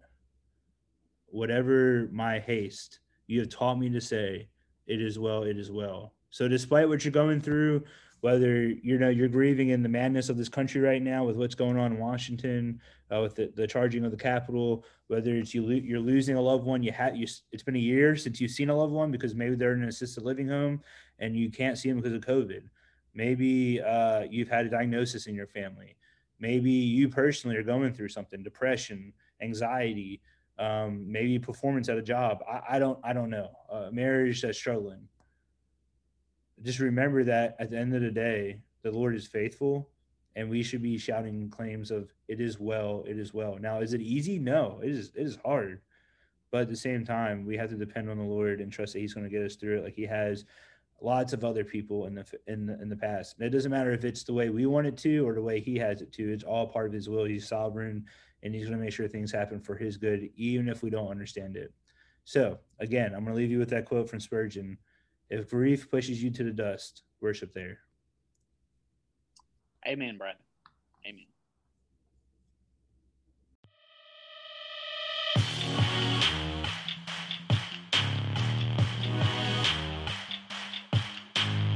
whatever 1.28 2.10
my 2.12 2.40
haste, 2.40 3.00
you 3.28 3.40
have 3.40 3.50
taught 3.50 3.80
me 3.80 3.90
to 3.90 4.02
say, 4.02 4.50
It 4.88 5.02
is 5.02 5.18
well, 5.18 5.44
it 5.44 5.58
is 5.58 5.72
well. 5.72 6.14
So, 6.30 6.48
despite 6.48 6.90
what 6.90 7.04
you're 7.04 7.12
going 7.12 7.42
through, 7.42 7.84
whether 8.22 8.68
you 8.68 8.98
know 8.98 9.10
you're 9.10 9.28
grieving 9.28 9.70
in 9.70 9.84
the 9.84 9.90
madness 9.90 10.30
of 10.30 10.38
this 10.38 10.50
country 10.50 10.80
right 10.82 11.02
now 11.02 11.26
with 11.26 11.36
what's 11.36 11.56
going 11.56 11.78
on 11.78 11.94
in 11.94 12.00
Washington, 12.00 12.80
uh, 13.14 13.22
with 13.22 13.36
the, 13.36 13.52
the 13.56 13.68
charging 13.68 14.06
of 14.06 14.12
the 14.12 14.18
Capitol, 14.18 14.86
whether 15.08 15.36
it's 15.36 15.54
you 15.54 15.62
lo- 15.62 15.72
you're 15.72 16.00
losing 16.00 16.36
a 16.36 16.42
loved 16.42 16.66
one, 16.66 16.82
you 16.82 16.92
had 16.92 17.18
you 17.18 17.28
it's 17.52 17.64
been 17.64 17.76
a 17.76 17.80
year 17.80 18.16
since 18.16 18.40
you've 18.40 18.52
seen 18.52 18.70
a 18.70 18.76
loved 18.76 18.94
one 18.94 19.12
because 19.12 19.36
maybe 19.36 19.56
they're 19.56 19.74
in 19.74 19.84
an 19.84 19.90
assisted 19.90 20.24
living 20.24 20.48
home 20.48 20.82
and 21.20 21.36
you 21.36 21.52
can't 21.52 21.78
see 21.78 21.90
them 21.90 22.00
because 22.00 22.14
of 22.14 22.22
COVID. 22.22 22.64
Maybe 23.14 23.82
uh, 23.82 24.22
you've 24.30 24.50
had 24.50 24.66
a 24.66 24.70
diagnosis 24.70 25.28
in 25.28 25.36
your 25.36 25.48
family 25.48 25.96
maybe 26.44 26.70
you 26.70 27.08
personally 27.08 27.56
are 27.56 27.64
going 27.64 27.94
through 27.94 28.10
something 28.10 28.44
depression 28.44 29.14
anxiety 29.42 30.22
um, 30.60 31.10
maybe 31.10 31.40
performance 31.40 31.90
at 31.90 31.98
a 31.98 32.02
job. 32.02 32.44
I, 32.48 32.76
I 32.76 32.80
don't 32.80 33.00
i 33.04 33.14
don't 33.14 33.30
know. 33.30 33.52
Uh, 33.72 33.90
marriage 33.92 34.42
that's 34.42 34.58
struggling. 34.58 35.08
Just 36.62 36.80
remember 36.80 37.24
that 37.24 37.56
at 37.60 37.72
the 37.72 37.78
end 37.78 37.96
of 37.96 38.02
the 38.02 38.12
day 38.12 38.60
the 38.84 38.92
lord 38.92 39.16
is 39.16 39.26
faithful 39.26 39.90
and 40.36 40.50
we 40.50 40.62
should 40.62 40.82
be 40.82 40.98
shouting 40.98 41.50
claims 41.50 41.92
of 41.92 42.12
it 42.28 42.42
is 42.42 42.60
well 42.60 43.06
it 43.08 43.18
is 43.18 43.34
well. 43.34 43.58
Now 43.60 43.80
is 43.80 43.94
it 43.94 44.02
easy? 44.02 44.38
No 44.38 44.82
it 44.84 44.92
is 44.92 45.12
it 45.16 45.26
is 45.26 45.38
hard. 45.46 45.82
But 46.52 46.64
at 46.64 46.70
the 46.70 46.76
same 46.76 47.04
time 47.04 47.46
we 47.46 47.58
have 47.58 47.70
to 47.70 47.78
depend 47.78 48.10
on 48.10 48.18
the 48.18 48.24
lord 48.24 48.60
and 48.60 48.72
trust 48.72 48.94
that 48.94 49.00
he's 49.00 49.14
going 49.14 49.26
to 49.30 49.36
get 49.36 49.46
us 49.46 49.56
through 49.56 49.80
it 49.80 49.84
like 49.86 49.96
he 49.96 50.06
has 50.06 50.46
lots 51.02 51.34
of 51.34 51.44
other 51.44 51.64
people 51.64 52.06
in 52.06 52.16
the 52.16 52.26
in 52.48 52.66
the, 52.66 52.82
in 52.82 52.90
the 52.90 52.96
past. 52.96 53.38
And 53.38 53.46
it 53.46 53.50
doesn't 53.50 53.72
matter 53.72 53.92
if 53.92 54.06
it's 54.06 54.24
the 54.24 54.34
way 54.34 54.50
we 54.50 54.66
want 54.66 54.88
it 54.88 54.98
to 55.00 55.28
or 55.28 55.34
the 55.34 55.42
way 55.42 55.60
he 55.60 55.78
has 55.78 56.02
it 56.02 56.12
to. 56.14 56.32
It's 56.32 56.44
all 56.44 56.68
part 56.68 56.88
of 56.88 56.94
his 56.94 57.10
will. 57.10 57.26
He's 57.26 57.48
sovereign, 57.48 58.06
and 58.42 58.54
he's 58.54 58.66
going 58.66 58.78
to 58.78 58.84
make 58.84 58.94
sure 58.94 59.08
things 59.08 59.32
happen 59.32 59.60
for 59.60 59.76
his 59.76 59.98
good, 59.98 60.30
even 60.36 60.70
if 60.70 60.84
we 60.84 60.90
don't 60.90 61.10
understand 61.10 61.58
it. 61.58 61.74
So 62.26 62.60
again, 62.80 63.14
I'm 63.14 63.24
going 63.24 63.36
to 63.36 63.42
leave 63.42 63.52
you 63.52 63.60
with 63.60 63.70
that 63.72 63.86
quote 63.86 64.10
from 64.10 64.20
Spurgeon: 64.20 64.78
"If 65.30 65.50
grief 65.50 65.90
pushes 65.90 66.24
you 66.24 66.30
to 66.32 66.44
the 66.44 66.52
dust, 66.52 67.04
worship 67.22 67.54
there." 67.54 67.80
Amen, 69.86 70.18
Brad. 70.18 70.36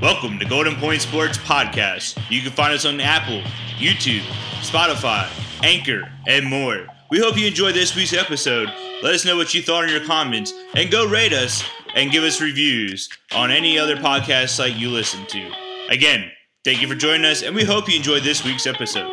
Welcome 0.08 0.40
to 0.40 0.46
Golden 0.46 0.78
Point 0.78 1.02
Sports 1.02 1.38
Podcast. 1.38 2.18
You 2.30 2.42
can 2.42 2.54
find 2.54 2.74
us 2.74 2.86
on 2.86 3.02
Apple, 3.02 3.42
YouTube, 3.78 4.22
Spotify, 4.62 5.28
Anchor, 5.66 6.10
and 6.26 6.46
more. 6.46 6.88
We 7.12 7.20
hope 7.20 7.38
you 7.38 7.46
enjoyed 7.46 7.76
this 7.76 7.94
week's 7.94 8.14
episode. 8.14 8.72
Let 9.04 9.14
us 9.14 9.26
know 9.26 9.36
what 9.36 9.54
you 9.54 9.62
thought 9.62 9.84
in 9.84 9.90
your 9.90 10.06
comments, 10.06 10.54
and 10.76 10.90
go 10.90 11.06
rate 11.06 11.34
us 11.34 11.62
and 11.94 12.10
give 12.10 12.24
us 12.24 12.40
reviews 12.40 13.10
on 13.34 13.52
any 13.52 13.78
other 13.78 13.98
podcast 13.98 14.52
site 14.52 14.78
you 14.78 14.90
listen 14.90 15.26
to. 15.26 15.52
Again, 15.90 16.32
thank 16.64 16.82
you 16.82 16.88
for 16.88 16.96
joining 16.96 17.26
us, 17.26 17.44
and 17.44 17.54
we 17.54 17.66
hope 17.66 17.90
you 17.90 17.98
enjoyed 17.98 18.24
this 18.24 18.46
week's 18.46 18.66
episode. 18.66 19.12